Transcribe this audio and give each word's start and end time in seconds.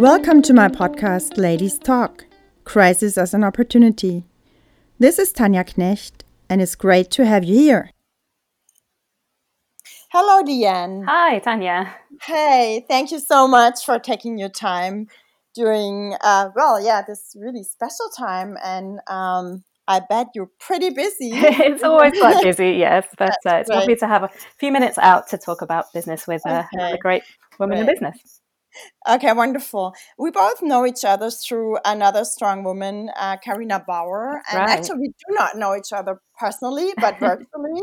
Welcome 0.00 0.40
to 0.44 0.54
my 0.54 0.68
podcast, 0.68 1.36
Ladies 1.36 1.78
Talk 1.78 2.24
Crisis 2.64 3.18
as 3.18 3.34
an 3.34 3.44
Opportunity. 3.44 4.24
This 4.98 5.18
is 5.18 5.30
Tanja 5.30 5.62
Knecht, 5.62 6.22
and 6.48 6.62
it's 6.62 6.74
great 6.74 7.10
to 7.10 7.26
have 7.26 7.44
you 7.44 7.54
here. 7.54 7.90
Hello, 10.10 10.42
Diane. 10.42 11.04
Hi, 11.06 11.38
Tanya. 11.40 11.94
Hey, 12.22 12.86
thank 12.88 13.12
you 13.12 13.20
so 13.20 13.46
much 13.46 13.84
for 13.84 13.98
taking 13.98 14.38
your 14.38 14.48
time 14.48 15.06
during, 15.54 16.16
uh, 16.22 16.48
well, 16.56 16.82
yeah, 16.82 17.02
this 17.06 17.36
really 17.38 17.62
special 17.62 18.08
time. 18.16 18.56
And 18.64 19.00
um, 19.06 19.64
I 19.86 20.00
bet 20.08 20.28
you're 20.34 20.50
pretty 20.60 20.88
busy. 20.88 21.28
it's 21.34 21.82
always 21.82 22.18
quite 22.18 22.42
busy, 22.42 22.70
yes, 22.78 23.06
but 23.18 23.36
uh, 23.44 23.56
it's 23.56 23.68
lovely 23.68 23.96
to 23.96 24.06
have 24.06 24.22
a 24.22 24.30
few 24.58 24.72
minutes 24.72 24.96
out 24.96 25.28
to 25.28 25.36
talk 25.36 25.60
about 25.60 25.92
business 25.92 26.26
with 26.26 26.40
uh, 26.46 26.62
okay. 26.74 26.92
a 26.92 26.96
great 26.96 27.22
woman 27.58 27.76
great. 27.76 27.80
in 27.80 27.94
business. 27.94 28.39
Okay, 29.08 29.32
wonderful. 29.32 29.94
We 30.18 30.30
both 30.30 30.62
know 30.62 30.86
each 30.86 31.04
other 31.04 31.30
through 31.30 31.78
another 31.84 32.24
strong 32.24 32.64
woman, 32.64 33.10
uh, 33.16 33.36
Karina 33.38 33.82
Bauer. 33.86 34.42
And 34.50 34.60
right. 34.60 34.68
actually, 34.68 35.00
we 35.00 35.08
do 35.08 35.34
not 35.34 35.56
know 35.56 35.76
each 35.76 35.92
other 35.92 36.20
personally, 36.38 36.92
but 37.00 37.18
virtually. 37.18 37.82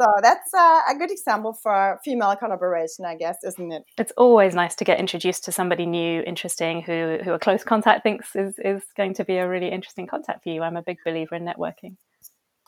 So 0.00 0.06
that's 0.22 0.52
uh, 0.52 0.80
a 0.90 0.96
good 0.98 1.12
example 1.12 1.52
for 1.52 2.00
female 2.04 2.34
collaboration, 2.34 3.04
I 3.04 3.14
guess, 3.14 3.38
isn't 3.44 3.72
it? 3.72 3.84
It's 3.96 4.12
always 4.16 4.54
nice 4.54 4.74
to 4.76 4.84
get 4.84 4.98
introduced 4.98 5.44
to 5.44 5.52
somebody 5.52 5.86
new, 5.86 6.22
interesting, 6.22 6.82
who 6.82 7.18
who 7.22 7.32
a 7.32 7.38
close 7.38 7.62
contact 7.62 8.02
thinks 8.02 8.34
is 8.34 8.58
is 8.58 8.82
going 8.96 9.14
to 9.14 9.24
be 9.24 9.36
a 9.36 9.48
really 9.48 9.70
interesting 9.70 10.08
contact 10.08 10.42
for 10.42 10.48
you. 10.48 10.62
I'm 10.62 10.76
a 10.76 10.82
big 10.82 10.98
believer 11.04 11.36
in 11.36 11.44
networking. 11.44 11.96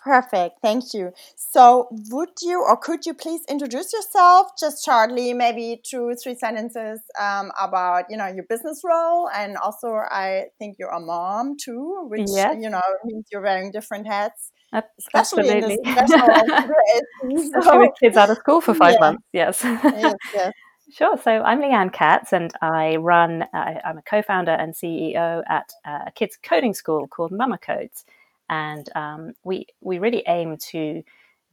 Perfect, 0.06 0.60
thank 0.62 0.95
you. 0.95 1.12
So, 1.34 1.88
would 2.10 2.28
you 2.41 2.62
or 2.62 2.77
could 2.77 3.05
you 3.06 3.12
please 3.12 3.41
introduce 3.48 3.92
yourself, 3.92 4.52
just 4.56 4.84
shortly, 4.84 5.32
maybe 5.32 5.82
two, 5.84 6.15
three 6.23 6.37
sentences 6.37 7.01
um, 7.20 7.51
about 7.60 8.05
you 8.09 8.16
know 8.16 8.29
your 8.29 8.45
business 8.48 8.82
role, 8.84 9.29
and 9.34 9.57
also 9.57 9.88
I 9.88 10.45
think 10.60 10.77
you're 10.79 10.93
a 10.93 11.01
mom 11.01 11.57
too, 11.60 12.07
which 12.09 12.29
yes. 12.29 12.54
you 12.60 12.71
know 12.71 12.80
means 13.04 13.27
you're 13.32 13.43
wearing 13.43 13.73
different 13.73 14.07
hats. 14.07 14.52
Especially 14.73 15.51
Absolutely. 15.51 15.79
Especially 15.87 17.62
so, 17.62 17.80
with 17.80 17.90
kids 18.01 18.16
out 18.16 18.30
of 18.30 18.37
school 18.37 18.60
for 18.60 18.74
five 18.74 18.95
yeah. 18.95 19.01
months, 19.01 19.24
yes. 19.32 19.60
yes, 19.65 20.15
yes. 20.34 20.52
Sure. 20.93 21.18
So 21.21 21.32
I'm 21.32 21.60
Leanne 21.60 21.93
Katz, 21.93 22.32
and 22.32 22.52
I 22.62 22.95
run. 22.95 23.43
Uh, 23.43 23.80
I'm 23.84 23.99
a 23.99 24.02
co-founder 24.02 24.52
and 24.52 24.73
CEO 24.73 25.43
at 25.49 25.73
a 25.84 26.12
kids 26.12 26.38
coding 26.40 26.74
school 26.74 27.09
called 27.09 27.32
Mama 27.32 27.59
Codes 27.59 28.04
and 28.49 28.89
um, 28.95 29.33
we 29.45 29.66
we 29.80 29.99
really 29.99 30.23
aim 30.27 30.57
to 30.71 31.02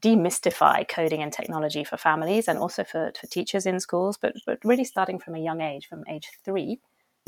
demystify 0.01 0.87
coding 0.87 1.23
and 1.23 1.31
technology 1.31 1.83
for 1.83 1.95
families 1.95 2.49
and 2.49 2.59
also 2.59 2.83
for, 2.83 3.11
for 3.19 3.27
teachers 3.27 3.65
in 3.65 3.79
schools, 3.79 4.17
but 4.17 4.33
but 4.45 4.59
really 4.63 4.83
starting 4.83 5.19
from 5.19 5.35
a 5.35 5.39
young 5.39 5.61
age, 5.61 5.87
from 5.87 6.03
age 6.09 6.29
three, 6.43 6.79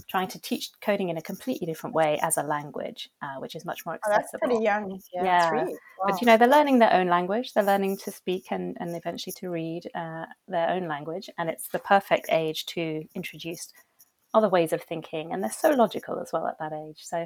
trying 0.10 0.28
to 0.28 0.40
teach 0.40 0.70
coding 0.82 1.10
in 1.10 1.18
a 1.18 1.22
completely 1.22 1.66
different 1.66 1.96
way 1.96 2.20
as 2.22 2.38
a 2.38 2.44
language, 2.44 3.10
uh, 3.22 3.36
which 3.40 3.56
is 3.56 3.66
much 3.66 3.86
more 3.86 3.96
accessible. 3.96 4.18
Oh, 4.18 4.18
that's 4.18 4.38
pretty 4.40 4.64
young. 4.64 5.00
Yeah. 5.14 5.24
yeah. 5.24 5.52
Wow. 5.64 5.68
But 6.08 6.22
you 6.22 6.28
know, 6.28 6.38
they're 6.38 6.50
learning 6.50 6.80
their 6.80 6.94
own 6.94 7.08
language. 7.08 7.54
They're 7.54 7.64
learning 7.64 7.98
to 7.98 8.12
speak 8.12 8.48
and, 8.52 8.76
and 8.80 8.96
eventually 8.96 9.34
to 9.38 9.50
read 9.50 9.90
uh, 9.96 10.26
their 10.48 10.70
own 10.70 10.88
language, 10.88 11.30
and 11.38 11.50
it's 11.50 11.70
the 11.70 11.80
perfect 11.80 12.28
age 12.30 12.66
to 12.68 13.06
introduce 13.16 13.72
other 14.34 14.50
ways 14.50 14.74
of 14.74 14.84
thinking, 14.84 15.32
and 15.32 15.42
they're 15.42 15.52
so 15.52 15.70
logical 15.70 16.20
as 16.20 16.34
well 16.34 16.46
at 16.46 16.60
that 16.60 16.74
age. 16.74 17.00
So 17.00 17.26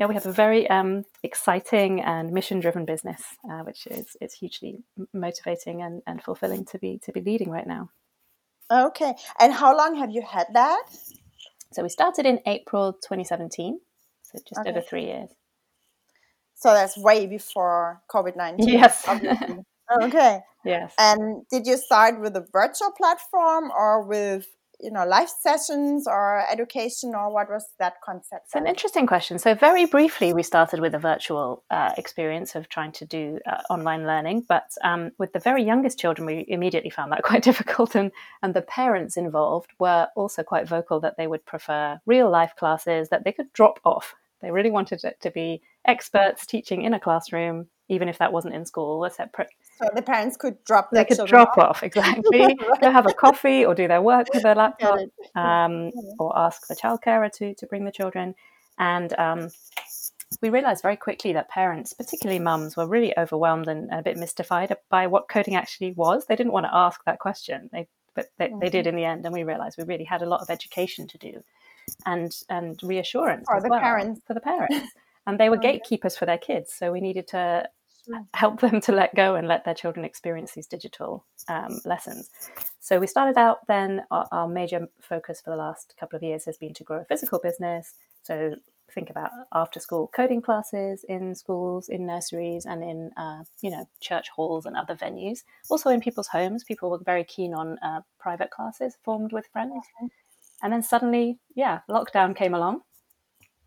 yeah, 0.00 0.06
we 0.06 0.14
have 0.14 0.24
a 0.24 0.32
very 0.32 0.68
um, 0.70 1.04
exciting 1.22 2.00
and 2.00 2.32
mission-driven 2.32 2.86
business, 2.86 3.22
uh, 3.44 3.60
which 3.64 3.86
is 3.86 4.16
is 4.22 4.32
hugely 4.32 4.78
motivating 5.12 5.82
and, 5.82 6.00
and 6.06 6.22
fulfilling 6.22 6.64
to 6.64 6.78
be 6.78 6.98
to 7.04 7.12
be 7.12 7.20
leading 7.20 7.50
right 7.50 7.66
now. 7.66 7.90
Okay, 8.72 9.14
and 9.38 9.52
how 9.52 9.76
long 9.76 9.96
have 9.96 10.10
you 10.10 10.22
had 10.22 10.46
that? 10.54 10.84
So 11.74 11.82
we 11.82 11.90
started 11.90 12.24
in 12.24 12.40
April 12.46 12.94
2017, 12.94 13.78
so 14.22 14.38
just 14.48 14.60
okay. 14.60 14.70
over 14.70 14.80
three 14.80 15.04
years. 15.04 15.28
So 16.54 16.72
that's 16.72 16.96
way 16.96 17.26
before 17.26 18.00
COVID 18.10 18.36
19. 18.36 18.68
Yes. 18.80 19.06
okay. 20.02 20.40
Yes. 20.62 20.92
And 20.98 21.44
did 21.50 21.66
you 21.66 21.78
start 21.78 22.20
with 22.20 22.36
a 22.36 22.46
virtual 22.52 22.90
platform 22.90 23.70
or 23.70 24.02
with 24.06 24.46
you 24.82 24.90
know 24.90 25.04
life 25.04 25.30
sessions 25.40 26.06
or 26.06 26.44
education 26.50 27.14
or 27.14 27.32
what 27.32 27.48
was 27.50 27.64
that 27.78 27.94
concept 28.02 28.46
it's 28.46 28.54
an 28.54 28.66
interesting 28.66 29.06
question. 29.06 29.38
So 29.38 29.54
very 29.54 29.86
briefly 29.86 30.32
we 30.32 30.42
started 30.42 30.80
with 30.80 30.94
a 30.94 30.98
virtual 30.98 31.62
uh, 31.70 31.92
experience 31.96 32.54
of 32.54 32.68
trying 32.68 32.92
to 32.92 33.04
do 33.04 33.38
uh, 33.46 33.62
online 33.70 34.06
learning 34.06 34.44
but 34.48 34.70
um, 34.82 35.12
with 35.18 35.32
the 35.32 35.38
very 35.38 35.62
youngest 35.62 35.98
children 35.98 36.26
we 36.26 36.44
immediately 36.48 36.90
found 36.90 37.12
that 37.12 37.22
quite 37.30 37.42
difficult 37.42 37.94
and, 37.94 38.10
and 38.42 38.54
the 38.54 38.62
parents 38.62 39.16
involved 39.16 39.70
were 39.78 40.08
also 40.16 40.42
quite 40.42 40.68
vocal 40.68 41.00
that 41.00 41.16
they 41.16 41.26
would 41.26 41.44
prefer 41.46 42.00
real 42.06 42.30
life 42.30 42.54
classes 42.56 43.08
that 43.10 43.24
they 43.24 43.32
could 43.32 43.52
drop 43.52 43.78
off. 43.84 44.14
They 44.40 44.50
really 44.50 44.70
wanted 44.70 45.04
it 45.04 45.20
to 45.20 45.30
be 45.30 45.60
experts 45.84 46.46
teaching 46.46 46.82
in 46.82 46.94
a 46.94 47.00
classroom 47.00 47.68
even 47.88 48.08
if 48.08 48.18
that 48.18 48.32
wasn't 48.32 48.54
in 48.54 48.64
school 48.64 49.04
a 49.04 49.10
separate 49.10 49.50
so 49.80 49.88
the 49.94 50.02
parents 50.02 50.36
could 50.36 50.62
drop. 50.64 50.90
They 50.90 51.04
could 51.04 51.26
drop 51.26 51.56
off, 51.56 51.58
off 51.58 51.82
exactly. 51.82 52.54
Go 52.80 52.90
have 52.90 53.06
a 53.06 53.14
coffee 53.14 53.64
or 53.64 53.74
do 53.74 53.88
their 53.88 54.02
work 54.02 54.26
with 54.34 54.42
their 54.42 54.54
laptop, 54.64 54.98
um, 55.34 55.90
or 56.18 56.38
ask 56.38 56.66
the 56.66 56.76
childcarer 56.76 57.32
to 57.32 57.54
to 57.54 57.66
bring 57.66 57.84
the 57.84 57.92
children. 57.92 58.34
And 58.78 59.12
um, 59.18 59.50
we 60.42 60.50
realized 60.50 60.82
very 60.82 60.96
quickly 60.96 61.32
that 61.32 61.48
parents, 61.48 61.92
particularly 61.92 62.38
mums, 62.38 62.76
were 62.76 62.86
really 62.86 63.16
overwhelmed 63.18 63.68
and 63.68 63.90
a 63.90 64.02
bit 64.02 64.16
mystified 64.16 64.76
by 64.88 65.06
what 65.06 65.28
coding 65.28 65.54
actually 65.54 65.92
was. 65.92 66.26
They 66.26 66.36
didn't 66.36 66.52
want 66.52 66.66
to 66.66 66.74
ask 66.74 67.02
that 67.04 67.18
question, 67.18 67.68
they, 67.72 67.88
but 68.14 68.26
they, 68.38 68.48
mm-hmm. 68.48 68.60
they 68.60 68.70
did 68.70 68.86
in 68.86 68.96
the 68.96 69.04
end. 69.04 69.24
And 69.24 69.34
we 69.34 69.44
realized 69.44 69.76
we 69.78 69.84
really 69.84 70.04
had 70.04 70.22
a 70.22 70.28
lot 70.28 70.40
of 70.40 70.50
education 70.50 71.06
to 71.08 71.18
do, 71.18 71.42
and 72.04 72.36
and 72.48 72.78
reassurance 72.82 73.46
for 73.48 73.60
the 73.60 73.68
well, 73.68 73.80
parents. 73.80 74.20
For 74.26 74.34
the 74.34 74.40
parents. 74.40 74.92
And 75.26 75.40
they 75.40 75.48
were 75.48 75.56
oh, 75.58 75.60
gatekeepers 75.60 76.16
for 76.16 76.26
their 76.26 76.38
kids, 76.38 76.72
so 76.72 76.92
we 76.92 77.00
needed 77.00 77.28
to 77.28 77.68
help 78.34 78.60
them 78.60 78.80
to 78.82 78.92
let 78.92 79.14
go 79.14 79.34
and 79.34 79.46
let 79.48 79.64
their 79.64 79.74
children 79.74 80.04
experience 80.04 80.52
these 80.52 80.66
digital 80.66 81.24
um, 81.48 81.80
lessons. 81.84 82.30
So 82.80 82.98
we 82.98 83.06
started 83.06 83.38
out 83.38 83.66
then, 83.66 84.02
our, 84.10 84.26
our, 84.32 84.48
major 84.48 84.88
focus 85.00 85.40
for 85.40 85.50
the 85.50 85.56
last 85.56 85.94
couple 85.98 86.16
of 86.16 86.22
years 86.22 86.44
has 86.44 86.56
been 86.56 86.74
to 86.74 86.84
grow 86.84 87.00
a 87.00 87.04
physical 87.04 87.38
business. 87.42 87.94
So 88.22 88.54
think 88.92 89.10
about 89.10 89.30
after 89.52 89.80
school 89.80 90.10
coding 90.14 90.42
classes 90.42 91.04
in 91.08 91.34
schools, 91.34 91.88
in 91.88 92.06
nurseries, 92.06 92.66
and 92.66 92.82
in, 92.82 93.10
uh, 93.16 93.44
you 93.60 93.70
know, 93.70 93.88
church 94.00 94.28
halls 94.30 94.66
and 94.66 94.76
other 94.76 94.94
venues. 94.94 95.40
Also 95.68 95.90
in 95.90 96.00
people's 96.00 96.28
homes, 96.28 96.64
people 96.64 96.90
were 96.90 96.98
very 96.98 97.24
keen 97.24 97.54
on 97.54 97.78
uh, 97.78 98.00
private 98.18 98.50
classes 98.50 98.96
formed 99.04 99.32
with 99.32 99.46
friends. 99.52 99.84
And 100.62 100.72
then 100.72 100.82
suddenly, 100.82 101.38
yeah, 101.54 101.80
lockdown 101.88 102.36
came 102.36 102.54
along. 102.54 102.82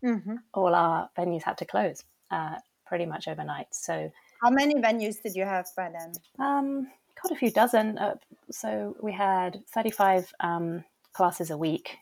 Mm-hmm. 0.04 0.36
All 0.52 0.74
our 0.74 1.08
venues 1.16 1.42
had 1.42 1.58
to 1.58 1.64
close 1.64 2.04
uh, 2.30 2.56
pretty 2.86 3.06
much 3.06 3.26
overnight. 3.26 3.68
So 3.72 4.12
how 4.44 4.50
many 4.50 4.74
venues 4.74 5.22
did 5.22 5.34
you 5.34 5.44
have 5.44 5.66
by 5.74 5.90
then? 5.90 6.12
Um, 6.38 6.88
got 7.22 7.32
a 7.32 7.36
few 7.36 7.50
dozen. 7.50 7.96
Uh, 7.96 8.16
so 8.50 8.94
we 9.02 9.12
had 9.12 9.62
35 9.72 10.30
um, 10.40 10.84
classes 11.14 11.50
a 11.50 11.56
week 11.56 11.96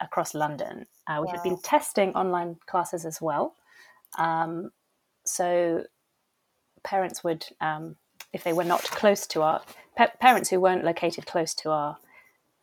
across 0.00 0.34
London. 0.34 0.86
Uh, 1.08 1.18
we 1.20 1.26
wow. 1.26 1.32
had 1.32 1.42
been 1.42 1.60
testing 1.60 2.14
online 2.14 2.56
classes 2.66 3.04
as 3.04 3.20
well. 3.20 3.54
Um, 4.18 4.70
so 5.24 5.84
parents 6.84 7.24
would, 7.24 7.44
um, 7.60 7.96
if 8.32 8.44
they 8.44 8.52
were 8.52 8.64
not 8.64 8.82
close 8.82 9.26
to 9.28 9.42
our 9.42 9.60
pa- 9.96 10.12
parents 10.20 10.50
who 10.50 10.60
weren't 10.60 10.84
located 10.84 11.26
close 11.26 11.54
to 11.54 11.70
our 11.70 11.96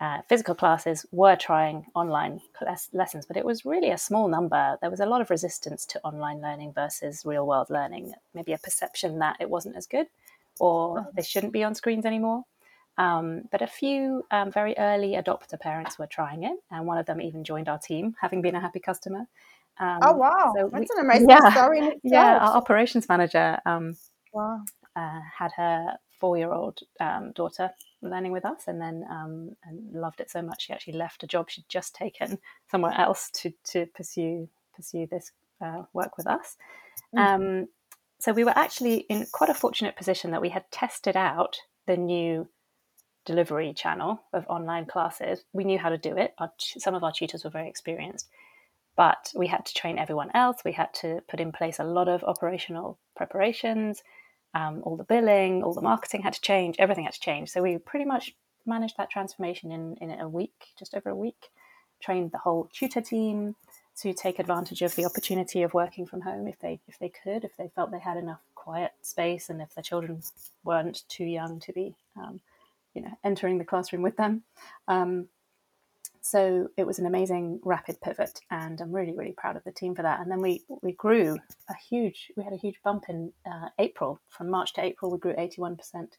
uh, 0.01 0.22
physical 0.28 0.56
classes 0.56 1.06
were 1.12 1.35
trying 1.35 1.85
online 1.94 2.41
class- 2.53 2.89
lessons, 2.91 3.25
but 3.28 3.38
it 3.38 3.45
was 3.45 3.66
really 3.66 3.91
a 3.91 3.97
small 3.97 4.28
number. 4.28 4.78
There 4.81 4.89
was 4.89 5.00
a 5.00 5.06
lot 5.06 5.22
of 5.22 5.29
resistance 5.29 5.85
to 5.85 6.01
online 6.03 6.41
learning 6.41 6.73
versus 6.73 7.23
real 7.23 7.45
world 7.45 7.69
learning. 7.69 8.13
Maybe 8.34 8.51
a 8.51 8.57
perception 8.57 9.19
that 9.19 9.38
it 9.39 9.50
wasn't 9.50 9.75
as 9.75 9.85
good 9.85 10.07
or 10.59 11.07
they 11.16 11.22
shouldn't 11.22 11.53
be 11.53 11.63
on 11.63 11.75
screens 11.75 12.06
anymore. 12.06 12.44
Um, 12.97 13.44
but 13.51 13.62
a 13.62 13.67
few 13.67 14.25
um, 14.31 14.51
very 14.51 14.75
early 14.78 15.13
adopter 15.13 15.59
parents 15.59 15.98
were 15.98 16.07
trying 16.07 16.44
it, 16.44 16.57
and 16.71 16.86
one 16.86 16.98
of 16.98 17.06
them 17.06 17.21
even 17.21 17.44
joined 17.44 17.69
our 17.69 17.80
team, 17.80 18.15
having 18.19 18.42
been 18.42 18.56
a 18.56 18.59
happy 18.59 18.80
customer. 18.80 19.27
Um, 19.80 20.00
oh 20.01 20.13
wow, 20.13 20.53
so 20.56 20.69
that's 20.71 20.89
we, 20.94 21.00
an 21.00 21.06
amazing 21.06 21.30
yeah, 21.30 21.51
story. 21.51 21.92
Yeah, 22.03 22.38
our 22.38 22.57
operations 22.57 23.07
manager 23.07 23.59
um, 23.65 23.95
wow. 24.33 24.62
uh, 24.95 25.19
had 25.38 25.51
her 25.56 25.98
four-year-old 26.21 26.79
um, 27.00 27.31
daughter 27.33 27.71
learning 28.01 28.31
with 28.31 28.45
us, 28.45 28.63
and 28.68 28.79
then 28.79 29.03
um, 29.09 29.56
and 29.65 29.91
loved 29.94 30.21
it 30.21 30.29
so 30.31 30.41
much 30.41 30.68
she 30.68 30.73
actually 30.73 30.94
left 30.94 31.23
a 31.23 31.27
job 31.27 31.50
she'd 31.50 31.68
just 31.68 31.94
taken 31.95 32.38
somewhere 32.71 32.94
else 32.97 33.29
to 33.31 33.51
to 33.65 33.88
pursue 33.88 34.47
pursue 34.73 35.07
this 35.07 35.31
uh, 35.59 35.83
work 35.91 36.15
with 36.18 36.27
us. 36.27 36.56
Mm. 37.15 37.68
so 38.19 38.31
we 38.31 38.44
were 38.44 38.57
actually 38.57 38.97
in 39.09 39.25
quite 39.31 39.50
a 39.50 39.53
fortunate 39.53 39.95
position 39.97 40.31
that 40.31 40.41
we 40.41 40.50
had 40.50 40.69
tested 40.71 41.18
out 41.18 41.57
the 41.88 41.97
new 41.97 42.47
delivery 43.25 43.74
channel 43.74 44.21
of 44.33 44.45
online 44.47 44.85
classes. 44.85 45.44
We 45.53 45.63
knew 45.63 45.79
how 45.79 45.89
to 45.89 45.97
do 45.97 46.15
it. 46.17 46.33
Our, 46.38 46.51
some 46.57 46.95
of 46.95 47.03
our 47.03 47.12
tutors 47.12 47.44
were 47.44 47.50
very 47.50 47.67
experienced, 47.67 48.27
but 48.95 49.31
we 49.35 49.47
had 49.47 49.65
to 49.65 49.74
train 49.74 49.97
everyone 49.97 50.31
else. 50.33 50.57
We 50.63 50.71
had 50.71 50.94
to 50.95 51.21
put 51.29 51.39
in 51.39 51.51
place 51.51 51.79
a 51.79 51.83
lot 51.83 52.07
of 52.07 52.24
operational 52.24 52.97
preparations 53.15 54.01
um, 54.53 54.81
all 54.83 54.98
the 54.98 55.03
billing, 55.03 55.63
all 55.63 55.74
the 55.74 55.81
marketing 55.81 56.21
had 56.21 56.33
to 56.33 56.42
change, 56.42 56.75
everything 56.80 57.06
had 57.06 57.13
to 57.13 57.19
change. 57.19 57.50
So 57.50 57.62
we 57.62 57.77
pretty 57.77 58.06
much 58.06 58.36
managed 58.65 58.98
that 58.98 59.09
transformation 59.09 59.71
in, 59.71 59.95
in 60.01 60.19
a 60.19 60.30
week, 60.30 60.74
just 60.77 60.94
over 60.94 61.09
a 61.09 61.15
week. 61.15 61.50
trained 62.01 62.31
the 62.31 62.38
whole 62.39 62.69
tutor 62.74 63.01
team 63.01 63.56
to 64.01 64.13
take 64.13 64.39
advantage 64.39 64.81
of 64.81 64.95
the 64.95 65.06
opportunity 65.06 65.63
of 65.63 65.74
working 65.74 66.06
from 66.06 66.21
home 66.21 66.48
if 66.48 66.59
they 66.59 66.80
if 66.88 66.98
they 67.00 67.09
could, 67.09 67.44
if 67.44 67.56
they 67.57 67.69
felt 67.75 67.92
they 67.92 68.00
had 68.00 68.18
enough 68.18 68.42
quiet 68.56 68.92
space, 69.01 69.50
and 69.50 69.62
if 69.62 69.74
their 69.75 69.83
children 69.83 70.21
weren't 70.63 71.03
too 71.07 71.25
young 71.25 71.59
to 71.59 71.74
be, 71.74 71.95
um, 72.18 72.39
you 72.94 73.01
know, 73.01 73.18
entering 73.24 73.57
the 73.57 73.65
classroom 73.65 74.01
with 74.01 74.18
them. 74.18 74.44
Um, 74.88 75.27
so 76.21 76.68
it 76.77 76.85
was 76.85 77.00
an 77.00 77.06
amazing 77.06 77.59
rapid 77.63 78.00
pivot, 78.01 78.39
and 78.50 78.79
I'm 78.79 78.91
really 78.91 79.13
really 79.15 79.33
proud 79.35 79.56
of 79.57 79.63
the 79.63 79.71
team 79.71 79.95
for 79.95 80.03
that. 80.03 80.19
And 80.19 80.31
then 80.31 80.41
we 80.41 80.63
we 80.81 80.94
grew 80.94 81.38
a 81.69 81.73
huge 81.89 82.31
we 82.38 82.44
had 82.44 82.53
a 82.53 82.57
huge 82.57 82.75
bump 82.83 83.06
in 83.09 83.33
uh, 83.45 83.69
April 83.79 84.21
from 84.29 84.50
March 84.50 84.73
to 84.73 84.83
April 84.83 85.12
we 85.12 85.18
grew 85.18 85.33
81 85.38 85.77
percent 85.77 86.18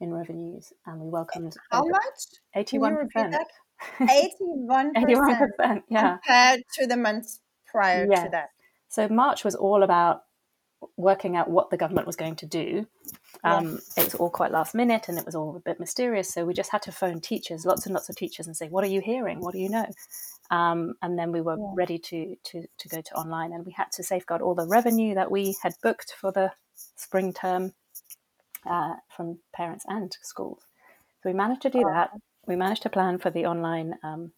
in 0.00 0.12
revenues, 0.12 0.72
and 0.86 1.00
we 1.00 1.08
welcomed 1.08 1.56
how 1.70 1.86
much 1.86 2.02
81 2.54 3.08
percent. 3.08 3.36
81 4.00 4.94
81%, 4.96 5.82
yeah. 5.88 6.16
Compared 6.18 6.62
to 6.74 6.86
the 6.86 6.96
months 6.96 7.40
prior 7.70 8.06
yes. 8.10 8.24
to 8.24 8.30
that. 8.30 8.48
So 8.88 9.08
March 9.08 9.44
was 9.44 9.54
all 9.54 9.82
about 9.82 10.22
working 10.96 11.36
out 11.36 11.50
what 11.50 11.70
the 11.70 11.76
government 11.76 12.06
was 12.06 12.16
going 12.16 12.36
to 12.36 12.46
do. 12.46 12.86
Um, 13.44 13.72
yes. 13.72 13.92
It 13.96 14.04
was 14.04 14.14
all 14.16 14.30
quite 14.30 14.52
last 14.52 14.74
minute 14.74 15.08
and 15.08 15.18
it 15.18 15.26
was 15.26 15.34
all 15.34 15.56
a 15.56 15.60
bit 15.60 15.80
mysterious. 15.80 16.32
So 16.32 16.44
we 16.44 16.54
just 16.54 16.70
had 16.70 16.82
to 16.82 16.92
phone 16.92 17.20
teachers, 17.20 17.64
lots 17.64 17.86
and 17.86 17.94
lots 17.94 18.08
of 18.08 18.16
teachers, 18.16 18.46
and 18.46 18.56
say, 18.56 18.68
"What 18.68 18.84
are 18.84 18.88
you 18.88 19.00
hearing? 19.00 19.40
What 19.40 19.54
do 19.54 19.60
you 19.60 19.68
know?" 19.68 19.86
Um, 20.50 20.94
and 21.02 21.18
then 21.18 21.32
we 21.32 21.40
were 21.40 21.56
yeah. 21.58 21.72
ready 21.74 21.98
to, 21.98 22.36
to 22.44 22.64
to 22.78 22.88
go 22.88 23.00
to 23.00 23.14
online, 23.14 23.52
and 23.52 23.66
we 23.66 23.72
had 23.72 23.90
to 23.92 24.02
safeguard 24.02 24.42
all 24.42 24.54
the 24.54 24.66
revenue 24.66 25.14
that 25.14 25.30
we 25.30 25.56
had 25.62 25.74
booked 25.82 26.14
for 26.18 26.32
the 26.32 26.52
spring 26.96 27.32
term 27.32 27.74
uh, 28.68 28.94
from 29.08 29.38
parents 29.52 29.84
and 29.88 30.16
schools. 30.22 30.62
So 31.22 31.30
we 31.30 31.34
managed 31.34 31.62
to 31.62 31.70
do 31.70 31.82
oh. 31.84 31.92
that 31.92 32.10
we 32.48 32.56
managed 32.56 32.82
to 32.82 32.88
plan 32.88 33.18
for 33.18 33.30
the 33.30 33.44
online, 33.46 33.94
um, 34.02 34.32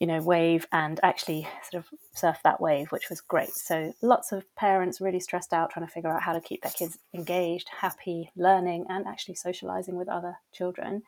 you 0.00 0.06
know, 0.06 0.20
wave 0.22 0.66
and 0.72 1.00
actually 1.02 1.48
sort 1.68 1.82
of 1.84 1.98
surf 2.14 2.38
that 2.44 2.60
wave, 2.60 2.92
which 2.92 3.10
was 3.10 3.20
great. 3.20 3.50
So 3.50 3.92
lots 4.00 4.30
of 4.30 4.44
parents 4.54 5.00
really 5.00 5.20
stressed 5.20 5.52
out 5.52 5.70
trying 5.70 5.86
to 5.86 5.92
figure 5.92 6.10
out 6.10 6.22
how 6.22 6.32
to 6.32 6.40
keep 6.40 6.62
their 6.62 6.72
kids 6.72 6.98
engaged, 7.14 7.68
happy, 7.80 8.30
learning, 8.36 8.86
and 8.88 9.06
actually 9.06 9.34
socializing 9.34 9.96
with 9.96 10.08
other 10.08 10.36
children 10.52 11.02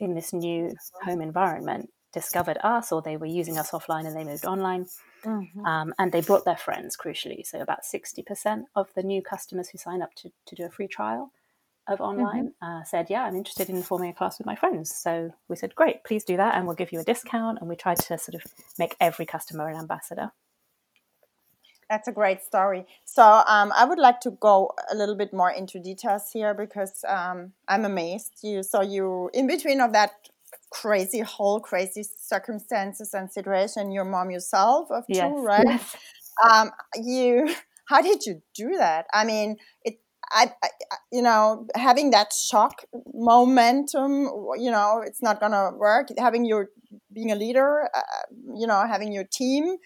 in 0.00 0.14
this 0.14 0.32
new 0.32 0.74
home 1.02 1.22
environment. 1.22 1.90
Discovered 2.12 2.58
us, 2.62 2.92
or 2.92 3.02
they 3.02 3.16
were 3.16 3.26
using 3.26 3.58
us 3.58 3.72
offline 3.72 4.06
and 4.06 4.14
they 4.14 4.22
moved 4.22 4.44
online. 4.44 4.86
Mm-hmm. 5.24 5.66
Um, 5.66 5.92
and 5.98 6.12
they 6.12 6.20
brought 6.20 6.44
their 6.44 6.56
friends, 6.56 6.96
crucially. 6.96 7.44
So, 7.44 7.60
about 7.60 7.80
60% 7.82 8.64
of 8.76 8.86
the 8.94 9.02
new 9.02 9.20
customers 9.20 9.70
who 9.70 9.78
sign 9.78 10.00
up 10.00 10.14
to, 10.16 10.30
to 10.46 10.54
do 10.54 10.64
a 10.64 10.70
free 10.70 10.86
trial 10.86 11.32
of 11.86 12.00
online 12.00 12.52
mm-hmm. 12.62 12.80
uh, 12.80 12.84
said, 12.84 13.06
Yeah, 13.10 13.24
I'm 13.24 13.36
interested 13.36 13.68
in 13.68 13.82
forming 13.82 14.10
a 14.10 14.14
class 14.14 14.38
with 14.38 14.46
my 14.46 14.56
friends. 14.56 14.94
So 14.94 15.30
we 15.48 15.56
said, 15.56 15.74
Great, 15.74 16.04
please 16.04 16.24
do 16.24 16.36
that, 16.36 16.54
and 16.54 16.66
we'll 16.66 16.76
give 16.76 16.92
you 16.92 17.00
a 17.00 17.04
discount. 17.04 17.58
And 17.60 17.68
we 17.68 17.76
tried 17.76 17.98
to 17.98 18.18
sort 18.18 18.34
of 18.34 18.42
make 18.78 18.96
every 19.00 19.26
customer 19.26 19.68
an 19.68 19.76
ambassador. 19.76 20.32
That's 21.90 22.08
a 22.08 22.12
great 22.12 22.42
story. 22.42 22.86
So 23.04 23.22
um, 23.22 23.72
I 23.76 23.84
would 23.84 23.98
like 23.98 24.20
to 24.20 24.30
go 24.32 24.72
a 24.90 24.94
little 24.94 25.14
bit 25.14 25.32
more 25.32 25.50
into 25.50 25.78
details 25.78 26.30
here 26.32 26.54
because 26.54 27.04
um, 27.06 27.52
I'm 27.68 27.84
amazed. 27.84 28.32
You 28.42 28.62
so 28.62 28.80
you 28.80 29.30
in 29.34 29.46
between 29.46 29.80
of 29.80 29.92
that 29.92 30.12
crazy 30.70 31.20
whole 31.20 31.60
crazy 31.60 32.04
circumstances 32.18 33.14
and 33.14 33.30
situation, 33.30 33.92
your 33.92 34.04
mom 34.04 34.30
yourself 34.30 34.90
of 34.90 35.04
yes, 35.08 35.30
two, 35.30 35.42
right? 35.42 35.64
Yes. 35.66 35.96
Um, 36.50 36.70
you 37.02 37.54
how 37.86 38.00
did 38.00 38.24
you 38.26 38.42
do 38.54 38.76
that? 38.78 39.06
I 39.12 39.24
mean, 39.24 39.56
it 39.84 39.98
I, 40.30 40.52
I, 40.62 40.68
you 41.12 41.22
know, 41.22 41.66
having 41.74 42.10
that 42.10 42.32
shock 42.32 42.84
momentum, 43.12 44.28
you 44.58 44.70
know, 44.70 45.02
it's 45.04 45.22
not 45.22 45.40
gonna 45.40 45.70
work. 45.76 46.08
Having 46.18 46.44
your 46.46 46.68
being 47.12 47.30
a 47.32 47.34
leader, 47.34 47.88
uh, 47.94 48.00
you 48.54 48.66
know, 48.66 48.86
having 48.86 49.12
your 49.12 49.24
team. 49.24 49.76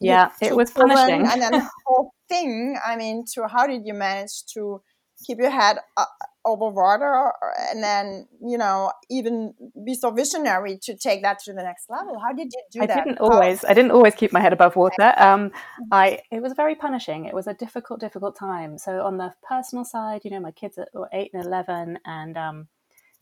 Yeah, 0.00 0.30
it 0.40 0.56
was 0.56 0.70
punishing. 0.70 1.26
and 1.26 1.42
then 1.42 1.52
the 1.52 1.68
whole 1.86 2.12
thing. 2.28 2.78
I 2.84 2.96
mean, 2.96 3.24
to 3.34 3.48
how 3.48 3.66
did 3.66 3.82
you 3.84 3.94
manage 3.94 4.44
to 4.54 4.82
keep 5.26 5.38
your 5.38 5.50
head 5.50 5.78
uh, 5.96 6.04
over 6.44 6.68
water 6.68 7.32
and 7.70 7.82
then 7.82 8.26
you 8.40 8.58
know 8.58 8.92
even 9.10 9.54
be 9.84 9.94
so 9.94 10.10
visionary 10.10 10.78
to 10.82 10.96
take 10.96 11.22
that 11.22 11.38
to 11.38 11.52
the 11.52 11.62
next 11.62 11.88
level 11.88 12.18
how 12.18 12.32
did 12.32 12.50
you 12.52 12.62
do 12.70 12.82
I 12.82 12.86
that 12.86 12.98
i 12.98 13.04
didn't 13.04 13.18
always 13.18 13.64
i 13.64 13.74
didn't 13.74 13.92
always 13.92 14.14
keep 14.14 14.32
my 14.32 14.40
head 14.40 14.52
above 14.52 14.76
water 14.76 15.14
um 15.16 15.50
mm-hmm. 15.50 15.82
i 15.92 16.20
it 16.30 16.42
was 16.42 16.52
very 16.52 16.74
punishing 16.74 17.24
it 17.24 17.34
was 17.34 17.46
a 17.46 17.54
difficult 17.54 18.00
difficult 18.00 18.36
time 18.36 18.78
so 18.78 19.02
on 19.02 19.16
the 19.16 19.32
personal 19.48 19.84
side 19.84 20.20
you 20.24 20.30
know 20.30 20.40
my 20.40 20.50
kids 20.50 20.78
are 20.78 21.08
8 21.12 21.30
and 21.32 21.44
11 21.46 21.98
and 22.04 22.36
um 22.36 22.68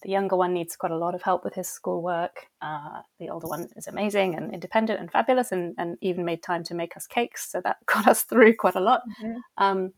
the 0.02 0.10
younger 0.10 0.36
one 0.36 0.52
needs 0.52 0.76
quite 0.76 0.92
a 0.92 0.96
lot 0.96 1.14
of 1.14 1.22
help 1.22 1.44
with 1.44 1.54
his 1.54 1.68
schoolwork. 1.68 2.48
Uh, 2.60 3.02
the 3.18 3.30
older 3.30 3.46
one 3.46 3.68
is 3.76 3.86
amazing 3.86 4.34
and 4.34 4.52
independent 4.52 5.00
and 5.00 5.10
fabulous, 5.10 5.52
and, 5.52 5.74
and 5.78 5.96
even 6.00 6.24
made 6.24 6.42
time 6.42 6.64
to 6.64 6.74
make 6.74 6.96
us 6.96 7.06
cakes. 7.06 7.50
So 7.50 7.60
that 7.62 7.76
got 7.86 8.08
us 8.08 8.22
through 8.24 8.56
quite 8.56 8.74
a 8.74 8.80
lot. 8.80 9.02
Mm-hmm. 9.22 9.38
Um, 9.58 9.92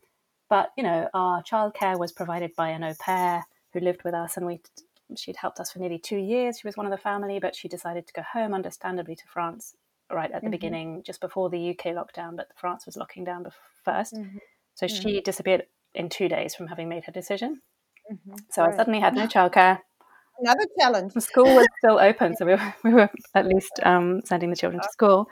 but 0.55 0.71
you 0.77 0.83
know, 0.83 1.09
our 1.13 1.43
childcare 1.43 1.99
was 1.99 2.13
provided 2.13 2.55
by 2.55 2.69
an 2.69 2.81
au 2.81 2.93
pair 2.97 3.43
who 3.73 3.81
lived 3.81 4.05
with 4.05 4.13
us, 4.13 4.37
and 4.37 4.45
we 4.45 4.61
she'd 5.17 5.35
helped 5.35 5.59
us 5.59 5.69
for 5.69 5.79
nearly 5.79 5.99
two 5.99 6.15
years. 6.15 6.59
She 6.59 6.65
was 6.65 6.77
one 6.77 6.85
of 6.85 6.93
the 6.93 6.97
family, 6.97 7.39
but 7.39 7.57
she 7.57 7.67
decided 7.67 8.07
to 8.07 8.13
go 8.13 8.21
home, 8.21 8.53
understandably, 8.53 9.17
to 9.17 9.23
France 9.27 9.75
right 10.09 10.31
at 10.31 10.39
the 10.39 10.45
mm-hmm. 10.45 10.51
beginning, 10.51 11.03
just 11.03 11.19
before 11.19 11.49
the 11.49 11.71
UK 11.71 11.87
lockdown. 11.87 12.37
But 12.37 12.47
France 12.55 12.85
was 12.85 12.95
locking 12.95 13.25
down 13.25 13.43
1st 13.85 14.13
mm-hmm. 14.13 14.37
so 14.75 14.87
she 14.87 14.95
mm-hmm. 14.95 15.23
disappeared 15.25 15.63
in 15.93 16.07
two 16.07 16.29
days 16.29 16.55
from 16.55 16.67
having 16.67 16.87
made 16.87 17.03
her 17.03 17.11
decision. 17.11 17.61
Mm-hmm. 18.09 18.35
So 18.49 18.61
right. 18.61 18.73
I 18.73 18.77
suddenly 18.77 19.01
had 19.01 19.13
no 19.13 19.27
childcare. 19.35 19.79
Another 20.39 20.67
challenge. 20.79 21.11
The 21.15 21.19
school 21.19 21.53
was 21.53 21.67
still 21.79 21.99
open, 21.99 22.33
so 22.37 22.45
we 22.45 22.53
were, 22.55 22.73
we 22.85 22.93
were 22.93 23.09
at 23.33 23.45
least 23.45 23.81
um, 23.83 24.21
sending 24.23 24.51
the 24.51 24.55
children 24.55 24.81
to 24.81 24.89
school. 24.89 25.27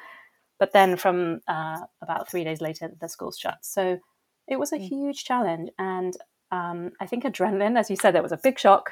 But 0.59 0.73
then, 0.73 0.97
from 0.97 1.39
uh, 1.47 1.79
about 2.01 2.29
three 2.29 2.43
days 2.43 2.59
later, 2.59 2.91
the 2.99 3.07
school's 3.07 3.39
shut. 3.39 3.59
So 3.61 3.99
it 4.47 4.59
was 4.59 4.71
a 4.73 4.77
mm. 4.77 4.87
huge 4.87 5.23
challenge. 5.23 5.69
And 5.77 6.15
um, 6.51 6.91
I 6.99 7.07
think 7.07 7.23
adrenaline, 7.23 7.77
as 7.77 7.89
you 7.89 7.95
said, 7.95 8.15
that 8.15 8.23
was 8.23 8.31
a 8.31 8.39
big 8.41 8.59
shock. 8.59 8.91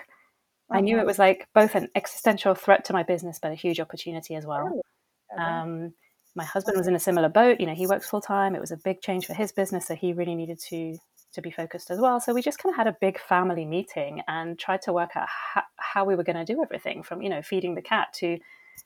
Uh-huh. 0.70 0.78
I 0.78 0.82
knew 0.82 0.96
it 0.96 1.00
uh-huh. 1.00 1.08
was 1.08 1.20
like 1.20 1.48
both 1.54 1.76
an 1.76 1.90
existential 1.96 2.56
threat 2.56 2.86
to 2.86 2.94
my 2.94 3.04
business, 3.04 3.40
but 3.42 3.52
a 3.52 3.56
huge 3.56 3.80
opportunity 3.80 4.36
as 4.36 4.46
well. 4.46 4.82
Oh, 5.38 5.42
um, 5.42 5.94
my 6.36 6.46
husband 6.46 6.78
was 6.78 6.88
in 6.88 6.96
a 6.96 7.00
similar 7.00 7.30
boat. 7.30 7.60
You 7.60 7.66
know, 7.66 7.76
he 7.76 7.88
works 7.88 8.10
full 8.10 8.22
time. 8.22 8.56
It 8.56 8.62
was 8.62 8.72
a 8.72 8.78
big 8.78 9.02
change 9.02 9.26
for 9.26 9.34
his 9.34 9.52
business, 9.52 9.88
so 9.88 9.96
he 9.96 10.14
really 10.14 10.36
needed 10.36 10.60
to 10.70 10.98
to 11.34 11.42
be 11.42 11.52
focused 11.52 11.90
as 11.90 12.00
well. 12.00 12.20
So 12.20 12.34
we 12.34 12.42
just 12.42 12.60
kind 12.60 12.74
of 12.74 12.78
had 12.78 12.88
a 12.88 12.98
big 13.00 13.18
family 13.18 13.66
meeting 13.66 14.22
and 14.28 14.60
tried 14.60 14.82
to 14.82 14.92
work 14.94 15.12
out 15.16 15.30
how, 15.30 15.64
how 15.78 16.04
we 16.04 16.16
were 16.16 16.24
going 16.24 16.46
to 16.46 16.54
do 16.54 16.62
everything 16.62 17.04
from 17.04 17.22
you 17.22 17.30
know 17.30 17.42
feeding 17.42 17.76
the 17.76 17.82
cat 17.82 18.14
to 18.16 18.28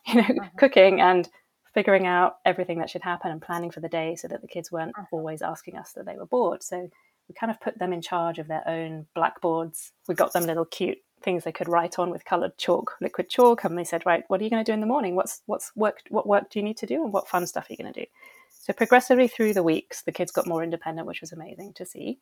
you 0.07 0.15
know 0.15 0.21
uh-huh. 0.21 0.49
cooking 0.57 1.01
and 1.01 1.29
figuring 1.75 2.07
out 2.07 2.37
everything 2.45 2.79
that 2.79 2.89
should 2.89 3.03
happen 3.03 3.29
and 3.29 3.41
planning 3.41 3.69
for 3.69 3.81
the 3.81 3.89
day 3.89 4.15
so 4.15 4.29
that 4.29 4.41
the 4.41 4.47
kids 4.47 4.71
weren't 4.71 4.93
uh-huh. 4.97 5.05
always 5.11 5.41
asking 5.41 5.77
us 5.77 5.91
that 5.91 6.05
they 6.05 6.15
were 6.15 6.25
bored. 6.25 6.63
So 6.63 6.89
we 7.27 7.35
kind 7.35 7.51
of 7.51 7.59
put 7.59 7.77
them 7.77 7.91
in 7.91 8.01
charge 8.01 8.39
of 8.39 8.47
their 8.47 8.67
own 8.67 9.05
blackboards. 9.13 9.91
We 10.07 10.15
got 10.15 10.33
them 10.33 10.45
little 10.45 10.65
cute 10.65 10.99
things 11.21 11.43
they 11.43 11.51
could 11.51 11.67
write 11.67 11.99
on 11.99 12.11
with 12.11 12.23
colored 12.23 12.57
chalk, 12.57 12.93
liquid 13.01 13.29
chalk, 13.29 13.65
and 13.65 13.77
they 13.77 13.83
said, 13.83 14.05
"Right, 14.05 14.23
what 14.29 14.39
are 14.39 14.43
you 14.43 14.49
going 14.49 14.63
to 14.63 14.69
do 14.69 14.73
in 14.73 14.79
the 14.79 14.87
morning? 14.87 15.15
What's 15.15 15.41
what's 15.47 15.75
work? 15.75 15.99
What 16.09 16.27
work 16.27 16.49
do 16.49 16.59
you 16.59 16.63
need 16.63 16.77
to 16.77 16.85
do, 16.85 17.03
and 17.03 17.11
what 17.11 17.27
fun 17.27 17.45
stuff 17.45 17.69
are 17.69 17.73
you 17.73 17.77
going 17.77 17.91
to 17.91 18.01
do?" 18.01 18.05
So 18.51 18.73
progressively 18.73 19.27
through 19.27 19.53
the 19.53 19.63
weeks, 19.63 20.03
the 20.03 20.11
kids 20.11 20.31
got 20.31 20.47
more 20.47 20.63
independent, 20.63 21.07
which 21.07 21.21
was 21.21 21.33
amazing 21.33 21.73
to 21.73 21.85
see. 21.85 22.19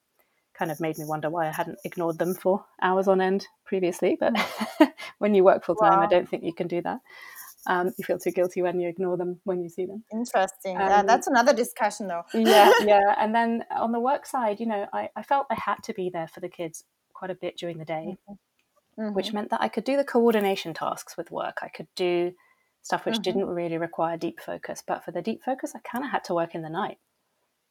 Kind 0.54 0.72
of 0.72 0.80
made 0.80 0.98
me 0.98 1.06
wonder 1.06 1.30
why 1.30 1.48
I 1.48 1.52
hadn't 1.52 1.80
ignored 1.84 2.18
them 2.18 2.34
for 2.34 2.66
hours 2.82 3.08
on 3.08 3.22
end 3.22 3.48
previously. 3.66 4.18
But 4.20 4.34
when 5.20 5.36
you 5.36 5.44
work 5.44 5.64
full 5.64 5.76
time, 5.76 6.00
wow. 6.00 6.06
I 6.06 6.08
don't 6.08 6.28
think 6.28 6.44
you 6.44 6.54
can 6.54 6.68
do 6.68 6.82
that 6.82 7.02
um, 7.68 7.92
you 7.98 8.04
feel 8.04 8.20
too 8.20 8.32
guilty 8.32 8.62
when 8.62 8.80
you 8.80 8.90
ignore 8.90 9.18
them 9.18 9.40
when 9.46 9.62
you 9.62 9.70
see 9.70 9.86
them. 9.86 10.04
Interesting. 10.12 10.76
Um, 10.76 10.82
yeah, 10.82 11.04
that's 11.04 11.28
another 11.28 11.54
discussion 11.54 12.08
though. 12.08 12.24
yeah, 12.34 12.72
yeah. 12.82 13.16
And 13.18 13.34
then 13.34 13.64
on 13.72 13.92
the 13.92 14.00
work 14.00 14.26
side, 14.26 14.60
you 14.60 14.66
know, 14.66 14.88
I, 14.92 15.10
I 15.16 15.24
felt 15.24 15.48
I 15.50 15.56
had 15.56 15.78
to 15.84 15.94
be 15.94 16.10
there 16.10 16.28
for 16.28 16.40
the 16.40 16.50
kids 16.50 16.84
quite 17.14 17.32
a 17.32 17.36
bit 17.36 17.58
during 17.58 17.78
the 17.78 17.86
day, 17.86 18.18
mm-hmm. 18.30 19.02
mm-hmm. 19.02 19.14
which 19.14 19.32
meant 19.32 19.50
that 19.52 19.62
I 19.62 19.70
could 19.70 19.86
do 19.86 19.96
the 19.96 20.04
coordination 20.04 20.74
tasks 20.74 21.16
with 21.16 21.32
work. 21.32 21.60
I 21.62 21.70
could 21.70 21.88
do 21.96 22.34
stuff 22.82 23.06
which 23.06 23.16
mm-hmm. 23.16 23.22
didn't 23.22 23.46
really 23.46 23.78
require 23.78 24.18
deep 24.18 24.42
focus. 24.42 24.84
But 24.86 25.06
for 25.06 25.12
the 25.12 25.22
deep 25.22 25.44
focus, 25.44 25.74
I 25.76 25.80
kind 25.80 26.04
of 26.04 26.12
had 26.12 26.26
to 26.26 26.34
work 26.34 26.56
in 26.56 26.64
the 26.64 26.70
night. 26.70 26.98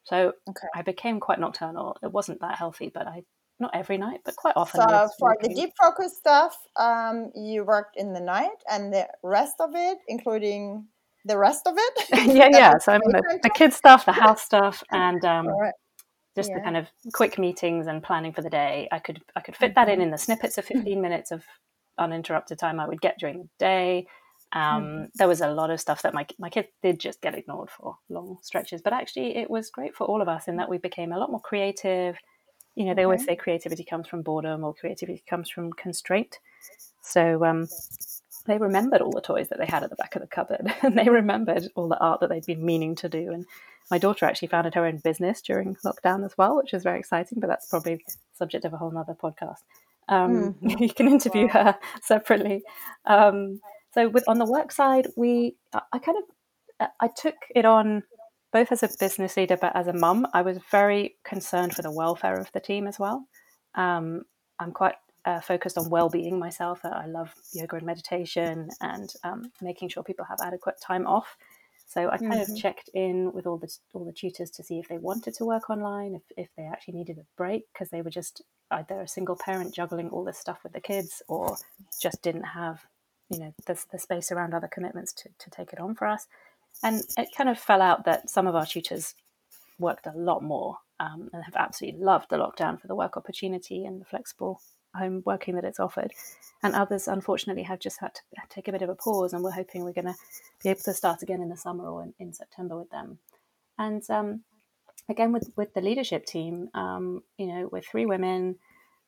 So 0.05 0.33
okay. 0.49 0.67
I 0.75 0.81
became 0.81 1.19
quite 1.19 1.39
nocturnal. 1.39 1.97
It 2.03 2.11
wasn't 2.11 2.41
that 2.41 2.57
healthy, 2.57 2.91
but 2.93 3.07
I 3.07 3.23
not 3.59 3.71
every 3.73 3.97
night, 3.97 4.21
but 4.25 4.35
quite 4.35 4.55
often. 4.55 4.81
So 4.81 5.09
for 5.19 5.37
the 5.41 5.49
deep 5.49 5.71
focus 5.79 6.17
stuff, 6.17 6.55
um, 6.75 7.31
you 7.35 7.63
worked 7.63 7.97
in 7.97 8.13
the 8.13 8.19
night, 8.19 8.57
and 8.69 8.91
the 8.91 9.07
rest 9.23 9.55
of 9.59 9.71
it, 9.73 9.99
including 10.07 10.87
the 11.25 11.37
rest 11.37 11.67
of 11.67 11.75
it. 11.77 12.07
yeah, 12.35 12.49
yeah. 12.51 12.77
So 12.77 12.93
I 12.93 12.97
mean, 12.97 13.11
the, 13.11 13.39
the 13.43 13.49
kids 13.49 13.75
stuff, 13.75 14.05
the 14.05 14.11
house 14.11 14.41
stuff, 14.51 14.83
and 14.91 15.23
um, 15.25 15.47
right. 15.47 15.73
just 16.35 16.49
yeah. 16.49 16.57
the 16.57 16.61
kind 16.61 16.77
of 16.77 16.87
quick 17.13 17.37
meetings 17.37 17.87
and 17.87 18.03
planning 18.03 18.33
for 18.33 18.41
the 18.41 18.49
day. 18.49 18.87
I 18.91 18.99
could 18.99 19.21
I 19.35 19.41
could 19.41 19.55
fit 19.55 19.71
mm-hmm. 19.71 19.75
that 19.75 19.89
in 19.89 19.95
mm-hmm. 19.95 20.03
in 20.03 20.11
the 20.11 20.17
snippets 20.17 20.57
of 20.57 20.65
fifteen 20.65 21.01
minutes 21.01 21.31
of 21.31 21.43
uninterrupted 21.97 22.57
time 22.57 22.79
I 22.79 22.87
would 22.87 23.01
get 23.01 23.19
during 23.19 23.39
the 23.39 23.49
day. 23.59 24.07
Um, 24.51 24.83
mm-hmm. 24.83 25.03
There 25.15 25.27
was 25.27 25.41
a 25.41 25.47
lot 25.47 25.71
of 25.71 25.79
stuff 25.79 26.01
that 26.01 26.13
my 26.13 26.25
my 26.37 26.49
kids 26.49 26.67
did 26.81 26.99
just 26.99 27.21
get 27.21 27.37
ignored 27.37 27.69
for 27.69 27.97
long 28.09 28.37
stretches, 28.41 28.81
but 28.81 28.93
actually 28.93 29.37
it 29.37 29.49
was 29.49 29.69
great 29.69 29.95
for 29.95 30.05
all 30.05 30.21
of 30.21 30.27
us 30.27 30.47
in 30.47 30.57
that 30.57 30.69
we 30.69 30.77
became 30.77 31.11
a 31.11 31.17
lot 31.17 31.31
more 31.31 31.41
creative 31.41 32.17
you 32.75 32.85
know, 32.85 32.93
they 32.93 33.03
always 33.03 33.25
say 33.25 33.35
creativity 33.35 33.83
comes 33.83 34.07
from 34.07 34.21
boredom 34.21 34.63
or 34.63 34.73
creativity 34.73 35.23
comes 35.27 35.49
from 35.49 35.73
constraint. 35.73 36.39
So 37.01 37.43
um, 37.45 37.67
they 38.45 38.57
remembered 38.57 39.01
all 39.01 39.11
the 39.11 39.21
toys 39.21 39.49
that 39.49 39.59
they 39.59 39.65
had 39.65 39.83
at 39.83 39.89
the 39.89 39.95
back 39.95 40.15
of 40.15 40.21
the 40.21 40.27
cupboard 40.27 40.73
and 40.81 40.97
they 40.97 41.09
remembered 41.09 41.69
all 41.75 41.87
the 41.87 41.99
art 41.99 42.19
that 42.19 42.29
they'd 42.29 42.45
been 42.45 42.65
meaning 42.65 42.95
to 42.95 43.09
do 43.09 43.31
and 43.31 43.45
my 43.91 43.97
daughter 43.97 44.25
actually 44.25 44.47
founded 44.47 44.73
her 44.73 44.85
own 44.85 44.97
business 44.97 45.41
during 45.41 45.75
lockdown 45.85 46.25
as 46.25 46.37
well 46.37 46.57
which 46.57 46.73
is 46.73 46.83
very 46.83 46.99
exciting 46.99 47.39
but 47.39 47.47
that's 47.47 47.67
probably 47.67 48.03
subject 48.33 48.65
of 48.65 48.73
a 48.73 48.77
whole 48.77 48.91
nother 48.91 49.15
podcast 49.15 49.63
um, 50.09 50.55
mm-hmm. 50.61 50.69
you 50.83 50.93
can 50.93 51.07
interview 51.07 51.47
wow. 51.47 51.63
her 51.63 51.79
separately 52.01 52.63
um, 53.05 53.59
so 53.93 54.09
with 54.09 54.27
on 54.27 54.39
the 54.39 54.45
work 54.45 54.71
side 54.71 55.07
we 55.15 55.55
i 55.91 55.99
kind 55.99 56.17
of 56.17 56.87
i 56.99 57.07
took 57.07 57.35
it 57.55 57.65
on 57.65 58.03
both 58.53 58.71
as 58.71 58.83
a 58.83 58.89
business 58.99 59.35
leader 59.35 59.57
but 59.57 59.75
as 59.75 59.87
a 59.87 59.93
mum 59.93 60.25
i 60.33 60.41
was 60.41 60.57
very 60.71 61.15
concerned 61.25 61.73
for 61.73 61.81
the 61.81 61.91
welfare 61.91 62.39
of 62.39 62.51
the 62.53 62.59
team 62.59 62.87
as 62.87 62.97
well 62.99 63.27
um, 63.75 64.23
i'm 64.59 64.71
quite 64.71 64.95
uh, 65.25 65.39
focused 65.39 65.77
on 65.77 65.89
well-being 65.89 66.37
myself. 66.37 66.81
I 66.83 67.05
love 67.05 67.33
yoga 67.53 67.77
and 67.77 67.85
meditation 67.85 68.69
and 68.81 69.13
um, 69.23 69.51
making 69.61 69.89
sure 69.89 70.03
people 70.03 70.25
have 70.25 70.39
adequate 70.41 70.75
time 70.81 71.07
off. 71.07 71.37
So 71.85 72.09
I 72.09 72.17
kind 72.17 72.33
mm-hmm. 72.33 72.53
of 72.53 72.57
checked 72.57 72.89
in 72.93 73.31
with 73.33 73.45
all 73.45 73.57
the 73.57 73.71
all 73.93 74.03
the 74.03 74.13
tutors 74.13 74.49
to 74.51 74.63
see 74.63 74.79
if 74.79 74.87
they 74.87 74.97
wanted 74.97 75.35
to 75.35 75.45
work 75.45 75.69
online, 75.69 76.15
if, 76.15 76.23
if 76.37 76.49
they 76.57 76.63
actually 76.63 76.95
needed 76.95 77.19
a 77.19 77.25
break 77.37 77.63
because 77.71 77.89
they 77.89 78.01
were 78.01 78.09
just 78.09 78.41
either 78.71 79.01
a 79.01 79.07
single 79.07 79.35
parent 79.35 79.75
juggling 79.75 80.09
all 80.09 80.23
this 80.23 80.39
stuff 80.39 80.59
with 80.63 80.73
the 80.73 80.81
kids 80.81 81.21
or 81.27 81.55
just 82.01 82.21
didn't 82.23 82.43
have 82.43 82.81
you 83.29 83.39
know 83.39 83.53
the, 83.67 83.79
the 83.91 83.99
space 83.99 84.31
around 84.31 84.53
other 84.53 84.67
commitments 84.67 85.13
to, 85.13 85.29
to 85.39 85.49
take 85.51 85.71
it 85.71 85.79
on 85.79 85.93
for 85.93 86.07
us. 86.07 86.27
And 86.81 87.03
it 87.17 87.29
kind 87.35 87.49
of 87.49 87.59
fell 87.59 87.81
out 87.81 88.05
that 88.05 88.29
some 88.29 88.47
of 88.47 88.55
our 88.55 88.65
tutors 88.65 89.15
worked 89.79 90.07
a 90.07 90.13
lot 90.15 90.43
more 90.43 90.77
um, 90.99 91.29
and 91.33 91.43
have 91.43 91.55
absolutely 91.55 91.99
loved 91.99 92.29
the 92.29 92.37
lockdown 92.37 92.79
for 92.79 92.87
the 92.87 92.95
work 92.95 93.17
opportunity 93.17 93.85
and 93.85 94.01
the 94.01 94.05
flexible 94.05 94.61
home 94.95 95.23
working 95.25 95.55
that 95.55 95.63
it's 95.63 95.79
offered. 95.79 96.11
And 96.61 96.75
others, 96.75 97.07
unfortunately, 97.07 97.63
have 97.63 97.79
just 97.79 97.99
had 97.99 98.13
to 98.15 98.21
take 98.49 98.67
a 98.67 98.71
bit 98.71 98.81
of 98.81 98.89
a 98.89 98.95
pause, 98.95 99.33
and 99.33 99.43
we're 99.43 99.51
hoping 99.51 99.83
we're 99.83 99.91
going 99.93 100.05
to 100.05 100.15
be 100.61 100.69
able 100.69 100.81
to 100.81 100.93
start 100.93 101.21
again 101.23 101.41
in 101.41 101.49
the 101.49 101.57
summer 101.57 101.89
or 101.89 102.03
in, 102.03 102.13
in 102.19 102.33
September 102.33 102.77
with 102.77 102.89
them. 102.89 103.17
And 103.77 104.03
um, 104.09 104.41
again, 105.09 105.31
with, 105.33 105.51
with 105.55 105.73
the 105.73 105.81
leadership 105.81 106.25
team, 106.25 106.69
um, 106.73 107.23
you 107.37 107.47
know, 107.47 107.69
we're 107.71 107.81
three 107.81 108.05
women, 108.05 108.57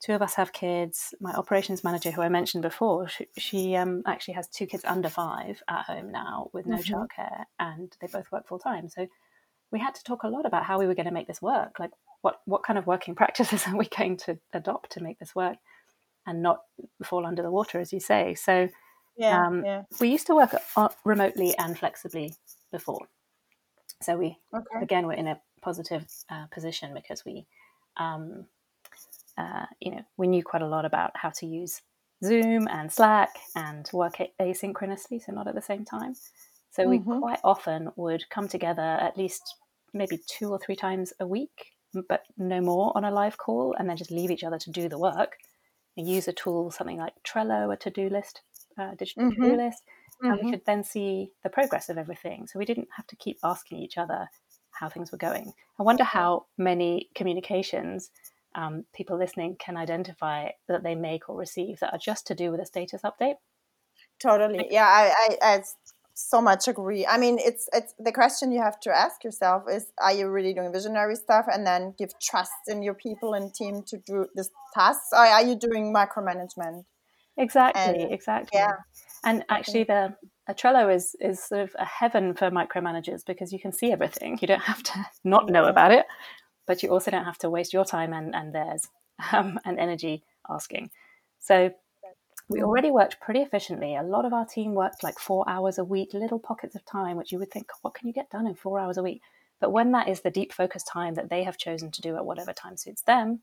two 0.04 0.14
of 0.14 0.22
us 0.22 0.36
have 0.36 0.54
kids. 0.54 1.14
My 1.20 1.34
operations 1.34 1.84
manager, 1.84 2.12
who 2.12 2.22
I 2.22 2.30
mentioned 2.30 2.62
before, 2.62 3.08
she, 3.08 3.28
she 3.38 3.76
um, 3.76 4.04
actually 4.06 4.36
has 4.36 4.48
two 4.48 4.66
kids 4.66 4.84
under 4.86 5.10
five 5.10 5.62
at 5.68 5.86
home 5.86 6.12
now 6.12 6.50
with 6.54 6.66
no 6.66 6.78
mm-hmm. 6.78 6.94
childcare, 6.94 7.46
and 7.60 7.96
they 8.02 8.08
both 8.08 8.32
work 8.32 8.48
full 8.48 8.60
time. 8.60 8.90
So 8.90 9.08
we 9.72 9.80
had 9.80 9.96
to 9.96 10.04
talk 10.04 10.24
a 10.24 10.30
lot 10.30 10.46
about 10.46 10.64
how 10.64 10.80
we 10.80 10.88
were 10.88 10.96
going 10.96 11.08
to 11.08 11.14
make 11.14 11.28
this 11.28 11.42
work. 11.42 11.80
Like, 11.80 11.92
what 12.22 12.42
what 12.46 12.64
kind 12.64 12.80
of 12.80 12.88
working 12.88 13.16
practices 13.22 13.68
are 13.68 13.78
we 13.78 13.86
going 13.86 14.18
to 14.18 14.38
adopt 14.54 14.92
to 14.94 15.04
make 15.04 15.20
this 15.20 15.36
work? 15.36 15.58
and 16.26 16.42
not 16.42 16.62
fall 17.04 17.26
under 17.26 17.42
the 17.42 17.52
water, 17.52 17.80
as 17.80 17.94
you 17.94 18.00
say. 18.00 18.36
So 18.36 18.70
yeah, 19.18 19.46
um, 19.46 19.64
yeah. 19.64 19.84
we 20.00 20.10
used 20.10 20.28
to 20.28 20.36
work 20.36 20.56
remotely 21.04 21.56
and 21.58 21.78
flexibly 21.78 22.34
before. 22.72 23.08
So 24.02 24.18
we 24.18 24.38
okay. 24.54 24.82
again 24.82 25.08
we're 25.08 25.14
in 25.14 25.28
a 25.28 25.40
positive 25.62 26.06
uh, 26.30 26.48
position 26.48 26.94
because 26.94 27.24
we, 27.26 27.46
um, 27.98 28.46
uh, 29.38 29.66
you 29.80 29.92
know, 29.92 30.02
we 30.18 30.28
knew 30.28 30.44
quite 30.44 30.62
a 30.62 30.68
lot 30.68 30.86
about 30.86 31.12
how 31.16 31.30
to 31.30 31.46
use 31.46 31.82
Zoom 32.24 32.68
and 32.70 32.92
Slack 32.92 33.38
and 33.56 33.90
work 33.94 34.18
asynchronously, 34.40 35.22
so 35.24 35.32
not 35.32 35.48
at 35.48 35.56
the 35.56 35.62
same 35.62 35.86
time. 35.86 36.16
So 36.72 36.84
mm-hmm. 36.84 37.10
we 37.10 37.20
quite 37.20 37.40
often 37.44 37.90
would 37.96 38.30
come 38.30 38.48
together 38.48 38.82
at 38.82 39.18
least 39.18 39.42
maybe 39.94 40.20
two 40.28 40.50
or 40.50 40.60
three 40.60 40.76
times 40.76 41.14
a 41.20 41.28
week, 41.28 41.72
but 42.10 42.24
no 42.38 42.62
more 42.62 42.92
on 42.96 43.06
a 43.06 43.12
live 43.12 43.38
call, 43.38 43.76
and 43.78 43.90
then 43.90 43.98
just 43.98 44.12
leave 44.12 44.32
each 44.32 44.44
other 44.44 44.60
to 44.60 44.72
do 44.72 44.90
the 44.90 45.00
work 45.00 45.38
and 45.98 46.08
use 46.08 46.28
a 46.28 46.34
tool, 46.34 46.72
something 46.72 46.98
like 46.98 47.14
Trello, 47.26 47.74
a 47.74 47.78
to-do 47.78 48.10
list, 48.10 48.42
uh, 48.78 48.92
digital 48.96 49.32
mm-hmm. 49.32 49.42
to-do 49.42 49.58
list, 49.58 49.84
mm-hmm. 50.22 50.32
and 50.32 50.40
we 50.44 50.52
could 50.52 50.66
then 50.66 50.84
see 50.84 51.32
the 51.44 51.50
progress 51.50 51.90
of 51.90 51.98
everything. 51.98 52.48
So 52.48 52.60
we 52.60 52.66
didn't 52.66 52.90
have 52.96 53.08
to 53.08 53.16
keep 53.16 53.38
asking 53.44 53.80
each 53.80 53.98
other 53.98 54.30
how 54.72 54.90
things 54.90 55.12
were 55.12 55.18
going. 55.18 55.54
I 55.80 55.84
wonder 55.84 56.04
how 56.04 56.48
many 56.58 57.10
communications 57.16 58.12
um, 58.56 58.86
people 58.94 59.18
listening 59.18 59.58
can 59.60 59.78
identify 59.78 60.50
that 60.68 60.84
they 60.84 60.96
make 60.96 61.30
or 61.30 61.38
receive 61.38 61.80
that 61.80 61.94
are 61.94 62.00
just 62.00 62.26
to 62.28 62.36
do 62.36 62.52
with 62.52 62.60
a 62.60 62.66
status 62.66 63.02
update. 63.04 63.36
Totally. 64.20 64.68
Yeah, 64.72 64.86
I, 64.86 65.14
I, 65.42 65.56
I 65.56 65.64
so 66.14 66.42
much 66.42 66.68
agree. 66.68 67.06
I 67.06 67.18
mean, 67.18 67.38
it's 67.38 67.68
it's 67.74 67.94
the 68.00 68.14
question 68.14 68.52
you 68.52 68.62
have 68.62 68.80
to 68.82 68.92
ask 68.92 69.24
yourself 69.24 69.64
is: 69.70 69.88
Are 70.02 70.14
you 70.14 70.30
really 70.30 70.54
doing 70.54 70.72
visionary 70.72 71.16
stuff, 71.16 71.46
and 71.52 71.68
then 71.68 71.94
give 71.98 72.12
trust 72.20 72.54
in 72.68 72.82
your 72.82 72.94
people 72.94 73.34
and 73.34 73.54
team 73.54 73.84
to 73.88 73.98
do 73.98 74.26
this 74.34 74.50
task? 74.74 75.02
or 75.12 75.20
are 75.20 75.44
you 75.44 75.56
doing 75.56 75.94
micromanagement? 75.94 76.86
Exactly, 77.38 78.04
and, 78.04 78.14
exactly. 78.14 78.58
Yeah. 78.58 78.76
And 79.26 79.44
actually, 79.50 79.84
the 79.84 80.16
a 80.48 80.54
Trello 80.54 80.94
is 80.94 81.16
is 81.20 81.44
sort 81.44 81.62
of 81.62 81.76
a 81.78 81.86
heaven 81.86 82.34
for 82.34 82.50
micromanagers 82.50 83.26
because 83.26 83.52
you 83.52 83.60
can 83.60 83.74
see 83.74 83.92
everything. 83.92 84.40
You 84.42 84.48
don't 84.48 84.62
have 84.62 84.84
to 84.84 85.06
not 85.26 85.50
know 85.50 85.66
about 85.66 85.92
it, 85.92 86.06
but 86.66 86.84
you 86.84 86.90
also 86.90 87.12
don't 87.12 87.26
have 87.26 87.38
to 87.40 87.50
waste 87.50 87.74
your 87.74 87.86
time 87.86 88.14
and 88.14 88.36
and 88.36 88.54
theirs 88.54 88.88
um, 89.32 89.60
and 89.66 89.80
energy 89.80 90.24
asking. 90.50 90.92
So 91.40 91.74
we 92.48 92.62
already 92.62 92.92
worked 92.92 93.20
pretty 93.20 93.42
efficiently. 93.42 93.96
A 93.96 94.04
lot 94.04 94.26
of 94.26 94.34
our 94.34 94.46
team 94.46 94.76
worked 94.76 95.04
like 95.04 95.18
four 95.18 95.50
hours 95.50 95.80
a 95.80 95.84
week, 95.84 96.14
little 96.14 96.38
pockets 96.38 96.76
of 96.76 96.86
time, 96.86 97.18
which 97.18 97.32
you 97.32 97.40
would 97.40 97.50
think, 97.50 97.72
what 97.82 97.96
can 97.96 98.08
you 98.08 98.14
get 98.14 98.30
done 98.30 98.46
in 98.46 98.54
four 98.54 98.80
hours 98.80 98.98
a 98.98 99.04
week? 99.04 99.22
But 99.60 99.72
when 99.72 99.94
that 99.94 100.08
is 100.08 100.22
the 100.22 100.30
deep 100.30 100.54
focus 100.54 100.84
time 100.84 101.16
that 101.16 101.30
they 101.30 101.44
have 101.44 101.58
chosen 101.58 101.90
to 101.92 102.02
do 102.02 102.16
at 102.18 102.26
whatever 102.26 102.54
time 102.54 102.78
suits 102.78 103.02
them, 103.02 103.42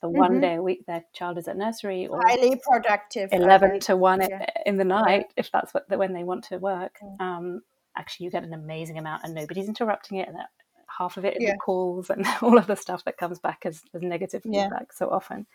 the 0.00 0.08
mm-hmm. 0.08 0.18
one 0.18 0.40
day 0.40 0.54
a 0.56 0.62
week 0.62 0.86
their 0.86 1.04
child 1.12 1.38
is 1.38 1.48
at 1.48 1.56
nursery 1.56 2.06
or 2.06 2.20
highly 2.24 2.60
productive 2.68 3.28
11 3.32 3.80
to 3.80 3.96
1 3.96 4.20
yeah. 4.22 4.46
in 4.66 4.76
the 4.76 4.84
night 4.84 5.26
if 5.36 5.50
that's 5.52 5.74
what 5.74 5.88
when 5.90 6.12
they 6.12 6.24
want 6.24 6.44
to 6.44 6.58
work 6.58 6.96
mm. 7.02 7.20
um, 7.20 7.60
actually 7.96 8.24
you 8.24 8.30
get 8.30 8.42
an 8.42 8.54
amazing 8.54 8.98
amount 8.98 9.22
and 9.24 9.34
nobody's 9.34 9.68
interrupting 9.68 10.18
it 10.18 10.28
and 10.28 10.38
half 10.98 11.16
of 11.16 11.24
it 11.24 11.36
is 11.36 11.42
yeah. 11.42 11.52
the 11.52 11.58
calls 11.58 12.10
and 12.10 12.26
all 12.42 12.58
of 12.58 12.66
the 12.66 12.76
stuff 12.76 13.04
that 13.04 13.16
comes 13.16 13.38
back 13.38 13.62
as, 13.64 13.82
as 13.94 14.02
negative 14.02 14.42
feedback 14.42 14.70
yeah. 14.70 14.94
so 14.94 15.08
often 15.10 15.46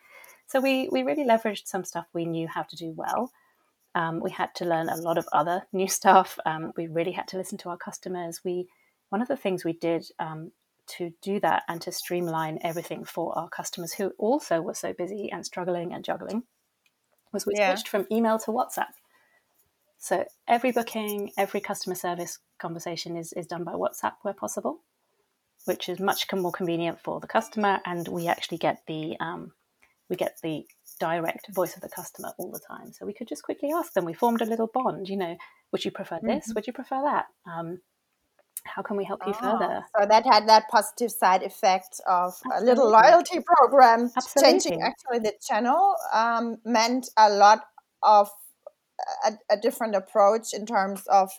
so 0.47 0.59
we, 0.59 0.89
we 0.89 1.03
really 1.03 1.25
leveraged 1.25 1.65
some 1.65 1.83
stuff 1.83 2.05
we 2.13 2.25
knew 2.25 2.47
how 2.47 2.63
to 2.63 2.75
do 2.75 2.93
well. 2.95 3.31
Um, 3.95 4.19
we 4.19 4.31
had 4.31 4.53
to 4.55 4.65
learn 4.65 4.89
a 4.89 4.97
lot 4.97 5.17
of 5.17 5.27
other 5.31 5.65
new 5.73 5.87
stuff. 5.87 6.37
Um, 6.45 6.71
we 6.77 6.87
really 6.87 7.13
had 7.13 7.27
to 7.29 7.37
listen 7.37 7.57
to 7.59 7.69
our 7.69 7.77
customers. 7.77 8.41
We 8.43 8.67
one 9.09 9.21
of 9.21 9.27
the 9.27 9.37
things 9.37 9.63
we 9.63 9.73
did 9.73 10.05
um, 10.19 10.51
to 10.87 11.13
do 11.21 11.39
that 11.39 11.63
and 11.67 11.81
to 11.81 11.91
streamline 11.91 12.59
everything 12.61 13.05
for 13.05 13.37
our 13.37 13.49
customers 13.49 13.93
who 13.93 14.11
also 14.17 14.61
were 14.61 14.73
so 14.73 14.93
busy 14.93 15.31
and 15.31 15.45
struggling 15.45 15.93
and 15.93 16.03
juggling 16.03 16.43
was 17.31 17.45
we 17.45 17.53
yeah. 17.55 17.73
switched 17.73 17.87
from 17.87 18.07
email 18.11 18.37
to 18.39 18.51
WhatsApp. 18.51 18.93
So 19.97 20.25
every 20.47 20.71
booking, 20.71 21.31
every 21.37 21.61
customer 21.61 21.95
service 21.95 22.39
conversation 22.59 23.15
is, 23.15 23.31
is 23.33 23.47
done 23.47 23.63
by 23.63 23.73
WhatsApp 23.73 24.13
where 24.21 24.33
possible, 24.33 24.81
which 25.65 25.89
is 25.89 25.99
much 25.99 26.25
more 26.33 26.51
convenient 26.51 26.99
for 26.99 27.19
the 27.19 27.27
customer, 27.27 27.79
and 27.85 28.07
we 28.07 28.27
actually 28.27 28.57
get 28.57 28.81
the 28.87 29.17
um, 29.19 29.51
we 30.09 30.15
get 30.15 30.37
the 30.43 30.65
direct 30.99 31.53
voice 31.53 31.75
of 31.75 31.81
the 31.81 31.89
customer 31.89 32.31
all 32.37 32.51
the 32.51 32.59
time. 32.59 32.93
So 32.93 33.05
we 33.05 33.13
could 33.13 33.27
just 33.27 33.43
quickly 33.43 33.71
ask 33.73 33.93
them. 33.93 34.05
We 34.05 34.13
formed 34.13 34.41
a 34.41 34.45
little 34.45 34.69
bond. 34.71 35.09
You 35.09 35.17
know, 35.17 35.35
would 35.71 35.83
you 35.83 35.91
prefer 35.91 36.19
this? 36.21 36.45
Mm-hmm. 36.45 36.51
Would 36.55 36.67
you 36.67 36.73
prefer 36.73 37.01
that? 37.01 37.25
Um, 37.45 37.79
how 38.65 38.81
can 38.81 38.97
we 38.97 39.03
help 39.03 39.21
you 39.25 39.33
oh, 39.41 39.51
further? 39.59 39.85
So 39.99 40.05
that 40.07 40.25
had 40.25 40.47
that 40.47 40.67
positive 40.69 41.11
side 41.11 41.43
effect 41.43 42.01
of 42.07 42.33
Absolutely. 42.45 42.61
a 42.61 42.65
little 42.65 42.89
loyalty 42.89 43.39
program. 43.45 44.11
Absolutely. 44.15 44.51
Changing 44.51 44.81
actually 44.81 45.19
the 45.19 45.33
channel 45.47 45.95
um, 46.13 46.57
meant 46.65 47.09
a 47.17 47.29
lot 47.29 47.65
of 48.03 48.29
a, 49.25 49.33
a, 49.51 49.57
different 49.57 49.95
approach 49.95 50.53
in 50.53 50.65
terms 50.65 51.03
of 51.07 51.31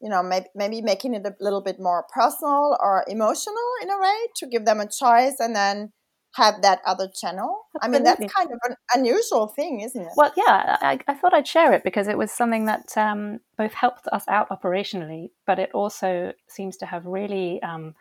you 0.00 0.08
know 0.08 0.22
maybe, 0.22 0.46
maybe 0.54 0.82
making 0.82 1.14
it 1.14 1.26
a 1.26 1.34
little 1.40 1.62
bit 1.62 1.78
more 1.78 2.06
personal 2.12 2.76
or 2.80 3.04
emotional 3.08 3.54
in 3.82 3.90
a 3.90 4.00
way 4.00 4.16
to 4.36 4.46
give 4.46 4.64
them 4.64 4.80
a 4.80 4.88
choice 4.88 5.36
and 5.38 5.54
then 5.54 5.92
have 6.34 6.62
that 6.62 6.80
other 6.86 7.08
channel. 7.08 7.66
Absolutely. 7.76 7.80
I 7.82 7.88
mean, 7.88 8.04
that's 8.04 8.32
kind 8.32 8.50
of 8.52 8.58
an 8.64 8.76
unusual 8.94 9.48
thing, 9.48 9.80
isn't 9.80 10.00
it? 10.00 10.12
Well, 10.16 10.32
yeah, 10.36 10.76
I, 10.80 10.98
I 11.08 11.14
thought 11.14 11.34
I'd 11.34 11.48
share 11.48 11.72
it 11.72 11.82
because 11.82 12.08
it 12.08 12.16
was 12.16 12.30
something 12.30 12.66
that 12.66 12.96
um, 12.96 13.40
both 13.56 13.74
helped 13.74 14.06
us 14.12 14.24
out 14.28 14.48
operationally, 14.50 15.30
but 15.46 15.58
it 15.58 15.70
also 15.74 16.32
seems 16.48 16.76
to 16.78 16.86
have 16.86 17.06
really 17.06 17.60
um, 17.62 17.94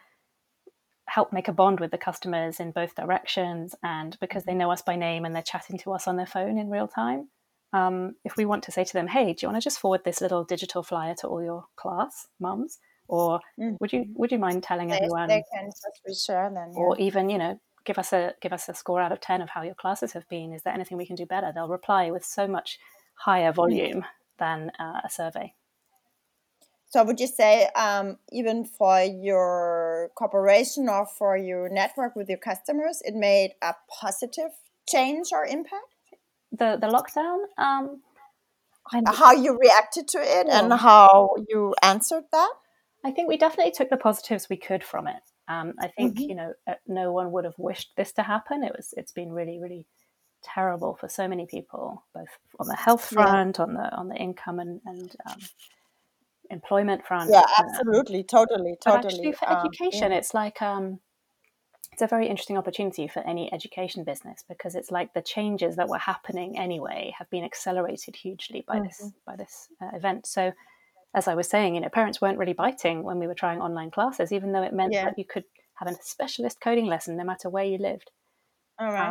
helped 1.07 1.33
make 1.33 1.47
a 1.47 1.53
bond 1.53 1.79
with 1.79 1.91
the 1.91 1.97
customers 1.97 2.59
in 2.59 2.71
both 2.71 2.95
directions. 2.95 3.73
And 3.83 4.15
because 4.19 4.43
they 4.43 4.51
mm-hmm. 4.51 4.59
know 4.59 4.71
us 4.71 4.83
by 4.83 4.95
name 4.95 5.25
and 5.25 5.33
they're 5.33 5.41
chatting 5.41 5.79
to 5.79 5.93
us 5.93 6.07
on 6.07 6.15
their 6.15 6.27
phone 6.27 6.57
in 6.57 6.69
real 6.69 6.87
time, 6.87 7.29
um, 7.73 8.15
if 8.23 8.35
we 8.37 8.45
want 8.45 8.63
to 8.63 8.71
say 8.71 8.83
to 8.83 8.93
them, 8.93 9.07
"Hey, 9.07 9.33
do 9.33 9.45
you 9.45 9.49
want 9.49 9.61
to 9.61 9.63
just 9.63 9.79
forward 9.79 10.01
this 10.03 10.21
little 10.21 10.43
digital 10.43 10.83
flyer 10.83 11.15
to 11.15 11.27
all 11.27 11.43
your 11.43 11.65
class 11.75 12.27
mums?" 12.39 12.79
Or 13.07 13.39
mm-hmm. 13.59 13.75
would 13.79 13.93
you 13.93 14.05
would 14.15 14.31
you 14.31 14.39
mind 14.39 14.63
telling 14.63 14.89
they, 14.89 14.97
everyone? 14.97 15.27
They 15.27 15.43
can 15.53 15.67
just 15.67 16.01
reshare 16.07 16.53
then. 16.53 16.73
Yeah. 16.73 16.79
Or 16.79 16.97
even 16.97 17.29
you 17.29 17.37
know 17.37 17.59
give 17.89 17.97
us 17.97 18.13
a 18.13 18.33
give 18.41 18.53
us 18.53 18.69
a 18.69 18.73
score 18.73 19.01
out 19.01 19.11
of 19.11 19.19
10 19.19 19.41
of 19.41 19.49
how 19.49 19.63
your 19.63 19.73
classes 19.73 20.13
have 20.13 20.27
been 20.29 20.53
is 20.53 20.61
there 20.63 20.73
anything 20.73 20.97
we 20.97 21.05
can 21.05 21.15
do 21.15 21.25
better 21.25 21.51
they'll 21.53 21.67
reply 21.67 22.11
with 22.11 22.23
so 22.23 22.47
much 22.47 22.77
higher 23.15 23.51
volume 23.51 24.05
than 24.37 24.71
uh, 24.79 25.01
a 25.03 25.09
survey 25.09 25.53
so 26.87 27.03
would 27.03 27.19
you 27.19 27.27
say 27.27 27.67
um, 27.75 28.17
even 28.31 28.65
for 28.65 29.01
your 29.01 30.11
corporation 30.15 30.89
or 30.89 31.05
for 31.05 31.37
your 31.37 31.69
network 31.69 32.15
with 32.15 32.29
your 32.29 32.37
customers 32.37 33.01
it 33.03 33.15
made 33.15 33.51
a 33.61 33.73
positive 33.89 34.51
change 34.87 35.29
or 35.31 35.45
impact 35.45 35.95
the 36.51 36.77
the 36.79 36.87
lockdown 36.87 37.39
um, 37.57 38.01
how 39.07 39.33
you 39.33 39.57
reacted 39.57 40.07
to 40.09 40.19
it 40.19 40.47
and 40.49 40.73
how 40.73 41.29
you 41.47 41.75
answered 41.81 42.23
that? 42.31 42.51
I 43.05 43.11
think 43.11 43.29
we 43.29 43.37
definitely 43.37 43.71
took 43.71 43.89
the 43.89 43.97
positives 43.97 44.47
we 44.49 44.57
could 44.57 44.83
from 44.83 45.07
it. 45.07 45.21
Um, 45.47 45.73
I 45.79 45.87
think 45.87 46.15
mm-hmm. 46.15 46.29
you 46.29 46.35
know 46.35 46.53
uh, 46.67 46.73
no 46.87 47.11
one 47.11 47.31
would 47.31 47.45
have 47.45 47.57
wished 47.57 47.91
this 47.97 48.11
to 48.13 48.23
happen. 48.23 48.63
It 48.63 48.73
was 48.75 48.93
it's 48.97 49.11
been 49.11 49.31
really 49.31 49.59
really 49.59 49.85
terrible 50.43 50.95
for 50.99 51.09
so 51.09 51.27
many 51.27 51.45
people, 51.45 52.05
both 52.13 52.29
on 52.59 52.67
the 52.67 52.75
health 52.75 53.05
front, 53.05 53.57
yeah. 53.57 53.63
on 53.63 53.73
the 53.73 53.95
on 53.95 54.09
the 54.09 54.15
income 54.15 54.59
and 54.59 54.81
and 54.85 55.15
um, 55.29 55.37
employment 56.49 57.05
front. 57.05 57.29
Yeah, 57.31 57.43
absolutely, 57.57 58.23
totally, 58.23 58.75
totally. 58.83 59.01
But 59.01 59.05
actually, 59.05 59.31
for 59.33 59.49
um, 59.49 59.57
education, 59.65 60.11
yeah. 60.11 60.17
it's 60.17 60.33
like 60.33 60.61
um, 60.61 60.99
it's 61.99 62.13
a 62.13 62.15
very 62.15 62.27
interesting 62.27 62.57
opportunity 62.57 63.09
for 63.09 63.19
any 63.27 63.51
education 63.51 64.05
business 64.05 64.45
because 64.47 64.73
it's 64.73 64.89
like 64.89 65.13
the 65.13 65.21
changes 65.21 65.75
that 65.75 65.89
were 65.89 65.97
happening 65.97 66.57
anyway 66.57 67.13
have 67.17 67.29
been 67.29 67.43
accelerated 67.43 68.15
hugely 68.15 68.63
by 68.65 68.75
mm-hmm. 68.75 68.85
this 68.85 69.11
by 69.25 69.35
this 69.35 69.67
uh, 69.81 69.89
event. 69.93 70.25
So, 70.25 70.53
as 71.13 71.27
I 71.27 71.35
was 71.35 71.49
saying, 71.49 71.75
you 71.75 71.81
know, 71.81 71.89
parents 71.89 72.21
weren't 72.21 72.37
really 72.37 72.53
biting 72.53 73.03
when 73.03 73.19
we 73.19 73.27
were 73.27 73.35
trying 73.35 73.59
online 73.59 73.91
classes, 73.91 74.31
even 74.31 74.53
though 74.53 74.63
it 74.63 74.71
meant 74.71 74.93
yeah. 74.93 75.05
that 75.05 75.19
you 75.19 75.25
could 75.25 75.43
have 75.75 75.89
a 75.89 75.95
specialist 76.01 76.61
coding 76.61 76.85
lesson 76.85 77.17
no 77.17 77.25
matter 77.25 77.49
where 77.49 77.65
you 77.65 77.77
lived. 77.77 78.11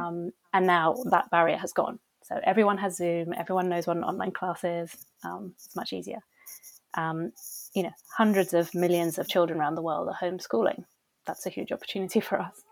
Um, 0.06 0.30
and 0.54 0.66
now 0.66 0.94
that 1.10 1.30
barrier 1.30 1.58
has 1.58 1.74
gone. 1.74 1.98
So 2.22 2.40
everyone 2.42 2.78
has 2.78 2.96
Zoom. 2.96 3.34
Everyone 3.34 3.68
knows 3.68 3.86
what 3.86 3.98
an 3.98 4.04
online 4.04 4.32
class 4.32 4.64
is. 4.64 4.96
Um, 5.24 5.52
it's 5.56 5.76
much 5.76 5.92
easier. 5.92 6.20
Um, 6.94 7.32
you 7.74 7.82
know, 7.82 7.92
hundreds 8.16 8.54
of 8.54 8.74
millions 8.74 9.18
of 9.18 9.28
children 9.28 9.60
around 9.60 9.74
the 9.74 9.82
world 9.82 10.08
are 10.08 10.16
homeschooling. 10.16 10.84
That's 11.26 11.44
a 11.44 11.50
huge 11.50 11.70
opportunity 11.70 12.20
for 12.28 12.40
us. 12.40 12.62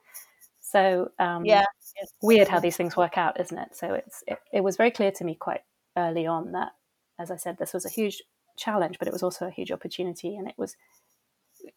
So 0.76 1.11
um, 1.18 1.47
yeah, 1.47 1.64
it's 1.97 2.12
weird 2.21 2.49
how 2.49 2.61
these 2.61 2.76
things 2.76 2.99
work 2.99 3.16
out, 3.16 3.40
isn't 3.40 3.56
it? 3.56 3.75
So 3.75 3.95
it's 3.95 4.23
it, 4.26 4.38
it 4.52 4.61
was 4.61 4.76
very 4.76 4.90
clear 4.90 5.11
to 5.12 5.25
me 5.25 5.35
quite 5.35 5.62
early 5.97 6.26
on 6.26 6.52
that, 6.52 6.73
as 7.18 7.30
I 7.30 7.37
said, 7.37 7.56
this 7.56 7.73
was 7.73 7.87
a 7.87 7.90
huge 7.90 8.23
challenge, 8.59 8.99
but 8.99 9.09
it 9.09 9.12
was 9.12 9.23
also 9.23 9.47
a 9.47 9.50
huge 9.50 9.73
opportunity, 9.73 10.37
and 10.37 10.47
it 10.47 10.54
was 10.59 10.76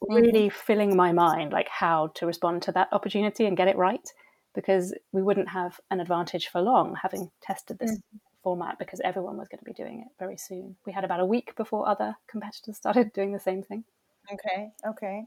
really 0.02 0.48
mm-hmm. 0.48 0.66
filling 0.66 0.98
my 0.98 1.14
mind 1.14 1.54
like 1.54 1.70
how 1.70 2.08
to 2.16 2.26
respond 2.26 2.62
to 2.64 2.74
that 2.74 2.90
opportunity 2.92 3.46
and 3.46 3.56
get 3.56 3.70
it 3.70 3.78
right 3.78 4.06
because 4.54 4.94
we 5.14 5.22
wouldn't 5.22 5.48
have 5.48 5.80
an 5.92 6.02
advantage 6.02 6.50
for 6.50 6.60
long 6.60 6.96
having 7.02 7.32
tested 7.42 7.80
this 7.80 7.92
mm-hmm. 7.92 8.18
format 8.44 8.78
because 8.80 9.00
everyone 9.06 9.38
was 9.38 9.48
going 9.48 9.60
to 9.60 9.66
be 9.66 9.72
doing 9.72 10.02
it 10.02 10.12
very 10.20 10.36
soon. 10.36 10.76
We 10.86 10.92
had 10.92 11.06
about 11.06 11.22
a 11.22 11.26
week 11.26 11.56
before 11.56 11.88
other 11.88 12.18
competitors 12.28 12.76
started 12.76 13.14
doing 13.14 13.32
the 13.32 13.40
same 13.40 13.64
thing. 13.64 13.86
Okay, 14.34 14.72
okay. 14.86 15.26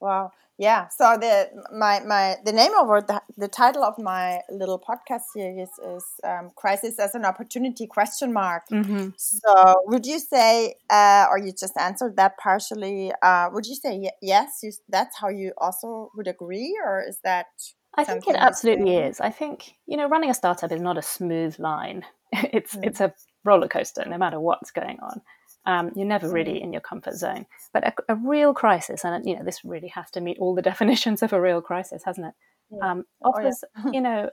Wow. 0.00 0.32
Yeah. 0.58 0.88
So 0.88 1.16
the 1.18 1.48
my 1.72 2.00
my 2.00 2.36
the 2.44 2.52
name 2.52 2.72
of 2.74 2.90
it, 2.96 3.06
the, 3.06 3.22
the 3.36 3.46
title 3.46 3.84
of 3.84 3.96
my 3.96 4.40
little 4.50 4.80
podcast 4.80 5.22
series 5.32 5.68
is 5.86 6.04
um, 6.24 6.50
"Crisis 6.56 6.98
as 6.98 7.14
an 7.14 7.24
Opportunity?" 7.24 7.86
Question 7.86 8.32
mark. 8.32 8.64
Mm-hmm. 8.68 9.10
So 9.16 9.76
would 9.86 10.04
you 10.04 10.18
say, 10.18 10.74
uh, 10.90 11.26
or 11.30 11.38
you 11.38 11.52
just 11.52 11.76
answered 11.78 12.16
that 12.16 12.38
partially? 12.38 13.12
Uh, 13.22 13.50
would 13.52 13.66
you 13.66 13.76
say 13.76 14.10
yes? 14.20 14.58
You, 14.64 14.72
that's 14.88 15.16
how 15.16 15.28
you 15.28 15.52
also 15.58 16.10
would 16.16 16.26
agree, 16.26 16.76
or 16.84 17.04
is 17.08 17.20
that? 17.22 17.46
I 17.94 18.02
think 18.02 18.26
it 18.26 18.36
absolutely 18.36 18.96
is. 18.96 19.20
I 19.20 19.30
think 19.30 19.74
you 19.86 19.96
know, 19.96 20.08
running 20.08 20.30
a 20.30 20.34
startup 20.34 20.72
is 20.72 20.80
not 20.80 20.98
a 20.98 21.02
smooth 21.02 21.56
line. 21.60 22.04
it's 22.32 22.74
mm-hmm. 22.74 22.82
it's 22.82 23.00
a 23.00 23.14
roller 23.44 23.68
coaster, 23.68 24.04
no 24.08 24.18
matter 24.18 24.40
what's 24.40 24.72
going 24.72 24.98
on. 25.00 25.20
Um, 25.66 25.92
you're 25.94 26.06
never 26.06 26.30
really 26.30 26.62
in 26.62 26.72
your 26.72 26.80
comfort 26.80 27.14
zone. 27.14 27.44
But 27.74 27.86
a, 27.86 27.92
a, 28.08 28.14
real 28.14 28.54
crisis, 28.54 29.04
and 29.04 29.26
you 29.26 29.36
know, 29.36 29.44
this 29.44 29.64
really 29.64 29.88
has 29.88 30.10
to 30.12 30.20
meet 30.20 30.38
all 30.38 30.54
the 30.54 30.62
definitions 30.70 31.22
of 31.22 31.32
a 31.32 31.40
real 31.40 31.60
crisis, 31.60 32.04
hasn't 32.04 32.28
it? 32.28 32.34
Yeah. 32.70 32.90
Um, 32.90 33.04
offers, 33.22 33.64
oh, 33.76 33.82
yeah. 33.86 33.90
you 33.92 34.00
know, 34.00 34.30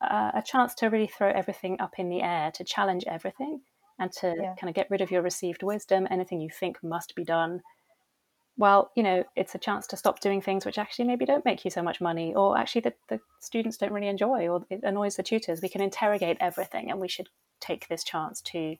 uh, 0.00 0.30
a 0.34 0.42
chance 0.44 0.74
to 0.74 0.86
really 0.88 1.06
throw 1.06 1.30
everything 1.30 1.80
up 1.80 1.94
in 1.98 2.08
the 2.08 2.22
air, 2.22 2.50
to 2.52 2.64
challenge 2.64 3.04
everything, 3.06 3.60
and 3.98 4.12
to 4.12 4.34
yeah. 4.36 4.54
kind 4.60 4.68
of 4.68 4.74
get 4.74 4.90
rid 4.90 5.00
of 5.00 5.10
your 5.10 5.22
received 5.22 5.62
wisdom, 5.62 6.06
anything 6.10 6.40
you 6.40 6.50
think 6.50 6.82
must 6.82 7.14
be 7.14 7.24
done. 7.24 7.62
Well, 8.58 8.90
you 8.96 9.02
know, 9.02 9.24
it's 9.34 9.54
a 9.54 9.58
chance 9.58 9.86
to 9.88 9.96
stop 9.96 10.20
doing 10.20 10.40
things 10.40 10.64
which 10.64 10.78
actually 10.78 11.06
maybe 11.06 11.26
don't 11.26 11.44
make 11.44 11.64
you 11.64 11.70
so 11.70 11.82
much 11.82 12.00
money, 12.00 12.34
or 12.34 12.56
actually 12.56 12.82
the, 12.82 12.94
the 13.08 13.20
students 13.40 13.76
don't 13.76 13.92
really 13.92 14.08
enjoy, 14.08 14.48
or 14.48 14.64
it 14.70 14.80
annoys 14.82 15.16
the 15.16 15.22
tutors. 15.22 15.60
We 15.62 15.68
can 15.68 15.82
interrogate 15.82 16.38
everything, 16.40 16.90
and 16.90 17.00
we 17.00 17.08
should 17.08 17.28
take 17.60 17.88
this 17.88 18.04
chance 18.04 18.40
to 18.42 18.76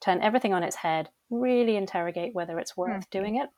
turn 0.00 0.20
everything 0.22 0.54
on 0.54 0.62
its 0.62 0.76
head, 0.76 1.08
really 1.30 1.76
interrogate 1.76 2.34
whether 2.34 2.58
it's 2.58 2.76
worth 2.76 2.90
mm-hmm. 2.90 3.18
doing 3.18 3.36
it. 3.36 3.48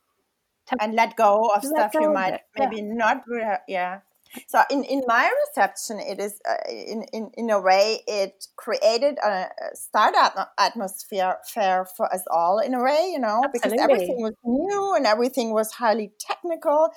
And 0.80 0.94
let 0.94 1.16
go 1.16 1.52
of 1.54 1.62
let 1.62 1.72
stuff 1.72 1.92
go 1.92 2.00
you 2.00 2.12
might 2.12 2.40
maybe 2.58 2.76
yeah. 2.76 2.82
not, 2.82 3.22
yeah. 3.68 4.00
So 4.48 4.62
in, 4.70 4.84
in 4.84 5.02
my 5.06 5.30
reception, 5.46 5.98
it 5.98 6.18
is 6.18 6.40
uh, 6.48 6.56
in, 6.68 7.04
in 7.12 7.30
in 7.34 7.50
a 7.50 7.60
way 7.60 8.00
it 8.06 8.46
created 8.56 9.18
a 9.18 9.46
startup 9.74 10.52
atmosphere 10.58 11.36
fair 11.46 11.86
for 11.96 12.12
us 12.12 12.24
all 12.30 12.58
in 12.58 12.74
a 12.74 12.82
way, 12.82 13.10
you 13.12 13.18
know, 13.18 13.40
Absolutely. 13.44 13.50
because 13.52 13.72
everything 13.80 14.22
was 14.22 14.34
new 14.44 14.94
and 14.94 15.06
everything 15.06 15.52
was 15.52 15.72
highly 15.72 16.12
technical, 16.18 16.90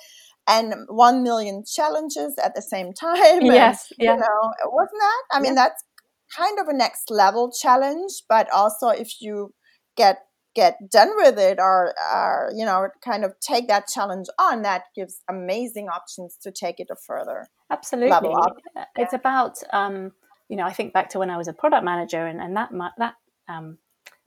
and 0.46 0.74
one 0.88 1.22
million 1.22 1.64
challenges 1.64 2.36
at 2.42 2.54
the 2.54 2.62
same 2.62 2.92
time. 3.00 3.42
Yes, 3.42 3.90
and, 3.98 4.04
yeah. 4.04 4.14
You 4.14 4.20
know, 4.20 4.52
wasn't 4.66 5.00
that? 5.00 5.22
I 5.32 5.40
mean, 5.40 5.54
that's 5.54 5.82
kind 6.36 6.58
of 6.58 6.68
a 6.68 6.72
next 6.72 7.10
level 7.10 7.50
challenge, 7.50 8.22
but 8.28 8.48
also 8.52 8.88
if 8.88 9.20
you 9.20 9.54
get 9.96 10.18
get 10.54 10.76
done 10.90 11.10
with 11.16 11.38
it 11.38 11.58
or, 11.60 11.94
or 12.12 12.50
you 12.54 12.64
know 12.64 12.88
kind 13.04 13.24
of 13.24 13.34
take 13.40 13.68
that 13.68 13.86
challenge 13.86 14.26
on 14.38 14.62
that 14.62 14.82
gives 14.96 15.20
amazing 15.28 15.88
options 15.88 16.36
to 16.42 16.50
take 16.50 16.80
it 16.80 16.88
a 16.90 16.96
further 17.06 17.46
absolutely 17.70 18.10
it's 18.96 19.12
about 19.12 19.58
um, 19.72 20.10
you 20.48 20.56
know 20.56 20.64
i 20.64 20.72
think 20.72 20.92
back 20.92 21.08
to 21.08 21.18
when 21.18 21.30
i 21.30 21.36
was 21.36 21.48
a 21.48 21.52
product 21.52 21.84
manager 21.84 22.26
and, 22.26 22.40
and 22.40 22.56
that 22.56 22.70
that 22.98 23.14
um, 23.48 23.78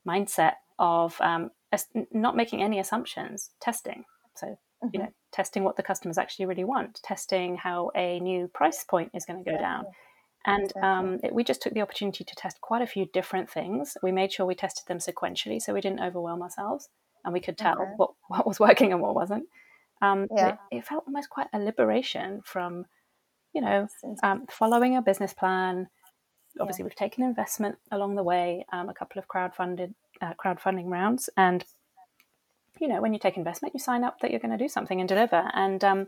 mindset 0.08 0.54
of 0.80 1.20
um, 1.20 1.50
not 2.12 2.36
making 2.36 2.64
any 2.64 2.80
assumptions 2.80 3.52
testing 3.60 4.06
so 4.36 4.48
mm-hmm. 4.48 4.88
you 4.94 5.00
know 5.00 5.10
testing 5.34 5.64
what 5.64 5.76
the 5.76 5.84
customers 5.84 6.18
actually 6.18 6.46
really 6.46 6.64
want 6.64 7.02
testing 7.04 7.58
how 7.58 7.92
a 7.96 8.20
new 8.22 8.48
price 8.54 8.86
point 8.86 9.12
is 9.14 9.26
going 9.26 9.44
to 9.44 9.50
go 9.50 9.56
yeah. 9.56 9.62
down 9.62 9.86
and 10.46 10.74
um, 10.78 11.20
it, 11.24 11.34
we 11.34 11.44
just 11.44 11.62
took 11.62 11.74
the 11.74 11.82
opportunity 11.82 12.24
to 12.24 12.36
test 12.36 12.60
quite 12.60 12.82
a 12.82 12.88
few 12.88 13.06
different 13.06 13.50
things. 13.50 13.98
We 14.04 14.12
made 14.12 14.32
sure 14.32 14.46
we 14.46 14.56
tested 14.56 14.88
them 14.88 14.98
sequentially 14.98 15.62
so 15.62 15.74
we 15.74 15.82
didn't 15.82 16.02
overwhelm 16.02 16.42
ourselves 16.42 16.90
and 17.24 17.34
we 17.34 17.40
could 17.40 17.58
tell 17.58 17.82
okay. 17.82 17.92
what, 17.96 18.12
what 18.28 18.48
was 18.48 18.60
working 18.60 18.92
and 18.92 19.02
what 19.02 19.16
wasn't. 19.16 19.46
Um, 20.02 20.28
yeah. 20.36 20.58
it, 20.72 20.78
it, 20.78 20.86
felt 20.86 21.06
almost 21.08 21.30
quite 21.30 21.48
a 21.54 21.60
liberation 21.60 22.42
from, 22.44 22.86
you 23.54 23.62
know, 23.62 23.88
um, 24.22 24.46
following 24.50 24.98
a 24.98 25.02
business 25.02 25.34
plan. 25.34 25.88
Obviously, 26.60 26.82
yeah. 26.82 26.88
we've 26.88 26.96
taken 26.96 27.24
investment 27.24 27.78
along 27.90 28.16
the 28.16 28.24
way, 28.24 28.66
um, 28.74 28.90
a 28.90 28.94
couple 28.94 29.18
of 29.18 29.28
crowdfunded 29.30 29.94
uh, 30.22 30.34
crowdfunding 30.44 30.86
rounds, 30.86 31.30
and 31.38 31.64
you 32.80 32.88
know, 32.88 33.02
when 33.02 33.14
you 33.14 33.20
take 33.20 33.38
investment, 33.38 33.74
you 33.74 33.80
sign 33.80 34.04
up 34.04 34.20
that 34.20 34.32
you're 34.32 34.40
going 34.40 34.56
to 34.56 34.64
do 34.64 34.68
something 34.68 35.00
and 35.00 35.08
deliver. 35.08 35.50
And 35.54 35.84
um, 35.84 36.08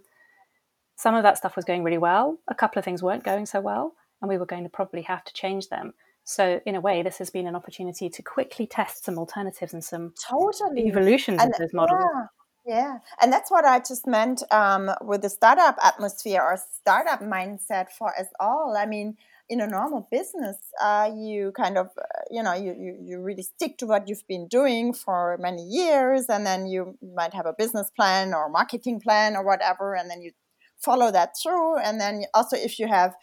some 0.97 1.15
of 1.15 1.23
that 1.23 1.37
stuff 1.37 1.55
was 1.55 1.63
going 1.63 1.83
really 1.83 1.97
well. 1.97 2.37
A 2.47 2.55
couple 2.55 2.79
of 2.79 2.85
things 2.85 3.01
weren't 3.01 3.23
going 3.23 3.45
so 3.45 3.61
well 3.61 3.93
and 4.21 4.29
we 4.29 4.37
were 4.37 4.45
going 4.45 4.63
to 4.63 4.69
probably 4.69 5.03
have 5.03 5.23
to 5.25 5.33
change 5.33 5.69
them. 5.69 5.93
So 6.23 6.59
in 6.65 6.75
a 6.75 6.81
way, 6.81 7.03
this 7.03 7.19
has 7.19 7.29
been 7.29 7.47
an 7.47 7.55
opportunity 7.55 8.09
to 8.09 8.21
quickly 8.23 8.65
test 8.65 9.05
some 9.05 9.19
alternatives 9.19 9.73
and 9.73 9.83
some 9.83 10.13
totally 10.29 10.87
evolutions 10.87 11.41
and, 11.41 11.53
of 11.53 11.59
those 11.59 11.73
models. 11.73 12.03
Yeah. 12.03 12.25
Yeah, 12.67 12.97
and 13.21 13.31
that's 13.31 13.51
what 13.51 13.63
I 13.63 13.77
just 13.77 14.07
meant 14.07 14.41
um, 14.51 14.89
with 15.01 15.21
the 15.21 15.29
startup 15.29 15.77
atmosphere 15.83 16.41
or 16.41 16.57
startup 16.57 17.21
mindset 17.21 17.91
for 17.91 18.09
us 18.19 18.25
all. 18.39 18.75
I 18.75 18.87
mean, 18.87 19.17
in 19.49 19.61
a 19.61 19.67
normal 19.67 20.07
business, 20.09 20.57
uh, 20.81 21.11
you 21.15 21.51
kind 21.55 21.77
of, 21.77 21.91
uh, 21.95 22.21
you 22.31 22.41
know, 22.41 22.53
you, 22.53 22.73
you, 22.75 22.97
you 22.99 23.21
really 23.21 23.43
stick 23.43 23.77
to 23.77 23.85
what 23.85 24.07
you've 24.07 24.27
been 24.27 24.47
doing 24.47 24.93
for 24.93 25.37
many 25.39 25.61
years, 25.61 26.25
and 26.27 26.43
then 26.43 26.65
you 26.65 26.97
might 27.15 27.35
have 27.35 27.45
a 27.45 27.53
business 27.53 27.91
plan 27.91 28.33
or 28.33 28.49
marketing 28.49 28.99
plan 28.99 29.35
or 29.35 29.45
whatever, 29.45 29.93
and 29.93 30.09
then 30.09 30.23
you 30.23 30.31
follow 30.79 31.11
that 31.11 31.33
through. 31.41 31.77
And 31.77 32.01
then 32.01 32.23
also, 32.33 32.57
if 32.57 32.79
you 32.79 32.87
have 32.87 33.13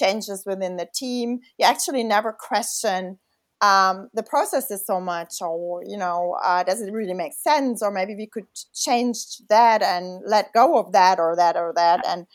changes 0.00 0.44
within 0.46 0.76
the 0.76 0.88
team. 1.02 1.40
You 1.58 1.66
actually 1.66 2.04
never 2.04 2.32
question 2.32 3.18
um, 3.60 4.08
the 4.14 4.22
processes 4.22 4.86
so 4.86 5.00
much, 5.00 5.34
or 5.40 5.82
you 5.86 5.98
know, 5.98 6.36
uh, 6.42 6.62
does 6.62 6.80
it 6.80 6.92
really 6.92 7.14
make 7.14 7.34
sense? 7.34 7.82
Or 7.82 7.90
maybe 7.90 8.14
we 8.14 8.26
could 8.26 8.46
change 8.74 9.18
that 9.48 9.82
and 9.82 10.22
let 10.26 10.52
go 10.54 10.78
of 10.78 10.92
that, 10.92 11.18
or 11.18 11.36
that, 11.36 11.56
or 11.56 11.72
that. 11.76 12.00
And 12.06 12.26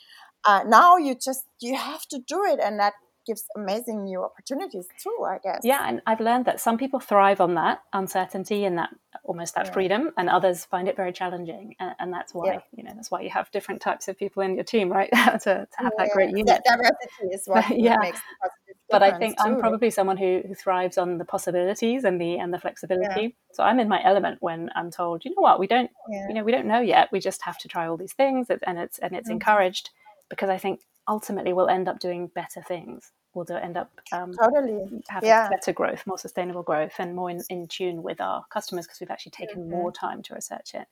uh, 0.44 0.62
now 0.66 0.96
you 0.96 1.14
just 1.14 1.44
you 1.60 1.76
have 1.76 2.06
to 2.12 2.18
do 2.18 2.44
it, 2.44 2.60
and 2.62 2.78
that 2.78 2.94
gives 3.26 3.44
amazing 3.56 4.04
new 4.04 4.22
opportunities 4.22 4.86
too, 5.02 5.26
I 5.26 5.38
guess. 5.42 5.60
Yeah, 5.62 5.88
and 5.88 6.00
I've 6.06 6.20
learned 6.20 6.44
that 6.46 6.60
some 6.60 6.78
people 6.78 7.00
thrive 7.00 7.40
on 7.40 7.54
that 7.54 7.82
uncertainty 7.92 8.64
and 8.64 8.78
that 8.78 8.90
almost 9.24 9.54
that 9.54 9.66
yeah. 9.66 9.72
freedom, 9.72 10.10
and 10.16 10.28
others 10.28 10.64
find 10.64 10.88
it 10.88 10.96
very 10.96 11.12
challenging, 11.12 11.74
and, 11.80 11.94
and 11.98 12.12
that's 12.12 12.32
why 12.34 12.54
yeah. 12.54 12.58
you 12.76 12.84
know 12.84 12.92
that's 12.94 13.10
why 13.10 13.20
you 13.20 13.30
have 13.30 13.50
different 13.50 13.80
types 13.80 14.08
of 14.08 14.18
people 14.18 14.42
in 14.42 14.54
your 14.54 14.64
team, 14.64 14.90
right? 14.90 15.10
to, 15.14 15.40
to 15.40 15.68
have 15.78 15.92
that 15.98 16.10
great 16.12 16.30
unit. 16.30 16.46
That 16.46 16.64
diversity 16.64 17.34
is 17.34 17.42
what 17.46 17.64
but, 17.68 17.78
yeah. 17.78 17.96
makes 18.00 18.20
but 18.88 19.02
I 19.02 19.18
think 19.18 19.36
too. 19.36 19.44
I'm 19.44 19.58
probably 19.58 19.90
someone 19.90 20.16
who, 20.16 20.42
who 20.46 20.54
thrives 20.54 20.96
on 20.96 21.18
the 21.18 21.24
possibilities 21.24 22.04
and 22.04 22.20
the 22.20 22.38
and 22.38 22.52
the 22.54 22.58
flexibility. 22.58 23.36
So 23.52 23.62
I'm 23.62 23.80
in 23.80 23.88
my 23.88 24.02
element 24.04 24.38
when 24.40 24.70
I'm 24.76 24.90
told, 24.90 25.24
you 25.24 25.32
know 25.32 25.42
what, 25.42 25.58
we 25.58 25.66
don't, 25.66 25.90
you 26.08 26.34
know, 26.34 26.44
we 26.44 26.52
don't 26.52 26.66
know 26.66 26.80
yet. 26.80 27.08
We 27.10 27.18
just 27.18 27.42
have 27.42 27.58
to 27.58 27.68
try 27.68 27.88
all 27.88 27.96
these 27.96 28.12
things, 28.12 28.48
and 28.50 28.78
it's 28.78 28.98
and 28.98 29.14
it's 29.14 29.28
mm-hmm. 29.28 29.32
encouraged 29.32 29.90
because 30.28 30.50
I 30.50 30.58
think 30.58 30.80
ultimately 31.08 31.52
we'll 31.52 31.68
end 31.68 31.88
up 31.88 31.98
doing 31.98 32.28
better 32.28 32.62
things 32.62 33.12
will 33.36 33.56
end 33.56 33.76
up 33.76 33.90
um, 34.12 34.32
totally 34.32 35.02
having 35.08 35.28
yeah. 35.28 35.48
better 35.48 35.72
growth, 35.72 36.06
more 36.06 36.18
sustainable 36.18 36.62
growth, 36.62 36.94
and 36.98 37.14
more 37.14 37.30
in, 37.30 37.42
in 37.50 37.68
tune 37.68 38.02
with 38.02 38.20
our 38.20 38.44
customers 38.50 38.86
because 38.86 39.00
we've 39.00 39.10
actually 39.10 39.32
taken 39.32 39.62
mm-hmm. 39.62 39.70
more 39.70 39.92
time 39.92 40.22
to 40.22 40.34
research 40.34 40.74
it. 40.74 40.86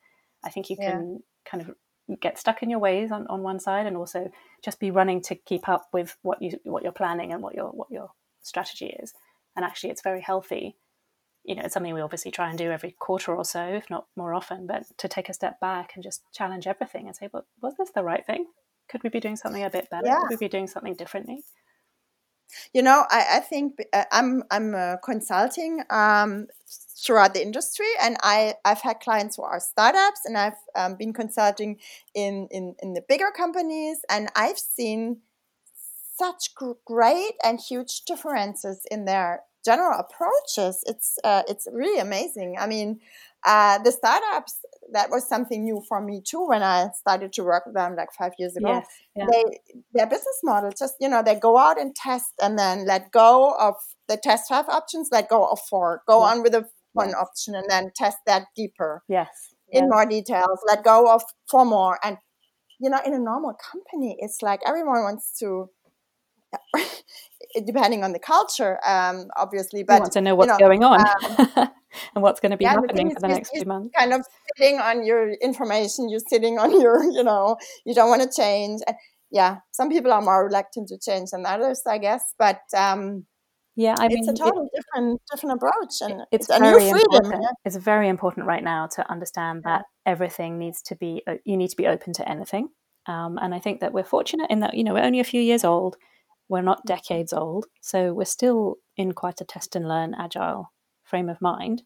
I 0.44 0.50
think 0.50 0.70
you 0.70 0.76
can 0.76 1.12
yeah. 1.12 1.50
kind 1.50 1.62
of 1.62 1.74
get 2.20 2.38
stuck 2.38 2.62
in 2.62 2.70
your 2.70 2.78
ways 2.78 3.11
on, 3.11 3.26
on 3.28 3.42
one 3.42 3.59
side 3.59 3.87
and 3.87 3.96
also 3.96 4.30
just 4.62 4.78
be 4.78 4.90
running 4.90 5.22
to 5.22 5.35
keep 5.35 5.68
up 5.68 5.88
with 5.92 6.16
what 6.22 6.42
you 6.42 6.59
what 6.64 6.83
you're 6.83 6.92
planning 6.92 7.33
and 7.33 7.42
what 7.42 7.54
your 7.54 7.70
what 7.70 7.90
your 7.90 8.11
strategy 8.42 8.94
is. 9.00 9.14
And 9.57 9.64
actually 9.64 9.90
it's 9.90 10.02
very 10.02 10.20
healthy. 10.20 10.76
You 11.44 11.54
know, 11.54 11.62
it's 11.64 11.74
something 11.74 11.92
we 11.92 12.00
obviously 12.00 12.30
try 12.30 12.48
and 12.48 12.59
do 12.59 12.70
every 12.70 12.92
quarter 12.98 13.35
or 13.35 13.44
so, 13.44 13.66
if 13.66 13.90
not 13.90 14.07
more 14.16 14.33
often, 14.33 14.66
but 14.66 14.85
to 14.98 15.09
take 15.09 15.28
a 15.28 15.35
step 15.35 15.61
back 15.61 15.92
and 15.94 16.02
just 16.02 16.22
challenge 16.33 16.66
everything 16.66 17.07
and 17.07 17.16
say, 17.16 17.28
Well, 17.33 17.46
was 17.62 17.74
this 17.78 17.90
the 17.90 18.02
right 18.02 18.24
thing? 18.24 18.46
Could 18.88 19.02
we 19.02 19.11
be 19.11 19.20
doing 19.20 19.37
something 19.37 19.64
a 19.64 19.70
bit 19.70 19.88
better? 19.90 20.07
Yeah. 20.07 20.20
Could 20.20 20.30
we 20.30 20.46
be 20.46 20.48
doing 20.48 20.66
something 20.66 20.94
differently? 20.94 21.42
You 22.73 22.83
know, 22.83 23.05
I, 23.11 23.37
I 23.37 23.40
think 23.40 23.79
uh, 23.93 24.05
I'm 24.12 24.43
I'm 24.51 24.75
uh, 24.75 24.97
consulting 25.05 25.83
um, 25.90 26.47
throughout 27.05 27.35
the 27.35 27.43
industry, 27.43 27.87
and 28.01 28.17
I 28.23 28.55
I've 28.64 28.81
had 28.81 29.01
clients 29.01 29.37
who 29.37 29.43
are 29.43 29.61
startups, 29.61 30.21
and 30.25 30.37
I've 30.38 30.61
um, 30.77 30.97
been 30.97 31.12
consulting 31.12 31.79
in, 32.14 32.49
in 32.51 32.75
in 32.83 32.95
the 32.95 33.03
bigger 33.09 33.31
companies, 33.37 33.99
and 34.11 34.29
I've 34.37 34.59
seen 34.59 35.19
such 36.17 36.55
great 36.85 37.33
and 37.43 37.61
huge 37.61 38.03
differences 38.03 38.87
in 38.90 39.05
their 39.05 39.43
general 39.64 39.99
approaches. 39.99 40.83
It's 40.87 41.19
uh, 41.25 41.43
it's 41.49 41.67
really 41.73 42.01
amazing. 42.01 42.57
I 42.59 42.67
mean, 42.67 43.01
uh, 43.45 43.79
the 43.79 43.93
startups 43.93 44.59
that 44.92 45.11
was 45.11 45.29
something 45.29 45.64
new 45.64 45.83
for 45.88 46.01
me 46.01 46.23
too 46.25 46.47
when 46.47 46.62
I 46.62 46.88
started 46.94 47.33
to 47.35 47.44
work 47.44 47.66
with 47.66 47.75
them 47.75 47.97
like 47.97 48.09
five 48.18 48.33
years 48.38 48.57
ago. 48.57 48.68
Yes, 48.68 48.87
yeah. 49.16 49.27
They 49.31 49.44
their 49.92 50.07
business 50.07 50.40
model 50.42 50.70
just 50.77 50.94
you 51.01 51.09
know 51.09 51.23
they 51.23 51.35
go 51.35 51.59
out 51.59 51.81
and 51.81 51.94
test 51.94 52.33
and 52.40 52.59
then 52.59 52.87
let 52.87 53.11
go 53.11 53.55
of 53.59 53.75
the 54.09 54.16
test 54.16 54.49
five 54.49 54.68
options, 54.68 55.09
let 55.11 55.29
go 55.29 55.47
of 55.47 55.59
four, 55.68 56.03
go 56.07 56.25
yes. 56.25 56.33
on 56.37 56.42
with 56.42 56.53
the 56.53 56.68
one 56.92 57.09
yes. 57.09 57.16
option 57.20 57.55
and 57.55 57.66
then 57.68 57.90
test 57.94 58.18
that 58.27 58.44
deeper. 58.55 59.03
Yes. 59.09 59.29
In 59.70 59.88
more 59.88 60.07
details, 60.07 60.61
let 60.68 60.85
go 60.85 61.12
of 61.12 61.23
four 61.51 61.64
more. 61.64 61.99
And 62.05 62.18
you 62.81 62.90
know, 62.90 63.01
in 63.05 63.14
a 63.14 63.18
normal 63.18 63.55
company, 63.55 64.16
it's 64.20 64.42
like 64.42 64.61
everyone 64.66 65.03
wants 65.03 65.37
to 65.40 65.70
depending 67.66 68.05
on 68.05 68.12
the 68.12 68.18
culture, 68.18 68.79
um, 68.87 69.29
obviously. 69.37 69.83
But 69.83 69.94
you 69.94 70.01
want 70.01 70.12
to 70.12 70.20
know 70.20 70.35
what's 70.35 70.49
you 70.49 70.53
know, 70.55 70.59
going 70.59 70.85
on 70.85 71.01
um, 71.57 71.68
and 72.14 72.22
what's 72.22 72.40
going 72.40 72.50
to 72.50 72.57
be 72.57 72.64
yeah, 72.64 72.72
happening 72.72 73.12
for 73.12 73.20
the 73.20 73.28
next 73.28 73.50
few 73.50 73.64
months. 73.64 73.94
Kind 73.96 74.12
of 74.12 74.24
sitting 74.57 74.80
on 74.80 75.04
your 75.04 75.33
information, 75.35 76.09
you're 76.09 76.20
sitting 76.28 76.59
on 76.59 76.80
your, 76.80 77.02
you 77.04 77.22
know, 77.22 77.57
you 77.85 77.94
don't 77.94 78.09
want 78.09 78.22
to 78.22 78.30
change. 78.35 78.80
Yeah, 79.30 79.59
some 79.72 79.88
people 79.88 80.12
are 80.12 80.22
more 80.22 80.46
reluctant 80.46 80.88
to 80.88 80.98
change 80.98 81.30
than 81.30 81.44
others, 81.46 81.83
I 81.87 81.98
guess. 81.98 82.22
But 82.38 82.61
um, 82.76 83.26
yeah, 83.74 83.96
I 83.98 84.09
mean, 84.09 84.18
it's 84.18 84.28
a 84.28 84.35
totally 84.35 84.68
it, 84.72 84.83
different 84.83 85.20
different 85.30 85.57
approach, 85.57 85.94
and 86.00 86.22
it's, 86.30 86.48
it's 86.48 86.59
very 86.59 86.88
important. 86.88 87.42
Yeah? 87.42 87.48
It's 87.64 87.76
very 87.76 88.09
important 88.09 88.46
right 88.46 88.62
now 88.62 88.87
to 88.94 89.11
understand 89.11 89.64
that 89.64 89.85
everything 90.07 90.59
needs 90.59 90.83
to 90.83 90.96
be 90.96 91.22
uh, 91.26 91.35
you 91.44 91.57
need 91.57 91.70
to 91.70 91.76
be 91.76 91.87
open 91.87 92.12
to 92.14 92.28
anything. 92.28 92.68
Um, 93.07 93.38
and 93.42 93.54
I 93.54 93.59
think 93.59 93.80
that 93.80 93.92
we're 93.92 94.04
fortunate 94.04 94.50
in 94.50 94.61
that 94.61 94.74
you 94.74 94.85
know 94.85 94.94
we're 94.94 95.04
only 95.04 95.20
a 95.20 95.24
few 95.24 95.40
years 95.40 95.64
old 95.64 95.96
we're 96.48 96.62
not 96.62 96.80
mm. 96.80 96.87
decades 96.87 97.33
old, 97.33 97.66
so 97.80 98.12
we're 98.12 98.24
still 98.24 98.76
in 98.96 99.12
quite 99.12 99.40
a 99.40 99.44
test 99.44 99.74
and 99.76 99.88
learn 99.88 100.14
agile 100.14 100.70
frame 101.05 101.29
of 101.29 101.40
mind. 101.40 101.83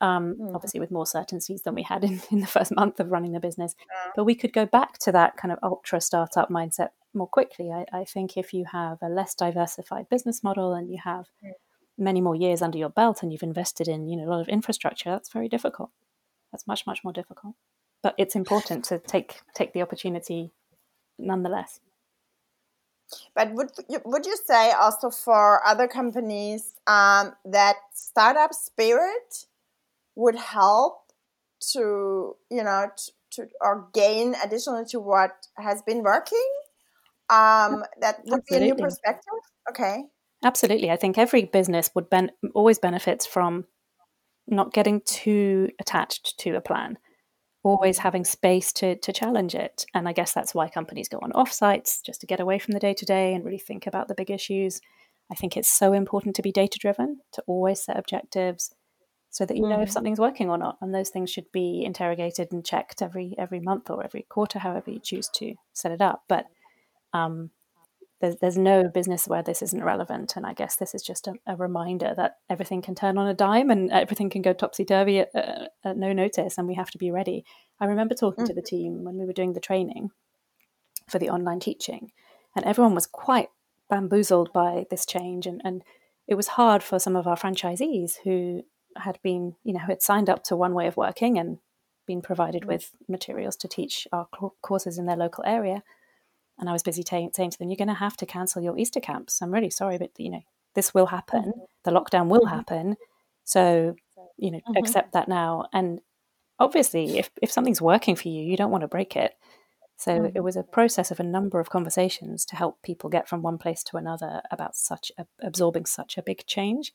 Um, 0.00 0.36
mm. 0.40 0.54
Obviously, 0.54 0.80
with 0.80 0.90
more 0.90 1.06
certainties 1.06 1.62
than 1.62 1.74
we 1.74 1.82
had 1.82 2.02
in, 2.02 2.20
in 2.30 2.40
the 2.40 2.46
first 2.46 2.74
month 2.74 2.98
of 2.98 3.10
running 3.10 3.32
the 3.32 3.40
business. 3.40 3.74
Yeah. 3.78 4.10
But 4.16 4.24
we 4.24 4.34
could 4.34 4.52
go 4.52 4.66
back 4.66 4.98
to 5.00 5.12
that 5.12 5.36
kind 5.36 5.52
of 5.52 5.58
ultra 5.62 6.00
startup 6.00 6.50
mindset 6.50 6.88
more 7.14 7.28
quickly. 7.28 7.70
I, 7.70 7.84
I, 7.92 8.04
think 8.04 8.36
if 8.36 8.52
you 8.52 8.64
have 8.72 8.98
a 9.02 9.08
less 9.08 9.34
diversified 9.34 10.08
business 10.08 10.42
model 10.42 10.72
and 10.72 10.90
you 10.90 10.98
have 11.04 11.26
mm. 11.44 11.52
many 11.98 12.20
more 12.20 12.34
years 12.34 12.62
under 12.62 12.78
your 12.78 12.88
belt 12.88 13.22
and 13.22 13.32
you've 13.32 13.42
invested 13.42 13.86
in 13.86 14.08
you 14.08 14.16
know 14.16 14.24
a 14.24 14.30
lot 14.30 14.40
of 14.40 14.48
infrastructure, 14.48 15.10
that's 15.10 15.32
very 15.32 15.48
difficult. 15.48 15.90
That's 16.50 16.66
much 16.66 16.86
much 16.86 17.04
more 17.04 17.12
difficult. 17.12 17.54
But 18.02 18.14
it's 18.18 18.34
important 18.34 18.84
to 18.86 18.98
take 18.98 19.40
take 19.54 19.72
the 19.72 19.82
opportunity 19.82 20.52
nonetheless. 21.18 21.80
But 23.34 23.52
would 23.52 23.70
you, 23.88 24.00
would 24.04 24.26
you 24.26 24.36
say 24.44 24.72
also 24.72 25.10
for 25.10 25.66
other 25.66 25.88
companies 25.88 26.74
um, 26.86 27.32
that 27.44 27.76
startup 27.92 28.52
spirit 28.54 29.46
would 30.14 30.36
help 30.36 31.12
to 31.72 32.36
you 32.50 32.62
know 32.62 32.90
to, 32.96 33.12
to 33.30 33.48
or 33.60 33.88
gain 33.92 34.34
additional 34.44 34.84
to 34.86 35.00
what 35.00 35.46
has 35.56 35.82
been 35.82 36.02
working? 36.02 36.48
Um, 37.30 37.84
that 38.00 38.20
would 38.26 38.40
Absolutely. 38.40 38.44
be 38.50 38.56
a 38.56 38.60
new 38.60 38.74
perspective. 38.74 39.32
Okay. 39.70 40.04
Absolutely, 40.44 40.90
I 40.90 40.96
think 40.96 41.18
every 41.18 41.44
business 41.44 41.90
would 41.94 42.10
ben- 42.10 42.32
always 42.54 42.78
benefits 42.78 43.26
from 43.26 43.64
not 44.48 44.72
getting 44.72 45.00
too 45.02 45.70
attached 45.80 46.38
to 46.40 46.56
a 46.56 46.60
plan 46.60 46.98
always 47.62 47.98
having 47.98 48.24
space 48.24 48.72
to 48.74 48.96
to 48.96 49.12
challenge 49.12 49.54
it. 49.54 49.86
And 49.94 50.08
I 50.08 50.12
guess 50.12 50.32
that's 50.32 50.54
why 50.54 50.68
companies 50.68 51.08
go 51.08 51.18
on 51.22 51.32
offsites 51.32 52.02
just 52.02 52.20
to 52.20 52.26
get 52.26 52.40
away 52.40 52.58
from 52.58 52.72
the 52.72 52.80
day 52.80 52.94
to 52.94 53.04
day 53.04 53.34
and 53.34 53.44
really 53.44 53.58
think 53.58 53.86
about 53.86 54.08
the 54.08 54.14
big 54.14 54.30
issues. 54.30 54.80
I 55.30 55.34
think 55.34 55.56
it's 55.56 55.68
so 55.68 55.92
important 55.92 56.36
to 56.36 56.42
be 56.42 56.52
data 56.52 56.78
driven, 56.78 57.20
to 57.32 57.42
always 57.46 57.82
set 57.84 57.98
objectives 57.98 58.74
so 59.30 59.46
that 59.46 59.56
you 59.56 59.66
know 59.66 59.80
if 59.80 59.88
mm. 59.88 59.92
something's 59.92 60.20
working 60.20 60.50
or 60.50 60.58
not. 60.58 60.76
And 60.80 60.94
those 60.94 61.08
things 61.08 61.30
should 61.30 61.50
be 61.52 61.84
interrogated 61.84 62.52
and 62.52 62.64
checked 62.64 63.00
every 63.00 63.34
every 63.38 63.60
month 63.60 63.90
or 63.90 64.04
every 64.04 64.26
quarter, 64.28 64.58
however 64.58 64.90
you 64.90 65.00
choose 65.00 65.28
to 65.36 65.54
set 65.72 65.92
it 65.92 66.02
up. 66.02 66.24
But 66.28 66.46
um, 67.14 67.50
there's, 68.22 68.36
there's 68.36 68.56
no 68.56 68.88
business 68.88 69.26
where 69.26 69.42
this 69.42 69.62
isn't 69.62 69.82
relevant. 69.84 70.36
And 70.36 70.46
I 70.46 70.54
guess 70.54 70.76
this 70.76 70.94
is 70.94 71.02
just 71.02 71.26
a, 71.26 71.34
a 71.46 71.56
reminder 71.56 72.14
that 72.16 72.36
everything 72.48 72.80
can 72.80 72.94
turn 72.94 73.18
on 73.18 73.26
a 73.26 73.34
dime 73.34 73.68
and 73.68 73.90
everything 73.90 74.30
can 74.30 74.42
go 74.42 74.52
topsy 74.52 74.84
turvy 74.84 75.18
at, 75.18 75.30
uh, 75.34 75.66
at, 75.84 75.96
no 75.96 76.12
notice, 76.12 76.56
and 76.56 76.68
we 76.68 76.74
have 76.74 76.90
to 76.92 76.98
be 76.98 77.10
ready. 77.10 77.44
I 77.80 77.86
remember 77.86 78.14
talking 78.14 78.46
to 78.46 78.54
the 78.54 78.62
team 78.62 79.02
when 79.02 79.18
we 79.18 79.26
were 79.26 79.32
doing 79.32 79.54
the 79.54 79.60
training 79.60 80.10
for 81.10 81.18
the 81.18 81.30
online 81.30 81.58
teaching, 81.58 82.12
and 82.54 82.64
everyone 82.64 82.94
was 82.94 83.06
quite 83.06 83.48
bamboozled 83.90 84.52
by 84.52 84.86
this 84.88 85.04
change. 85.04 85.46
And, 85.46 85.60
and 85.64 85.82
it 86.28 86.36
was 86.36 86.48
hard 86.48 86.84
for 86.84 87.00
some 87.00 87.16
of 87.16 87.26
our 87.26 87.36
franchisees 87.36 88.18
who 88.22 88.62
had 88.96 89.18
been, 89.24 89.56
you 89.64 89.72
know, 89.72 89.80
had 89.80 90.00
signed 90.00 90.30
up 90.30 90.44
to 90.44 90.56
one 90.56 90.74
way 90.74 90.86
of 90.86 90.96
working 90.96 91.38
and 91.38 91.58
been 92.06 92.22
provided 92.22 92.62
mm. 92.62 92.68
with 92.68 92.92
materials 93.08 93.56
to 93.56 93.68
teach 93.68 94.06
our 94.12 94.28
courses 94.62 94.96
in 94.96 95.06
their 95.06 95.16
local 95.16 95.42
area 95.44 95.82
and 96.58 96.68
I 96.68 96.72
was 96.72 96.82
busy 96.82 97.02
t- 97.02 97.30
saying 97.32 97.50
to 97.50 97.58
them, 97.58 97.68
"You're 97.68 97.76
going 97.76 97.88
to 97.88 97.94
have 97.94 98.16
to 98.18 98.26
cancel 98.26 98.62
your 98.62 98.78
Easter 98.78 99.00
camps. 99.00 99.42
I'm 99.42 99.52
really 99.52 99.70
sorry, 99.70 99.98
but 99.98 100.10
you 100.18 100.30
know 100.30 100.42
this 100.74 100.94
will 100.94 101.06
happen. 101.06 101.42
Mm-hmm. 101.42 101.60
The 101.84 101.90
lockdown 101.90 102.28
will 102.28 102.40
mm-hmm. 102.40 102.54
happen. 102.56 102.96
So 103.44 103.96
you 104.36 104.50
know, 104.50 104.58
mm-hmm. 104.58 104.76
accept 104.76 105.12
that 105.12 105.28
now. 105.28 105.66
And 105.72 106.00
obviously, 106.58 107.18
if 107.18 107.30
if 107.40 107.50
something's 107.50 107.82
working 107.82 108.16
for 108.16 108.28
you, 108.28 108.42
you 108.42 108.56
don't 108.56 108.70
want 108.70 108.82
to 108.82 108.88
break 108.88 109.16
it. 109.16 109.34
So 109.96 110.18
mm-hmm. 110.18 110.36
it 110.36 110.40
was 110.40 110.56
a 110.56 110.62
process 110.62 111.10
of 111.10 111.20
a 111.20 111.24
number 111.24 111.60
of 111.60 111.70
conversations 111.70 112.44
to 112.46 112.56
help 112.56 112.82
people 112.82 113.08
get 113.08 113.28
from 113.28 113.42
one 113.42 113.58
place 113.58 113.84
to 113.84 113.96
another 113.96 114.42
about 114.50 114.74
such 114.74 115.12
a, 115.16 115.26
absorbing 115.40 115.86
such 115.86 116.18
a 116.18 116.22
big 116.22 116.44
change. 116.46 116.92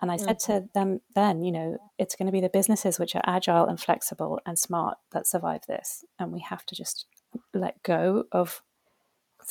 And 0.00 0.12
I 0.12 0.16
said 0.16 0.38
to 0.40 0.52
mm-hmm. 0.52 0.66
them 0.74 1.00
then, 1.16 1.42
you 1.42 1.50
know, 1.50 1.78
it's 1.98 2.14
going 2.14 2.26
to 2.26 2.32
be 2.32 2.40
the 2.40 2.48
businesses 2.48 3.00
which 3.00 3.16
are 3.16 3.22
agile 3.26 3.66
and 3.66 3.80
flexible 3.80 4.38
and 4.46 4.56
smart 4.56 4.98
that 5.10 5.26
survive 5.26 5.62
this, 5.66 6.04
and 6.18 6.32
we 6.32 6.40
have 6.40 6.64
to 6.66 6.76
just 6.76 7.06
let 7.52 7.82
go 7.82 8.24
of 8.30 8.62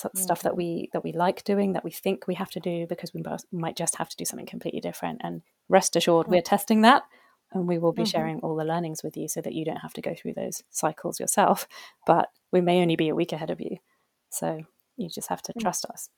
mm. 0.03 0.17
stuff 0.17 0.41
that 0.43 0.55
we 0.55 0.89
that 0.93 1.03
we 1.03 1.11
like 1.11 1.43
doing 1.43 1.73
that 1.73 1.83
we 1.83 1.91
think 1.91 2.27
we 2.27 2.35
have 2.35 2.51
to 2.51 2.59
do 2.59 2.85
because 2.87 3.13
we 3.13 3.23
might 3.51 3.75
just 3.75 3.95
have 3.95 4.09
to 4.09 4.15
do 4.15 4.25
something 4.25 4.45
completely 4.45 4.79
different 4.79 5.21
and 5.23 5.41
rest 5.69 5.95
assured 5.95 6.27
mm. 6.27 6.31
we're 6.31 6.41
testing 6.41 6.81
that 6.81 7.03
and 7.53 7.67
we 7.67 7.77
will 7.77 7.93
be 7.93 8.03
mm-hmm. 8.03 8.09
sharing 8.09 8.39
all 8.39 8.55
the 8.55 8.65
learnings 8.65 9.01
with 9.03 9.15
you 9.15 9.27
so 9.27 9.41
that 9.41 9.53
you 9.53 9.63
don't 9.63 9.77
have 9.77 9.93
to 9.93 10.01
go 10.01 10.13
through 10.13 10.33
those 10.33 10.63
cycles 10.69 11.19
yourself 11.19 11.67
but 12.05 12.29
we 12.51 12.61
may 12.61 12.81
only 12.81 12.95
be 12.95 13.09
a 13.09 13.15
week 13.15 13.31
ahead 13.31 13.49
of 13.49 13.59
you 13.59 13.77
so 14.29 14.61
you 14.97 15.09
just 15.09 15.29
have 15.29 15.41
to 15.41 15.53
mm. 15.53 15.61
trust 15.61 15.85
us 15.85 16.09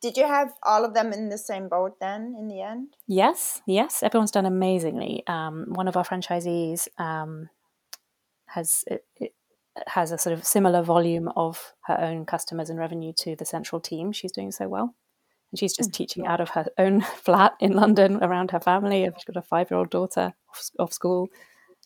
did 0.00 0.16
you 0.16 0.26
have 0.26 0.54
all 0.64 0.84
of 0.84 0.94
them 0.94 1.12
in 1.12 1.28
the 1.28 1.38
same 1.38 1.68
boat 1.68 1.96
then 2.00 2.34
in 2.38 2.48
the 2.48 2.60
end 2.60 2.94
yes 3.06 3.62
yes 3.66 4.02
everyone's 4.02 4.30
done 4.30 4.46
amazingly 4.46 5.22
um, 5.26 5.66
one 5.68 5.86
of 5.88 5.96
our 5.96 6.04
franchisees 6.04 6.88
um, 6.98 7.48
has 8.46 8.84
it, 8.86 9.04
it, 9.16 9.34
has 9.86 10.12
a 10.12 10.18
sort 10.18 10.32
of 10.36 10.44
similar 10.44 10.82
volume 10.82 11.28
of 11.36 11.74
her 11.86 11.98
own 12.00 12.26
customers 12.26 12.70
and 12.70 12.78
revenue 12.78 13.12
to 13.18 13.36
the 13.36 13.44
central 13.44 13.80
team. 13.80 14.12
She's 14.12 14.32
doing 14.32 14.52
so 14.52 14.68
well. 14.68 14.94
And 15.50 15.58
she's 15.58 15.74
just 15.74 15.90
mm, 15.90 15.94
teaching 15.94 16.26
out 16.26 16.40
of 16.40 16.50
her 16.50 16.66
own 16.76 17.00
flat 17.22 17.54
in 17.60 17.72
London 17.72 18.22
around 18.22 18.50
her 18.50 18.60
family. 18.60 19.04
She's 19.04 19.24
got 19.24 19.36
a 19.36 19.42
five 19.42 19.70
year 19.70 19.78
old 19.78 19.90
daughter 19.90 20.34
off, 20.50 20.70
off 20.78 20.92
school. 20.92 21.28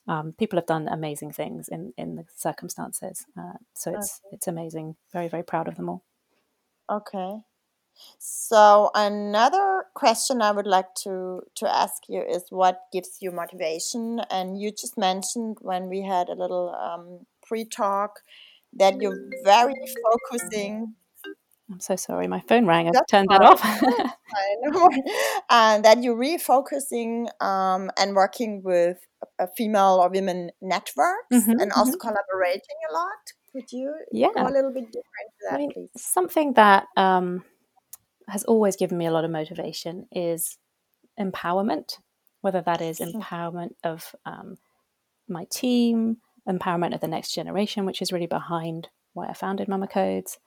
Um, 0.08 0.34
people 0.36 0.56
have 0.58 0.66
done 0.66 0.88
amazing 0.88 1.32
things 1.32 1.68
in, 1.68 1.92
in 1.96 2.16
the 2.16 2.24
circumstances. 2.34 3.24
Uh, 3.38 3.52
so 3.74 3.94
it's 3.94 4.20
okay. 4.26 4.34
it's 4.34 4.48
amazing. 4.48 4.96
Very, 5.12 5.28
very 5.28 5.44
proud 5.44 5.68
of 5.68 5.76
them 5.76 5.88
all. 5.88 6.02
Okay. 6.90 7.42
So 8.18 8.90
another 8.94 9.84
question 9.94 10.42
I 10.42 10.50
would 10.50 10.66
like 10.66 10.94
to 11.04 11.42
to 11.56 11.68
ask 11.68 12.08
you 12.08 12.22
is 12.22 12.44
what 12.50 12.80
gives 12.92 13.18
you 13.20 13.30
motivation? 13.30 14.20
And 14.30 14.60
you 14.60 14.70
just 14.72 14.96
mentioned 14.98 15.58
when 15.60 15.88
we 15.88 16.02
had 16.02 16.28
a 16.28 16.34
little 16.34 16.74
um, 16.74 17.26
pre 17.52 17.66
talk 17.66 18.20
that 18.72 18.94
you're 19.00 19.18
very 19.44 19.74
focusing 20.02 20.94
I'm 21.70 21.80
so 21.80 21.96
sorry, 21.96 22.28
my 22.28 22.40
phone 22.40 22.66
rang. 22.66 22.88
I 22.88 22.92
turned 23.08 23.28
fine. 23.28 23.38
that 23.38 23.42
off. 23.42 23.62
and 25.50 25.84
that 25.84 26.02
you're 26.02 26.16
refocusing 26.16 27.28
um, 27.42 27.90
and 27.98 28.14
working 28.14 28.62
with 28.62 28.98
a 29.38 29.48
female 29.56 29.98
or 30.02 30.10
women 30.10 30.50
networks 30.60 31.28
mm-hmm, 31.32 31.52
and 31.52 31.72
also 31.72 31.92
mm-hmm. 31.92 32.08
collaborating 32.08 32.76
a 32.90 32.92
lot. 32.92 33.32
Could 33.52 33.72
you 33.72 33.94
yeah. 34.12 34.28
go 34.34 34.42
a 34.42 34.52
little 34.52 34.72
bit 34.72 34.86
different 34.86 35.30
that, 35.44 35.54
I 35.54 35.56
mean, 35.56 35.70
please? 35.72 35.88
Something 35.96 36.52
that 36.54 36.88
um, 36.96 37.42
has 38.28 38.44
always 38.44 38.76
given 38.76 38.98
me 38.98 39.06
a 39.06 39.10
lot 39.10 39.24
of 39.24 39.30
motivation 39.30 40.08
is 40.12 40.58
empowerment, 41.18 41.98
whether 42.42 42.60
that 42.60 42.82
is 42.82 42.98
hmm. 42.98 43.18
empowerment 43.18 43.74
of 43.82 44.14
um, 44.26 44.56
my 45.26 45.46
team, 45.50 46.18
empowerment 46.48 46.94
of 46.94 47.00
the 47.00 47.08
next 47.08 47.34
generation, 47.34 47.84
which 47.84 48.02
is 48.02 48.12
really 48.12 48.26
behind 48.26 48.88
why 49.14 49.28
I 49.28 49.32
founded 49.32 49.68
Mama 49.68 49.86
Codes, 49.86 50.38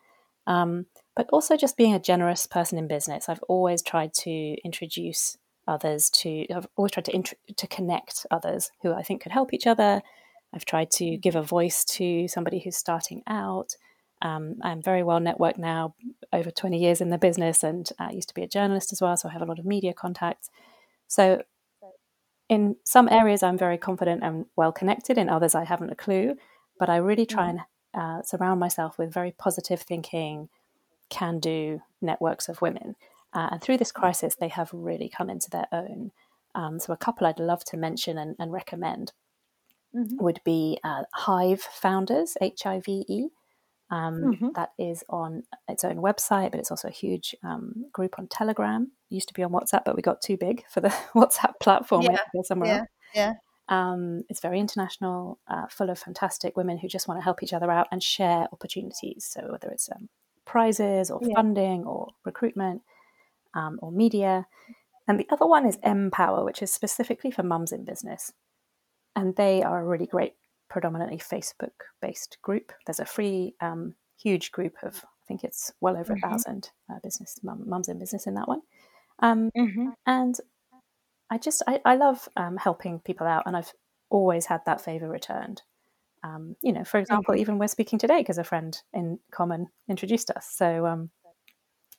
um, 0.48 0.88
but 1.16 1.28
also 1.32 1.56
just 1.56 1.78
being 1.78 1.94
a 1.94 2.00
generous 2.00 2.48
person 2.48 2.78
in 2.78 2.88
business. 2.88 3.30
I've 3.30 3.44
always 3.48 3.82
tried 3.82 4.14
to 4.16 4.56
introduce 4.64 5.38
others 5.68 6.10
to, 6.10 6.46
I've 6.54 6.68
always 6.76 6.92
tried 6.92 7.06
to, 7.06 7.16
int- 7.16 7.58
to 7.58 7.68
connect 7.68 8.26
others 8.30 8.72
who 8.82 8.94
I 8.94 9.02
think 9.02 9.22
could 9.22 9.32
help 9.32 9.54
each 9.54 9.68
other. 9.68 10.02
I've 10.54 10.66
tried 10.66 10.92
to 10.92 11.06
hmm. 11.06 11.20
give 11.20 11.36
a 11.36 11.42
voice 11.42 11.84
to 11.86 12.28
somebody 12.28 12.60
who's 12.60 12.78
starting 12.78 13.24
out. 13.28 13.76
Um, 14.22 14.56
I'm 14.64 14.82
very 14.82 15.04
well 15.04 15.20
networked 15.20 15.58
now, 15.58 15.96
over 16.32 16.50
20 16.50 16.80
years 16.80 17.02
in 17.02 17.10
the 17.10 17.18
business, 17.18 17.64
and 17.64 17.88
I 18.00 18.12
used 18.12 18.30
to 18.30 18.34
be 18.34 18.44
a 18.44 18.48
journalist 18.48 18.94
as 18.94 19.02
well, 19.02 19.16
so 19.18 19.28
I 19.28 19.34
have 19.34 19.42
a 19.42 19.46
lot 19.46 19.60
of 19.60 19.66
media 19.66 19.94
contacts. 19.94 20.50
So, 21.08 21.44
in 22.50 22.76
some 22.84 23.10
areas, 23.10 23.44
I'm 23.44 23.58
very 23.58 23.78
confident 23.78 24.24
and 24.24 24.46
well 24.56 24.72
connected. 24.72 25.18
In 25.18 25.30
others, 25.30 25.56
I 25.56 25.64
haven't 25.64 25.92
a 25.92 25.96
clue. 25.96 26.36
But 26.78 26.90
I 26.90 26.98
really 26.98 27.26
try 27.26 27.46
mm. 27.46 27.50
and 27.50 27.60
uh, 27.94 28.22
surround 28.24 28.60
myself 28.60 28.98
with 28.98 29.14
very 29.14 29.32
positive 29.32 29.82
thinking, 29.82 30.50
can 31.10 31.40
do 31.40 31.82
networks 32.02 32.50
of 32.50 32.62
women. 32.62 32.96
Uh, 33.34 33.50
and 33.52 33.62
through 33.62 33.78
this 33.78 33.92
crisis, 33.92 34.36
they 34.36 34.50
have 34.50 34.70
really 34.74 35.10
come 35.10 35.30
into 35.30 35.50
their 35.50 35.68
own. 35.72 36.12
Um, 36.54 36.80
so, 36.80 36.92
a 36.94 36.98
couple 36.98 37.28
I'd 37.28 37.40
love 37.40 37.64
to 37.66 37.78
mention 37.78 38.18
and, 38.18 38.36
and 38.40 38.52
recommend 38.52 39.14
mm-hmm. 39.96 40.22
would 40.22 40.42
be 40.44 40.80
uh, 40.84 41.04
Hive 41.14 41.62
Founders, 41.62 42.38
H 42.42 42.66
I 42.66 42.80
V 42.80 43.06
E. 43.08 43.28
Um, 43.92 44.34
mm-hmm. 44.34 44.48
that 44.56 44.72
is 44.80 45.04
on 45.10 45.44
its 45.70 45.84
own 45.84 45.98
website, 45.98 46.52
but 46.52 46.60
it's 46.60 46.72
also 46.72 46.88
a 46.88 46.92
huge 46.92 47.36
um, 47.44 47.86
group 47.94 48.16
on 48.18 48.28
Telegram. 48.28 48.92
Used 49.10 49.28
to 49.28 49.34
be 49.34 49.44
on 49.44 49.52
WhatsApp, 49.52 49.84
but 49.86 49.96
we 49.96 50.02
got 50.02 50.22
too 50.22 50.38
big 50.38 50.64
for 50.70 50.82
the 50.82 50.90
WhatsApp 51.16 51.54
platform. 51.62 52.04
Yeah, 52.04 52.18
somewhere 52.44 52.70
yeah, 52.70 52.78
else. 52.78 52.88
yeah. 53.14 53.34
Um, 53.68 54.24
it's 54.30 54.42
very 54.42 54.60
international, 54.60 55.40
uh, 55.48 55.68
full 55.70 55.90
of 55.90 55.98
fantastic 55.98 56.56
women 56.56 56.78
who 56.78 56.88
just 56.88 57.08
want 57.08 57.20
to 57.20 57.24
help 57.24 57.42
each 57.42 57.54
other 57.54 57.72
out 57.72 57.88
and 57.92 58.02
share 58.02 58.48
opportunities. 58.52 59.26
So 59.26 59.48
whether 59.50 59.70
it's 59.70 59.90
um, 59.92 60.10
prizes 60.46 61.10
or 61.10 61.20
yeah. 61.24 61.34
funding 61.36 61.84
or 61.86 62.10
recruitment 62.24 62.82
um, 63.54 63.80
or 63.82 63.92
media. 63.92 64.48
And 65.08 65.20
the 65.20 65.28
other 65.30 65.46
one 65.46 65.66
is 65.66 65.78
Empower, 65.84 66.44
which 66.44 66.62
is 66.62 66.72
specifically 66.72 67.32
for 67.32 67.44
mums 67.44 67.72
in 67.72 67.84
business. 67.84 68.32
And 69.16 69.36
they 69.36 69.64
are 69.64 69.82
a 69.82 69.86
really 69.86 70.08
great 70.08 70.34
predominantly 70.70 71.18
Facebook 71.18 71.72
based 72.02 72.38
group. 72.42 72.72
There's 72.86 73.00
a 73.00 73.06
free, 73.06 73.56
um, 73.62 73.96
huge 74.22 74.52
group 74.52 74.76
of, 74.84 74.98
I 74.98 75.26
think 75.28 75.44
it's 75.44 75.72
well 75.80 75.98
over 75.98 76.14
mm-hmm. 76.14 76.26
a 76.26 76.30
thousand 76.30 76.72
uh, 76.90 77.00
business 77.04 77.40
mums 77.44 77.88
in 77.88 78.00
business 78.00 78.28
in 78.28 78.36
that 78.36 78.48
one. 78.48 78.62
Um, 79.20 79.50
mm-hmm. 79.58 79.90
And 80.06 80.36
I 81.30 81.38
just, 81.38 81.64
I, 81.68 81.82
I 81.86 81.96
love 81.96 82.28
um, 82.36 82.58
helping 82.58 83.00
people 83.00 83.28
out, 83.28 83.44
and 83.46 83.56
I've 83.56 83.74
always 84.10 84.46
had 84.46 84.62
that 84.66 84.82
favor 84.82 85.10
returned. 85.10 85.62
Um, 86.24 86.56
you 86.62 86.74
know, 86.74 86.84
for 86.84 87.00
example, 87.00 87.34
mm-hmm. 87.34 87.42
even 87.42 87.60
we're 87.60 87.68
speaking 87.68 88.00
today 88.00 88.20
because 88.20 88.38
a 88.38 88.44
friend 88.44 88.82
in 88.94 89.20
common 89.32 89.68
introduced 89.88 90.32
us. 90.32 90.48
So, 90.52 90.86
um, 90.86 91.12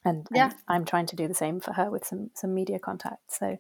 and, 0.04 0.26
yeah. 0.34 0.46
and 0.46 0.54
I'm 0.68 0.84
trying 0.84 1.06
to 1.06 1.16
do 1.16 1.28
the 1.28 1.34
same 1.34 1.60
for 1.60 1.72
her 1.72 1.90
with 1.90 2.04
some 2.04 2.30
some 2.34 2.54
media 2.54 2.78
contacts. 2.78 3.38
So, 3.38 3.56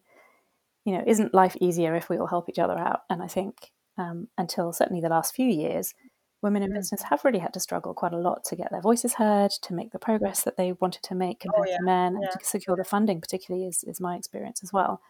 you 0.84 0.92
know, 0.92 1.04
isn't 1.06 1.34
life 1.34 1.56
easier 1.60 1.94
if 1.94 2.08
we 2.08 2.18
all 2.18 2.26
help 2.26 2.48
each 2.48 2.58
other 2.58 2.78
out? 2.78 3.00
And 3.10 3.22
I 3.22 3.28
think 3.28 3.70
um, 3.96 4.28
until 4.36 4.72
certainly 4.72 5.00
the 5.00 5.08
last 5.08 5.34
few 5.34 5.46
years, 5.46 5.94
women 6.42 6.62
in 6.62 6.70
mm. 6.70 6.74
business 6.74 7.02
have 7.02 7.24
really 7.24 7.38
had 7.38 7.52
to 7.54 7.60
struggle 7.60 7.94
quite 7.94 8.12
a 8.12 8.18
lot 8.18 8.44
to 8.44 8.56
get 8.56 8.70
their 8.70 8.80
voices 8.80 9.14
heard, 9.14 9.50
to 9.62 9.74
make 9.74 9.92
the 9.92 9.98
progress 9.98 10.42
that 10.42 10.56
they 10.56 10.72
wanted 10.72 11.02
to 11.04 11.14
make 11.14 11.38
oh, 11.40 11.50
compared 11.50 11.68
oh, 11.68 11.70
yeah. 11.70 11.78
to 11.78 11.84
men, 11.84 12.18
yeah. 12.20 12.28
and 12.30 12.40
to 12.40 12.46
secure 12.46 12.76
the 12.76 12.84
funding, 12.84 13.20
particularly, 13.20 13.66
is, 13.66 13.84
is 13.84 14.00
my 14.00 14.16
experience 14.16 14.62
as 14.62 14.72
well. 14.72 15.00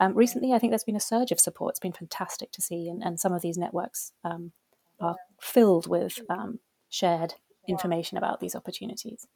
Um, 0.00 0.14
recently, 0.14 0.52
I 0.52 0.58
think 0.58 0.72
there's 0.72 0.84
been 0.84 0.96
a 0.96 1.00
surge 1.00 1.30
of 1.30 1.38
support. 1.38 1.72
It's 1.72 1.80
been 1.80 1.92
fantastic 1.92 2.50
to 2.52 2.62
see, 2.62 2.88
and, 2.88 3.02
and 3.02 3.20
some 3.20 3.32
of 3.32 3.42
these 3.42 3.56
networks 3.56 4.12
um, 4.24 4.52
are 5.00 5.16
filled 5.40 5.86
with 5.86 6.18
um, 6.28 6.58
shared 6.88 7.34
information 7.68 8.18
about 8.18 8.40
these 8.40 8.56
opportunities. 8.56 9.26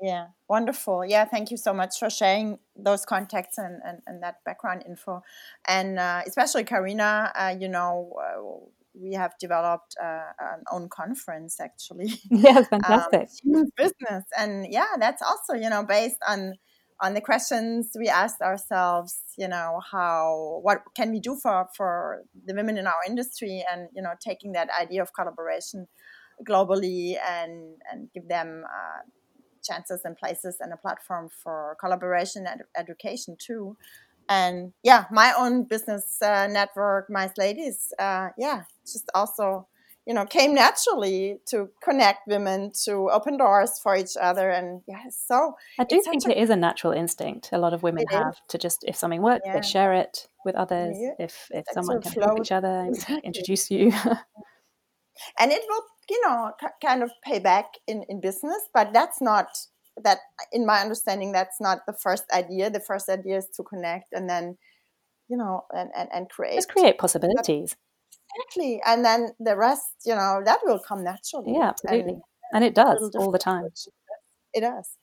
Yeah, 0.00 0.28
wonderful. 0.48 1.04
Yeah, 1.04 1.26
thank 1.26 1.50
you 1.50 1.58
so 1.58 1.74
much 1.74 1.98
for 1.98 2.08
sharing 2.08 2.58
those 2.74 3.04
contacts 3.04 3.58
and, 3.58 3.82
and, 3.84 4.00
and 4.06 4.22
that 4.22 4.42
background 4.44 4.84
info. 4.88 5.22
And 5.68 5.98
uh, 5.98 6.22
especially 6.26 6.64
Karina, 6.64 7.30
uh, 7.34 7.54
you 7.58 7.68
know, 7.68 8.14
uh, 8.18 8.70
we 8.94 9.14
have 9.14 9.32
developed 9.40 9.94
uh, 10.02 10.32
an 10.38 10.62
own 10.72 10.88
conference 10.88 11.60
actually. 11.60 12.12
Yeah, 12.30 12.62
fantastic. 12.70 13.28
um, 13.54 13.64
business. 13.76 14.24
And 14.36 14.66
yeah, 14.70 14.96
that's 14.98 15.22
also, 15.22 15.54
you 15.54 15.70
know, 15.70 15.84
based 15.84 16.18
on 16.26 16.54
on 17.02 17.14
the 17.14 17.20
questions 17.20 17.92
we 17.98 18.08
asked 18.08 18.42
ourselves, 18.42 19.22
you 19.38 19.48
know, 19.48 19.80
how 19.90 20.60
what 20.62 20.82
can 20.94 21.10
we 21.10 21.20
do 21.20 21.36
for 21.42 21.66
for 21.76 22.22
the 22.46 22.54
women 22.54 22.76
in 22.76 22.86
our 22.86 23.02
industry 23.06 23.64
and, 23.72 23.88
you 23.94 24.02
know, 24.02 24.12
taking 24.20 24.52
that 24.52 24.68
idea 24.78 25.02
of 25.02 25.12
collaboration 25.14 25.86
globally 26.48 27.16
and 27.18 27.76
and 27.90 28.10
give 28.12 28.28
them 28.28 28.64
uh, 28.66 29.02
chances 29.62 30.02
and 30.04 30.16
places 30.16 30.56
and 30.60 30.72
a 30.72 30.76
platform 30.76 31.28
for 31.42 31.76
collaboration 31.80 32.46
and 32.46 32.62
education 32.76 33.36
too. 33.38 33.76
And 34.30 34.72
yeah, 34.84 35.06
my 35.10 35.34
own 35.36 35.64
business 35.64 36.22
uh, 36.22 36.46
network, 36.46 37.10
Mice 37.10 37.36
Ladies, 37.36 37.92
uh, 37.98 38.28
yeah, 38.38 38.62
just 38.86 39.10
also 39.12 39.66
you 40.06 40.14
know 40.14 40.24
came 40.24 40.54
naturally 40.54 41.38
to 41.46 41.68
connect 41.82 42.26
women 42.26 42.72
to 42.84 43.10
open 43.10 43.36
doors 43.36 43.78
for 43.82 43.94
each 43.94 44.16
other 44.20 44.50
and 44.50 44.80
yeah 44.88 45.04
so 45.10 45.54
i 45.78 45.84
do 45.84 46.00
think 46.02 46.24
a, 46.26 46.30
it 46.30 46.38
is 46.38 46.50
a 46.50 46.56
natural 46.56 46.92
instinct 46.92 47.50
a 47.52 47.58
lot 47.58 47.74
of 47.74 47.82
women 47.82 48.04
have 48.10 48.32
is. 48.32 48.40
to 48.48 48.58
just 48.58 48.82
if 48.88 48.96
something 48.96 49.22
works 49.22 49.42
yeah. 49.44 49.52
they 49.52 49.62
share 49.62 49.92
it 49.92 50.26
with 50.44 50.54
others 50.54 50.96
yeah. 50.98 51.12
if 51.18 51.48
if 51.50 51.64
someone 51.72 52.00
can 52.00 52.12
help 52.12 52.40
each 52.40 52.50
other 52.50 52.90
introduce 53.24 53.70
you 53.70 53.92
and 55.38 55.52
it 55.52 55.62
will 55.68 55.84
you 56.08 56.20
know 56.26 56.50
kind 56.82 57.02
of 57.02 57.10
pay 57.22 57.38
back 57.38 57.66
in 57.86 58.02
in 58.08 58.20
business 58.20 58.62
but 58.72 58.92
that's 58.92 59.20
not 59.20 59.48
that 60.04 60.18
in 60.52 60.66
my 60.66 60.80
understanding 60.80 61.32
that's 61.32 61.60
not 61.60 61.80
the 61.86 61.92
first 61.92 62.24
idea. 62.32 62.70
The 62.70 62.80
first 62.80 63.08
idea 63.08 63.38
is 63.38 63.48
to 63.56 63.62
connect 63.62 64.12
and 64.12 64.28
then 64.28 64.56
you 65.28 65.36
know 65.36 65.62
and 65.72 65.90
and, 65.96 66.08
and 66.12 66.28
create. 66.28 66.56
Just 66.56 66.68
create 66.68 66.98
possibilities. 66.98 67.76
Exactly. 68.36 68.80
And 68.86 69.04
then 69.04 69.30
the 69.40 69.56
rest 69.56 69.84
you 70.04 70.14
know 70.14 70.42
that 70.44 70.60
will 70.64 70.80
come 70.80 71.04
naturally. 71.04 71.54
Yeah 71.54 71.70
absolutely. 71.70 72.12
and, 72.12 72.22
and 72.54 72.64
it 72.64 72.74
does 72.74 73.14
all 73.16 73.30
the 73.30 73.38
time. 73.38 73.64
it 74.52 74.60
does. 74.60 74.96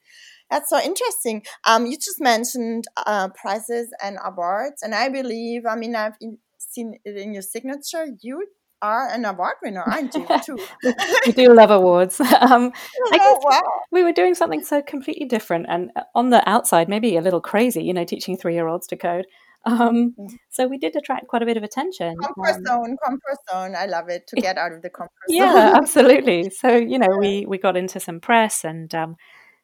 That's 0.50 0.70
so 0.70 0.80
interesting. 0.80 1.44
Um 1.66 1.86
you 1.86 1.96
just 1.96 2.20
mentioned 2.20 2.84
uh, 2.96 3.28
prizes 3.28 3.90
and 4.02 4.18
awards 4.24 4.82
and 4.82 4.94
i 4.94 5.08
believe 5.08 5.66
i 5.66 5.76
mean 5.76 5.94
i've 5.94 6.16
in, 6.20 6.38
seen 6.78 6.98
it 7.04 7.16
in 7.16 7.32
your 7.32 7.42
signature. 7.42 8.06
You 8.20 8.46
are 8.82 9.08
an 9.08 9.24
award 9.24 9.54
winner, 9.62 9.82
aren't 9.82 10.14
you? 10.14 10.26
Too. 10.44 10.58
we 11.26 11.32
do 11.32 11.52
love 11.52 11.70
awards. 11.70 12.20
Um, 12.40 12.72
oh, 13.12 13.38
wow. 13.42 13.62
We 13.90 14.02
were 14.04 14.12
doing 14.12 14.34
something 14.34 14.62
so 14.62 14.80
completely 14.80 15.26
different, 15.26 15.66
and 15.68 15.90
uh, 15.96 16.02
on 16.14 16.30
the 16.30 16.48
outside, 16.48 16.88
maybe 16.88 17.16
a 17.16 17.20
little 17.20 17.40
crazy. 17.40 17.82
You 17.82 17.92
know, 17.92 18.04
teaching 18.04 18.36
three-year-olds 18.36 18.86
to 18.88 18.96
code. 18.96 19.26
Um, 19.64 20.14
mm. 20.18 20.30
so 20.50 20.66
we 20.68 20.78
did 20.78 20.94
attract 20.94 21.26
quite 21.26 21.42
a 21.42 21.46
bit 21.46 21.56
of 21.56 21.64
attention. 21.64 22.16
Comfort 22.16 22.56
um, 22.56 22.64
zone, 22.64 22.96
comfort 23.04 23.38
zone. 23.50 23.74
I 23.76 23.86
love 23.86 24.08
it 24.08 24.26
to 24.28 24.36
get 24.36 24.56
out 24.56 24.72
of 24.72 24.82
the 24.82 24.90
comfort 24.90 25.12
zone. 25.28 25.36
Yeah, 25.36 25.72
absolutely. 25.74 26.50
So 26.50 26.76
you 26.76 26.98
know, 26.98 27.16
we 27.18 27.44
we 27.46 27.58
got 27.58 27.76
into 27.76 27.98
some 27.98 28.20
press 28.20 28.64
and 28.64 28.94
um, 28.94 29.16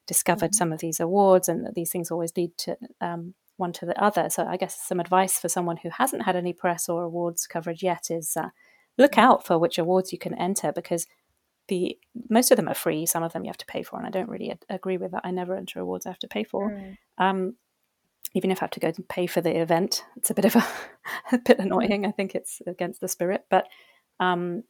discovered 0.07 0.51
mm-hmm. 0.51 0.59
some 0.59 0.73
of 0.73 0.81
these 0.81 1.01
awards, 1.01 1.49
and 1.49 1.65
that 1.65 1.75
these 1.75 1.91
things 1.91 2.11
always 2.11 2.33
lead 2.37 2.57
to 2.59 2.77
um, 3.01 3.35
one 3.57 3.73
to 3.75 3.87
the 3.87 4.03
other. 4.03 4.29
So 4.31 4.45
I 4.45 4.57
guess 4.57 4.81
some 4.81 5.01
advice 5.01 5.39
for 5.39 5.49
someone 5.49 5.79
who 5.79 5.91
hasn't 5.91 6.25
had 6.25 6.37
any 6.37 6.53
press 6.53 6.89
or 6.89 7.05
awards 7.05 7.47
coverage 7.47 7.83
yet 7.83 8.11
is 8.11 8.37
uh, 8.37 8.49
look 8.99 9.19
out 9.19 9.45
for 9.45 9.59
which 9.59 9.79
awards 9.79 10.13
you 10.13 10.19
can 10.19 10.35
enter 10.35 10.73
because 10.73 11.07
the 11.69 11.99
most 12.29 12.51
of 12.51 12.57
them 12.57 12.69
are 12.69 12.75
free. 12.75 13.07
Some 13.07 13.23
of 13.23 13.33
them 13.33 13.45
you 13.45 13.49
have 13.49 13.59
to 13.59 13.67
pay 13.67 13.83
for, 13.83 13.97
and 13.97 14.07
I 14.07 14.11
don't 14.11 14.29
really 14.29 14.51
ad- 14.51 14.65
agree 14.69 14.97
with 14.97 15.13
that. 15.13 15.23
I 15.25 15.31
never 15.31 15.57
enter 15.57 15.81
awards 15.81 16.07
I 16.07 16.11
have 16.11 16.19
to 16.21 16.29
pay 16.29 16.45
for. 16.45 16.71
Mm. 16.71 16.97
Um, 17.19 17.55
even 18.35 18.51
if 18.51 18.59
I 18.61 18.65
have 18.65 18.71
to 18.73 18.81
go 18.81 18.89
and 18.89 19.09
pay 19.09 19.27
for 19.27 19.41
the 19.41 19.57
event, 19.61 20.05
it's 20.17 20.31
a 20.31 20.35
bit 20.35 20.45
of 20.45 20.57
a, 20.57 20.67
a 21.33 21.39
bit 21.39 21.59
annoying. 21.59 22.05
I 22.05 22.11
think 22.11 22.35
it's 22.35 22.61
against 22.67 23.01
the 23.01 23.09
spirit, 23.09 23.45
but 23.49 23.67
um, 24.21 24.65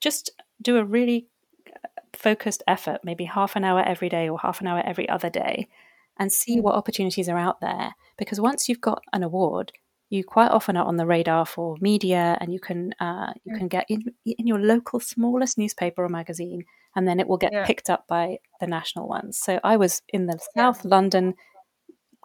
just 0.00 0.30
do 0.62 0.76
a 0.76 0.84
really 0.84 1.26
uh, 1.68 1.88
focused 2.12 2.62
effort, 2.68 3.00
maybe 3.02 3.24
half 3.24 3.56
an 3.56 3.64
hour 3.64 3.82
every 3.82 4.08
day 4.08 4.28
or 4.28 4.38
half 4.38 4.60
an 4.60 4.66
hour 4.66 4.82
every 4.84 5.08
other 5.08 5.30
day, 5.30 5.68
and 6.18 6.32
see 6.32 6.58
mm. 6.58 6.62
what 6.62 6.74
opportunities 6.74 7.28
are 7.28 7.38
out 7.38 7.60
there. 7.60 7.94
Because 8.16 8.40
once 8.40 8.68
you've 8.68 8.80
got 8.80 9.02
an 9.12 9.22
award, 9.22 9.72
you 10.08 10.24
quite 10.24 10.50
often 10.50 10.76
are 10.76 10.86
on 10.86 10.96
the 10.96 11.06
radar 11.06 11.46
for 11.46 11.76
media, 11.80 12.36
and 12.40 12.52
you 12.52 12.60
can 12.60 12.92
uh, 13.00 13.32
you 13.44 13.54
mm. 13.54 13.58
can 13.58 13.68
get 13.68 13.86
in 13.88 14.04
in 14.24 14.46
your 14.46 14.58
local 14.58 15.00
smallest 15.00 15.58
newspaper 15.58 16.04
or 16.04 16.08
magazine 16.08 16.64
and 16.96 17.06
then 17.06 17.20
it 17.20 17.28
will 17.28 17.36
get 17.36 17.52
yeah. 17.52 17.64
picked 17.64 17.90
up 17.90 18.06
by 18.08 18.38
the 18.58 18.66
national 18.66 19.06
ones. 19.06 19.38
So 19.38 19.60
I 19.62 19.76
was 19.76 20.02
in 20.08 20.26
the 20.26 20.38
South 20.56 20.84
London 20.84 21.34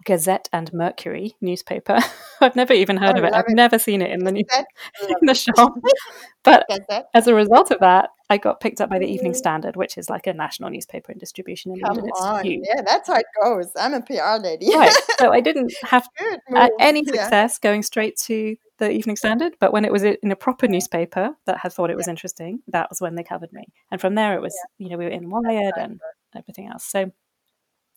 Gazette 0.05 0.49
and 0.51 0.71
Mercury 0.73 1.35
newspaper. 1.41 1.99
I've 2.41 2.55
never 2.55 2.73
even 2.73 2.97
heard 2.97 3.15
oh, 3.15 3.19
of 3.19 3.25
it. 3.25 3.33
I've 3.33 3.45
it. 3.47 3.55
never 3.55 3.77
seen 3.77 4.01
it 4.01 4.11
in 4.11 4.23
the, 4.23 4.31
in 5.21 5.27
the 5.27 5.35
shop. 5.35 5.73
But 6.43 6.65
as 7.13 7.27
a 7.27 7.35
result 7.35 7.69
of 7.69 7.81
that, 7.81 8.09
I 8.27 8.37
got 8.37 8.61
picked 8.61 8.81
up 8.81 8.89
by 8.89 8.97
the 8.97 9.05
Evening 9.05 9.35
Standard, 9.35 9.75
which 9.75 9.95
is 9.95 10.09
like 10.09 10.25
a 10.25 10.33
national 10.33 10.71
newspaper 10.71 11.11
in 11.11 11.19
distribution 11.19 11.71
in 11.71 11.81
Come 11.81 11.97
London. 11.97 12.09
It's 12.09 12.19
on. 12.19 12.43
huge. 12.43 12.65
Yeah, 12.67 12.81
that's 12.81 13.07
how 13.07 13.17
it 13.17 13.27
goes. 13.43 13.71
I'm 13.75 13.93
a 13.93 14.01
PR 14.01 14.41
lady. 14.41 14.75
right. 14.75 14.91
So 15.19 15.31
I 15.31 15.39
didn't 15.39 15.71
have 15.83 16.09
uh, 16.55 16.69
any 16.79 17.05
success 17.05 17.59
yeah. 17.61 17.69
going 17.69 17.83
straight 17.83 18.17
to 18.21 18.55
the 18.79 18.89
Evening 18.89 19.17
Standard, 19.17 19.53
but 19.59 19.71
when 19.71 19.85
it 19.85 19.91
was 19.91 20.01
in 20.01 20.31
a 20.31 20.35
proper 20.35 20.67
newspaper 20.67 21.35
that 21.45 21.59
had 21.59 21.73
thought 21.73 21.91
it 21.91 21.95
was 21.95 22.07
yeah. 22.07 22.11
interesting, 22.13 22.63
that 22.69 22.89
was 22.89 23.01
when 23.01 23.13
they 23.13 23.23
covered 23.23 23.53
me. 23.53 23.65
And 23.91 24.01
from 24.01 24.15
there, 24.15 24.35
it 24.35 24.41
was 24.41 24.57
yeah. 24.79 24.85
you 24.85 24.91
know 24.91 24.97
we 24.97 25.05
were 25.05 25.11
in 25.11 25.29
Wired 25.29 25.75
and 25.77 26.01
everything 26.35 26.69
else. 26.69 26.85
So 26.85 27.11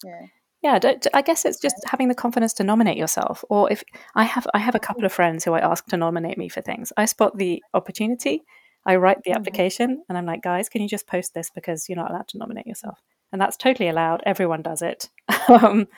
yeah 0.04 0.26
yeah 0.64 0.80
i 1.12 1.22
guess 1.22 1.44
it's 1.44 1.60
just 1.60 1.76
having 1.86 2.08
the 2.08 2.14
confidence 2.14 2.54
to 2.54 2.64
nominate 2.64 2.96
yourself 2.96 3.44
or 3.50 3.70
if 3.70 3.84
i 4.16 4.24
have 4.24 4.46
i 4.54 4.58
have 4.58 4.74
a 4.74 4.80
couple 4.80 5.04
of 5.04 5.12
friends 5.12 5.44
who 5.44 5.52
i 5.52 5.60
ask 5.60 5.86
to 5.86 5.96
nominate 5.96 6.38
me 6.38 6.48
for 6.48 6.60
things. 6.60 6.92
I 6.96 7.04
spot 7.04 7.36
the 7.36 7.62
opportunity 7.74 8.42
i 8.86 8.96
write 8.96 9.22
the 9.22 9.30
mm-hmm. 9.30 9.38
application 9.38 10.02
and 10.08 10.18
i'm 10.18 10.26
like 10.26 10.42
guys 10.42 10.68
can 10.68 10.82
you 10.82 10.88
just 10.88 11.06
post 11.06 11.34
this 11.34 11.50
because 11.54 11.88
you're 11.88 11.96
not 11.96 12.10
allowed 12.10 12.28
to 12.28 12.38
nominate 12.38 12.66
yourself? 12.66 12.98
And 13.34 13.40
that's 13.40 13.56
totally 13.56 13.88
allowed. 13.88 14.22
Everyone 14.24 14.62
does 14.62 14.82
it. 14.82 15.10
Um, 15.48 15.88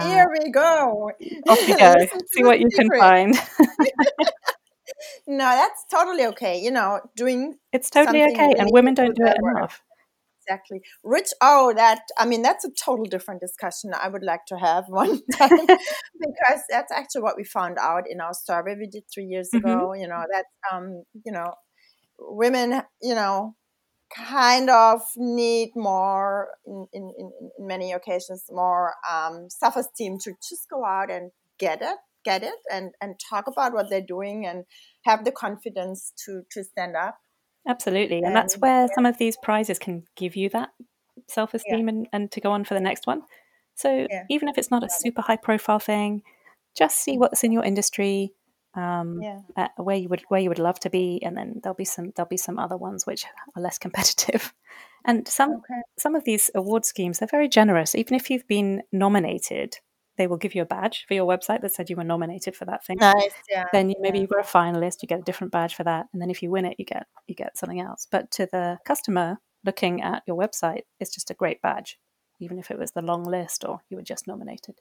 here 0.00 0.24
uh, 0.24 0.26
we 0.32 0.50
go. 0.50 1.12
off 1.46 1.68
you 1.68 1.76
go. 1.76 1.94
See 2.32 2.42
what 2.42 2.58
you 2.58 2.68
can 2.70 2.88
find. 2.98 3.34
No 5.26 5.44
that's 5.44 5.84
totally 5.90 6.26
okay. 6.26 6.60
You 6.60 6.70
know 6.70 7.00
doing 7.16 7.56
it's 7.72 7.90
totally 7.90 8.22
okay 8.22 8.54
and 8.58 8.70
women 8.72 8.94
don't 8.94 9.14
do 9.14 9.24
it 9.24 9.36
enough 9.42 9.82
exactly. 10.46 10.80
Rich, 11.04 11.30
oh, 11.40 11.72
that, 11.76 12.02
I 12.18 12.26
mean, 12.26 12.42
that's 12.42 12.64
a 12.64 12.70
total 12.70 13.04
different 13.04 13.40
discussion 13.40 13.92
I 13.94 14.08
would 14.08 14.22
like 14.22 14.46
to 14.48 14.56
have 14.56 14.84
one 14.88 15.20
time 15.32 15.66
because 15.66 16.62
that's 16.68 16.92
actually 16.92 17.22
what 17.22 17.36
we 17.36 17.44
found 17.44 17.78
out 17.80 18.04
in 18.08 18.20
our 18.20 18.34
survey 18.34 18.74
we 18.78 18.86
did 18.86 19.04
three 19.12 19.24
years 19.24 19.50
mm-hmm. 19.54 19.68
ago. 19.68 19.94
You 19.94 20.08
know, 20.08 20.22
that, 20.32 20.44
um, 20.72 21.04
you 21.24 21.32
know, 21.32 21.52
women, 22.18 22.82
you 23.00 23.14
know, 23.14 23.54
kind 24.14 24.68
of 24.68 25.00
need 25.16 25.70
more 25.74 26.48
in, 26.66 26.86
in, 26.92 27.12
in, 27.18 27.30
in 27.58 27.66
many 27.66 27.92
occasions 27.92 28.44
more 28.50 28.92
um, 29.10 29.46
self-esteem 29.48 30.18
to 30.22 30.32
just 30.32 30.68
go 30.70 30.84
out 30.84 31.10
and 31.10 31.30
get 31.58 31.80
it 31.80 31.96
get 32.24 32.42
it 32.42 32.54
and 32.70 32.90
and 33.00 33.14
talk 33.30 33.46
about 33.46 33.72
what 33.72 33.90
they're 33.90 34.00
doing 34.00 34.46
and 34.46 34.64
have 35.04 35.24
the 35.24 35.32
confidence 35.32 36.12
to 36.24 36.42
to 36.50 36.62
stand 36.62 36.94
up 36.96 37.18
Absolutely. 37.66 38.22
And 38.22 38.34
that's 38.34 38.58
where 38.58 38.88
some 38.94 39.06
of 39.06 39.18
these 39.18 39.36
prizes 39.42 39.78
can 39.78 40.04
give 40.16 40.34
you 40.36 40.48
that 40.50 40.70
self 41.28 41.54
esteem 41.54 41.88
yeah. 41.88 41.94
and, 41.94 42.08
and 42.12 42.30
to 42.32 42.40
go 42.40 42.50
on 42.52 42.64
for 42.64 42.74
the 42.74 42.80
next 42.80 43.06
one. 43.06 43.22
So 43.74 44.06
yeah. 44.10 44.24
even 44.28 44.48
if 44.48 44.58
it's 44.58 44.70
not 44.70 44.84
a 44.84 44.90
super 44.90 45.22
high 45.22 45.36
profile 45.36 45.78
thing, 45.78 46.22
just 46.76 46.98
see 46.98 47.18
what's 47.18 47.44
in 47.44 47.52
your 47.52 47.64
industry, 47.64 48.32
um, 48.74 49.20
yeah. 49.22 49.68
where 49.76 49.96
you 49.96 50.08
would 50.08 50.22
where 50.28 50.40
you 50.40 50.48
would 50.48 50.58
love 50.58 50.80
to 50.80 50.90
be, 50.90 51.20
and 51.22 51.36
then 51.36 51.60
there'll 51.62 51.74
be 51.74 51.84
some 51.84 52.12
there'll 52.16 52.28
be 52.28 52.36
some 52.36 52.58
other 52.58 52.76
ones 52.76 53.06
which 53.06 53.24
are 53.56 53.62
less 53.62 53.78
competitive. 53.78 54.52
And 55.04 55.26
some 55.26 55.54
okay. 55.54 55.82
some 55.98 56.14
of 56.14 56.22
these 56.22 56.48
award 56.54 56.84
schemes 56.84 57.18
they're 57.18 57.26
very 57.28 57.48
generous. 57.48 57.96
Even 57.96 58.14
if 58.14 58.30
you've 58.30 58.46
been 58.46 58.84
nominated, 58.92 59.80
they 60.18 60.26
will 60.26 60.36
give 60.36 60.54
you 60.54 60.62
a 60.62 60.66
badge 60.66 61.04
for 61.08 61.14
your 61.14 61.26
website 61.26 61.62
that 61.62 61.72
said 61.72 61.88
you 61.88 61.96
were 61.96 62.04
nominated 62.04 62.54
for 62.54 62.64
that 62.66 62.84
thing. 62.84 62.96
Nice, 63.00 63.32
yeah. 63.50 63.64
Then 63.72 63.88
you, 63.90 63.96
maybe 64.00 64.20
you 64.20 64.28
were 64.30 64.40
a 64.40 64.44
finalist, 64.44 65.02
you 65.02 65.08
get 65.08 65.20
a 65.20 65.22
different 65.22 65.52
badge 65.52 65.74
for 65.74 65.84
that, 65.84 66.06
and 66.12 66.20
then 66.20 66.30
if 66.30 66.42
you 66.42 66.50
win 66.50 66.64
it, 66.64 66.76
you 66.78 66.84
get 66.84 67.06
you 67.26 67.34
get 67.34 67.56
something 67.56 67.80
else. 67.80 68.06
But 68.10 68.30
to 68.32 68.46
the 68.50 68.78
customer 68.84 69.38
looking 69.64 70.02
at 70.02 70.22
your 70.26 70.36
website, 70.36 70.82
it's 71.00 71.14
just 71.14 71.30
a 71.30 71.34
great 71.34 71.62
badge, 71.62 71.98
even 72.40 72.58
if 72.58 72.70
it 72.70 72.78
was 72.78 72.92
the 72.92 73.02
long 73.02 73.24
list 73.24 73.64
or 73.64 73.80
you 73.88 73.96
were 73.96 74.02
just 74.02 74.26
nominated. 74.26 74.76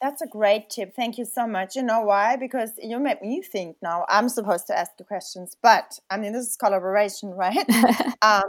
That's 0.00 0.20
a 0.20 0.26
great 0.26 0.68
tip. 0.68 0.94
Thank 0.94 1.16
you 1.16 1.24
so 1.24 1.46
much. 1.46 1.76
You 1.76 1.82
know 1.82 2.02
why? 2.02 2.36
Because 2.36 2.72
you 2.78 2.98
made 2.98 3.22
me 3.22 3.40
think 3.40 3.76
now. 3.80 4.04
I'm 4.08 4.28
supposed 4.28 4.66
to 4.66 4.78
ask 4.78 4.90
the 4.98 5.04
questions, 5.04 5.56
but 5.62 5.98
I 6.10 6.18
mean, 6.18 6.32
this 6.32 6.46
is 6.46 6.56
collaboration, 6.56 7.30
right? 7.30 7.64
um, 8.22 8.44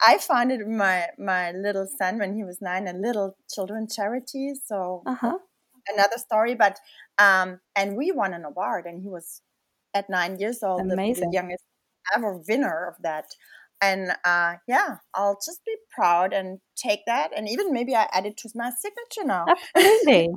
I 0.00 0.18
founded 0.18 0.66
my 0.68 1.06
my 1.18 1.52
little 1.52 1.86
son 1.86 2.18
when 2.18 2.34
he 2.34 2.44
was 2.44 2.60
nine 2.60 2.86
a 2.86 2.92
little 2.92 3.36
children 3.52 3.88
charity. 3.88 4.52
So 4.66 5.02
uh-huh. 5.06 5.38
Another 5.92 6.18
story, 6.18 6.54
but 6.54 6.78
um, 7.18 7.60
and 7.76 7.96
we 7.96 8.12
won 8.12 8.34
an 8.34 8.44
award, 8.44 8.86
and 8.86 9.02
he 9.02 9.08
was 9.08 9.42
at 9.94 10.10
nine 10.10 10.38
years 10.38 10.62
old, 10.62 10.88
the, 10.88 10.96
the, 10.96 11.28
youngest 11.32 11.64
ever 12.14 12.40
winner 12.48 12.86
of 12.86 13.02
that. 13.02 13.26
And 13.80 14.10
uh, 14.24 14.54
yeah, 14.66 14.96
I'll 15.14 15.38
just 15.44 15.64
be 15.64 15.76
proud 15.94 16.32
and 16.32 16.58
take 16.76 17.00
that, 17.06 17.30
and 17.36 17.48
even 17.48 17.72
maybe 17.72 17.94
I 17.94 18.08
add 18.12 18.26
it 18.26 18.36
to 18.38 18.50
my 18.54 18.70
signature 18.70 19.26
now. 19.26 19.46
Absolutely, 19.76 20.28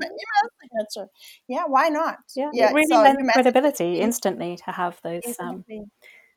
signature. 0.62 1.10
Yeah, 1.48 1.64
why 1.68 1.90
not? 1.90 2.18
Yeah, 2.36 2.52
yeah 2.54 2.70
it 2.70 2.74
really 2.74 2.88
so 2.88 3.02
lends 3.02 3.32
credibility 3.34 4.00
instantly 4.00 4.58
to 4.58 4.72
have 4.72 5.00
those 5.04 5.24
um, 5.40 5.66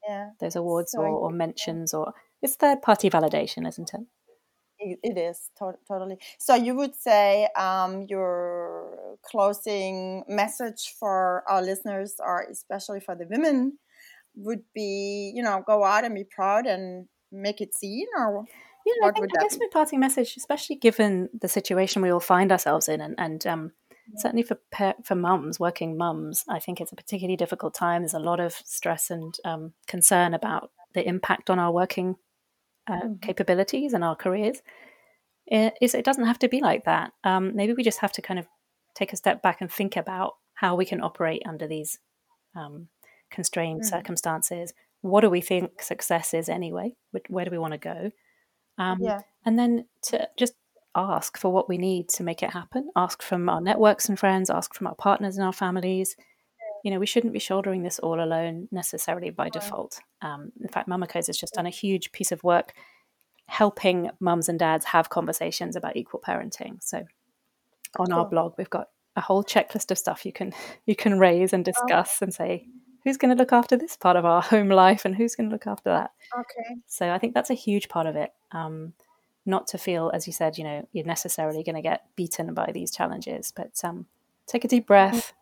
yeah. 0.09 0.31
those 0.40 0.57
awards 0.57 0.92
so, 0.92 1.00
or, 1.00 1.09
or 1.09 1.31
mentions 1.31 1.92
or 1.92 2.14
it's 2.42 2.57
third 2.57 2.83
party 2.83 3.11
validation, 3.11 3.66
isn't 3.68 3.92
it? 3.94 4.00
It 4.84 5.18
is 5.18 5.50
to- 5.58 5.78
totally. 5.88 6.18
So 6.38 6.54
you 6.54 6.74
would 6.74 6.94
say 6.94 7.48
um, 7.56 8.06
your 8.08 9.16
closing 9.22 10.24
message 10.28 10.94
for 10.98 11.42
our 11.48 11.62
listeners, 11.62 12.16
or 12.18 12.46
especially 12.50 13.00
for 13.00 13.14
the 13.14 13.26
women, 13.28 13.78
would 14.36 14.62
be 14.74 15.32
you 15.34 15.42
know 15.42 15.62
go 15.66 15.84
out 15.84 16.04
and 16.04 16.14
be 16.14 16.24
proud 16.24 16.66
and 16.66 17.06
make 17.32 17.60
it 17.60 17.74
seen, 17.74 18.06
or 18.16 18.44
yeah, 18.84 19.08
I, 19.08 19.12
think, 19.12 19.30
I 19.38 19.42
guess 19.42 19.58
my 19.58 19.68
parting 19.72 20.00
message, 20.00 20.36
especially 20.36 20.76
given 20.76 21.30
the 21.40 21.48
situation 21.48 22.02
we 22.02 22.10
all 22.10 22.20
find 22.20 22.52
ourselves 22.52 22.88
in, 22.88 23.00
and, 23.00 23.14
and 23.16 23.46
um, 23.46 23.72
certainly 24.16 24.42
for 24.42 24.58
for 25.02 25.14
mums, 25.14 25.58
working 25.58 25.96
mums, 25.96 26.44
I 26.48 26.58
think 26.58 26.80
it's 26.80 26.92
a 26.92 26.96
particularly 26.96 27.36
difficult 27.36 27.74
time. 27.74 28.02
There's 28.02 28.14
a 28.14 28.18
lot 28.18 28.40
of 28.40 28.52
stress 28.52 29.10
and 29.10 29.34
um, 29.44 29.72
concern 29.86 30.34
about 30.34 30.70
the 30.92 31.06
impact 31.06 31.50
on 31.50 31.58
our 31.58 31.72
working 31.72 32.16
uh, 32.88 32.92
mm-hmm. 32.92 33.14
capabilities 33.22 33.92
and 33.92 34.04
our 34.04 34.16
careers 34.16 34.62
is 35.46 35.94
it 35.94 36.04
doesn't 36.04 36.26
have 36.26 36.38
to 36.38 36.48
be 36.48 36.60
like 36.60 36.84
that. 36.84 37.12
Um, 37.22 37.54
maybe 37.54 37.74
we 37.74 37.82
just 37.82 38.00
have 38.00 38.12
to 38.12 38.22
kind 38.22 38.38
of 38.38 38.46
take 38.94 39.12
a 39.12 39.16
step 39.16 39.42
back 39.42 39.60
and 39.60 39.70
think 39.70 39.96
about 39.96 40.34
how 40.54 40.74
we 40.74 40.84
can 40.84 41.02
operate 41.02 41.42
under 41.46 41.66
these 41.66 41.98
um, 42.56 42.88
constrained 43.30 43.82
mm. 43.82 43.84
circumstances. 43.84 44.72
What 45.02 45.20
do 45.20 45.28
we 45.28 45.40
think 45.40 45.82
success 45.82 46.32
is 46.32 46.48
anyway? 46.48 46.94
Where 47.28 47.44
do 47.44 47.50
we 47.50 47.58
want 47.58 47.72
to 47.72 47.78
go? 47.78 48.10
Um, 48.78 48.98
yeah. 49.00 49.20
And 49.44 49.58
then 49.58 49.86
to 50.04 50.28
just 50.38 50.54
ask 50.94 51.36
for 51.36 51.52
what 51.52 51.68
we 51.68 51.76
need 51.76 52.08
to 52.08 52.22
make 52.22 52.42
it 52.42 52.50
happen. 52.50 52.90
Ask 52.96 53.22
from 53.22 53.48
our 53.48 53.60
networks 53.60 54.08
and 54.08 54.18
friends. 54.18 54.48
Ask 54.48 54.74
from 54.74 54.86
our 54.86 54.94
partners 54.94 55.36
and 55.36 55.44
our 55.44 55.52
families. 55.52 56.16
You 56.84 56.92
know, 56.92 57.00
we 57.00 57.06
shouldn't 57.06 57.32
be 57.32 57.40
shouldering 57.40 57.82
this 57.82 57.98
all 57.98 58.22
alone 58.22 58.68
necessarily 58.70 59.30
by 59.30 59.48
default. 59.48 60.00
Um, 60.22 60.52
in 60.60 60.68
fact, 60.68 60.86
Mama 60.86 61.08
Codes 61.08 61.26
has 61.26 61.36
just 61.36 61.54
done 61.54 61.66
a 61.66 61.70
huge 61.70 62.12
piece 62.12 62.30
of 62.30 62.44
work 62.44 62.74
helping 63.46 64.10
mums 64.20 64.48
and 64.48 64.58
dads 64.58 64.84
have 64.86 65.10
conversations 65.10 65.76
about 65.76 65.96
equal 65.96 66.20
parenting. 66.20 66.82
So 66.82 67.04
on 67.98 68.06
cool. 68.06 68.18
our 68.18 68.26
blog, 68.26 68.54
we've 68.56 68.70
got 68.70 68.88
a 69.16 69.20
whole 69.20 69.44
checklist 69.44 69.90
of 69.90 69.98
stuff 69.98 70.26
you 70.26 70.32
can 70.32 70.52
you 70.86 70.96
can 70.96 71.18
raise 71.18 71.52
and 71.52 71.64
discuss 71.64 72.18
oh. 72.20 72.24
and 72.24 72.34
say 72.34 72.66
who's 73.04 73.16
going 73.16 73.34
to 73.34 73.40
look 73.40 73.52
after 73.52 73.76
this 73.76 73.96
part 73.96 74.16
of 74.16 74.24
our 74.24 74.42
home 74.52 74.68
life 74.68 75.04
and 75.04 75.14
who's 75.14 75.34
going 75.34 75.48
to 75.48 75.54
look 75.54 75.66
after 75.66 75.90
that. 75.90 76.12
Okay. 76.34 76.80
So 76.86 77.10
I 77.10 77.18
think 77.18 77.34
that's 77.34 77.50
a 77.50 77.54
huge 77.54 77.88
part 77.88 78.06
of 78.06 78.16
it. 78.16 78.32
Um, 78.52 78.94
not 79.46 79.66
to 79.68 79.78
feel, 79.78 80.10
as 80.14 80.26
you 80.26 80.32
said, 80.32 80.56
you 80.56 80.64
know, 80.64 80.88
you're 80.92 81.04
necessarily 81.04 81.62
going 81.62 81.74
to 81.74 81.82
get 81.82 82.06
beaten 82.16 82.54
by 82.54 82.70
these 82.72 82.90
challenges, 82.90 83.52
but 83.54 83.78
um, 83.84 84.06
take 84.46 84.64
a 84.64 84.68
deep 84.68 84.86
breath, 84.86 85.34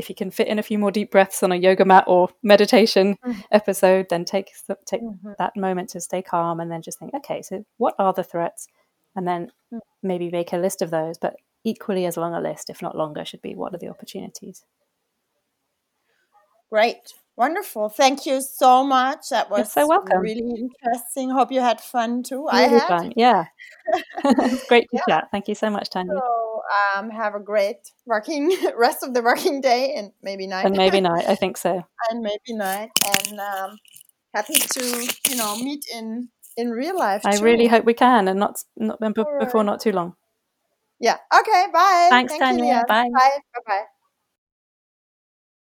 if 0.00 0.08
you 0.08 0.14
can 0.14 0.30
fit 0.30 0.48
in 0.48 0.58
a 0.58 0.62
few 0.62 0.78
more 0.78 0.90
deep 0.90 1.10
breaths 1.10 1.42
on 1.42 1.52
a 1.52 1.56
yoga 1.56 1.84
mat 1.84 2.04
or 2.06 2.30
meditation 2.42 3.18
mm-hmm. 3.22 3.40
episode, 3.52 4.06
then 4.08 4.24
take 4.24 4.50
take 4.86 5.02
mm-hmm. 5.02 5.32
that 5.38 5.54
moment 5.56 5.90
to 5.90 6.00
stay 6.00 6.22
calm 6.22 6.58
and 6.58 6.72
then 6.72 6.80
just 6.80 6.98
think, 6.98 7.12
okay, 7.14 7.42
so 7.42 7.66
what 7.76 7.94
are 7.98 8.14
the 8.14 8.24
threats? 8.24 8.66
And 9.14 9.28
then 9.28 9.52
mm. 9.72 9.80
maybe 10.02 10.30
make 10.30 10.54
a 10.54 10.56
list 10.56 10.80
of 10.80 10.90
those, 10.90 11.18
but 11.18 11.36
equally 11.64 12.06
as 12.06 12.16
long 12.16 12.34
a 12.34 12.40
list, 12.40 12.70
if 12.70 12.80
not 12.80 12.96
longer, 12.96 13.26
should 13.26 13.42
be 13.42 13.54
what 13.54 13.74
are 13.74 13.78
the 13.78 13.88
opportunities. 13.88 14.64
Great. 16.70 17.12
Wonderful. 17.40 17.88
Thank 17.88 18.26
you 18.26 18.42
so 18.42 18.84
much. 18.84 19.30
That 19.30 19.48
was 19.48 19.60
You're 19.60 19.84
so 19.84 19.88
welcome. 19.88 20.20
really 20.20 20.44
interesting. 20.60 21.30
Hope 21.30 21.50
you 21.50 21.62
had 21.62 21.80
fun 21.80 22.22
too. 22.22 22.44
Really 22.52 22.64
I 22.64 22.68
had. 22.68 22.86
Fun. 22.86 23.14
Yeah. 23.16 23.46
great 24.68 24.82
to 24.82 24.88
yeah. 24.92 25.00
chat. 25.08 25.28
Thank 25.32 25.48
you 25.48 25.54
so 25.54 25.70
much, 25.70 25.88
Tanya. 25.88 26.12
So, 26.12 26.60
um, 26.98 27.08
have 27.08 27.34
a 27.34 27.40
great 27.40 27.78
working 28.04 28.54
rest 28.76 29.02
of 29.02 29.14
the 29.14 29.22
working 29.22 29.62
day 29.62 29.94
and 29.94 30.12
maybe 30.22 30.46
night. 30.46 30.66
And 30.66 30.76
maybe 30.76 31.00
night. 31.00 31.24
I 31.26 31.34
think 31.34 31.56
so. 31.56 31.82
and 32.10 32.20
maybe 32.20 32.52
night. 32.52 32.90
And 33.08 33.40
um, 33.40 33.78
happy 34.34 34.60
to 34.76 35.08
you 35.30 35.36
know 35.36 35.56
meet 35.56 35.86
in 35.90 36.28
in 36.58 36.68
real 36.68 36.98
life. 36.98 37.22
I 37.24 37.38
too. 37.38 37.44
really 37.44 37.68
hope 37.68 37.86
we 37.86 37.94
can, 37.94 38.28
and 38.28 38.38
not 38.38 38.62
not 38.76 39.00
before 39.14 39.64
not 39.64 39.80
too 39.80 39.92
long. 39.92 40.12
Yeah. 41.00 41.16
Okay. 41.34 41.64
Bye. 41.72 42.08
Thanks, 42.10 42.32
Thank 42.36 42.58
Tanya. 42.58 42.80
You, 42.80 42.86
bye. 42.86 43.08
Bye. 43.08 43.38
Bye. 43.54 43.62
Bye. 43.66 43.84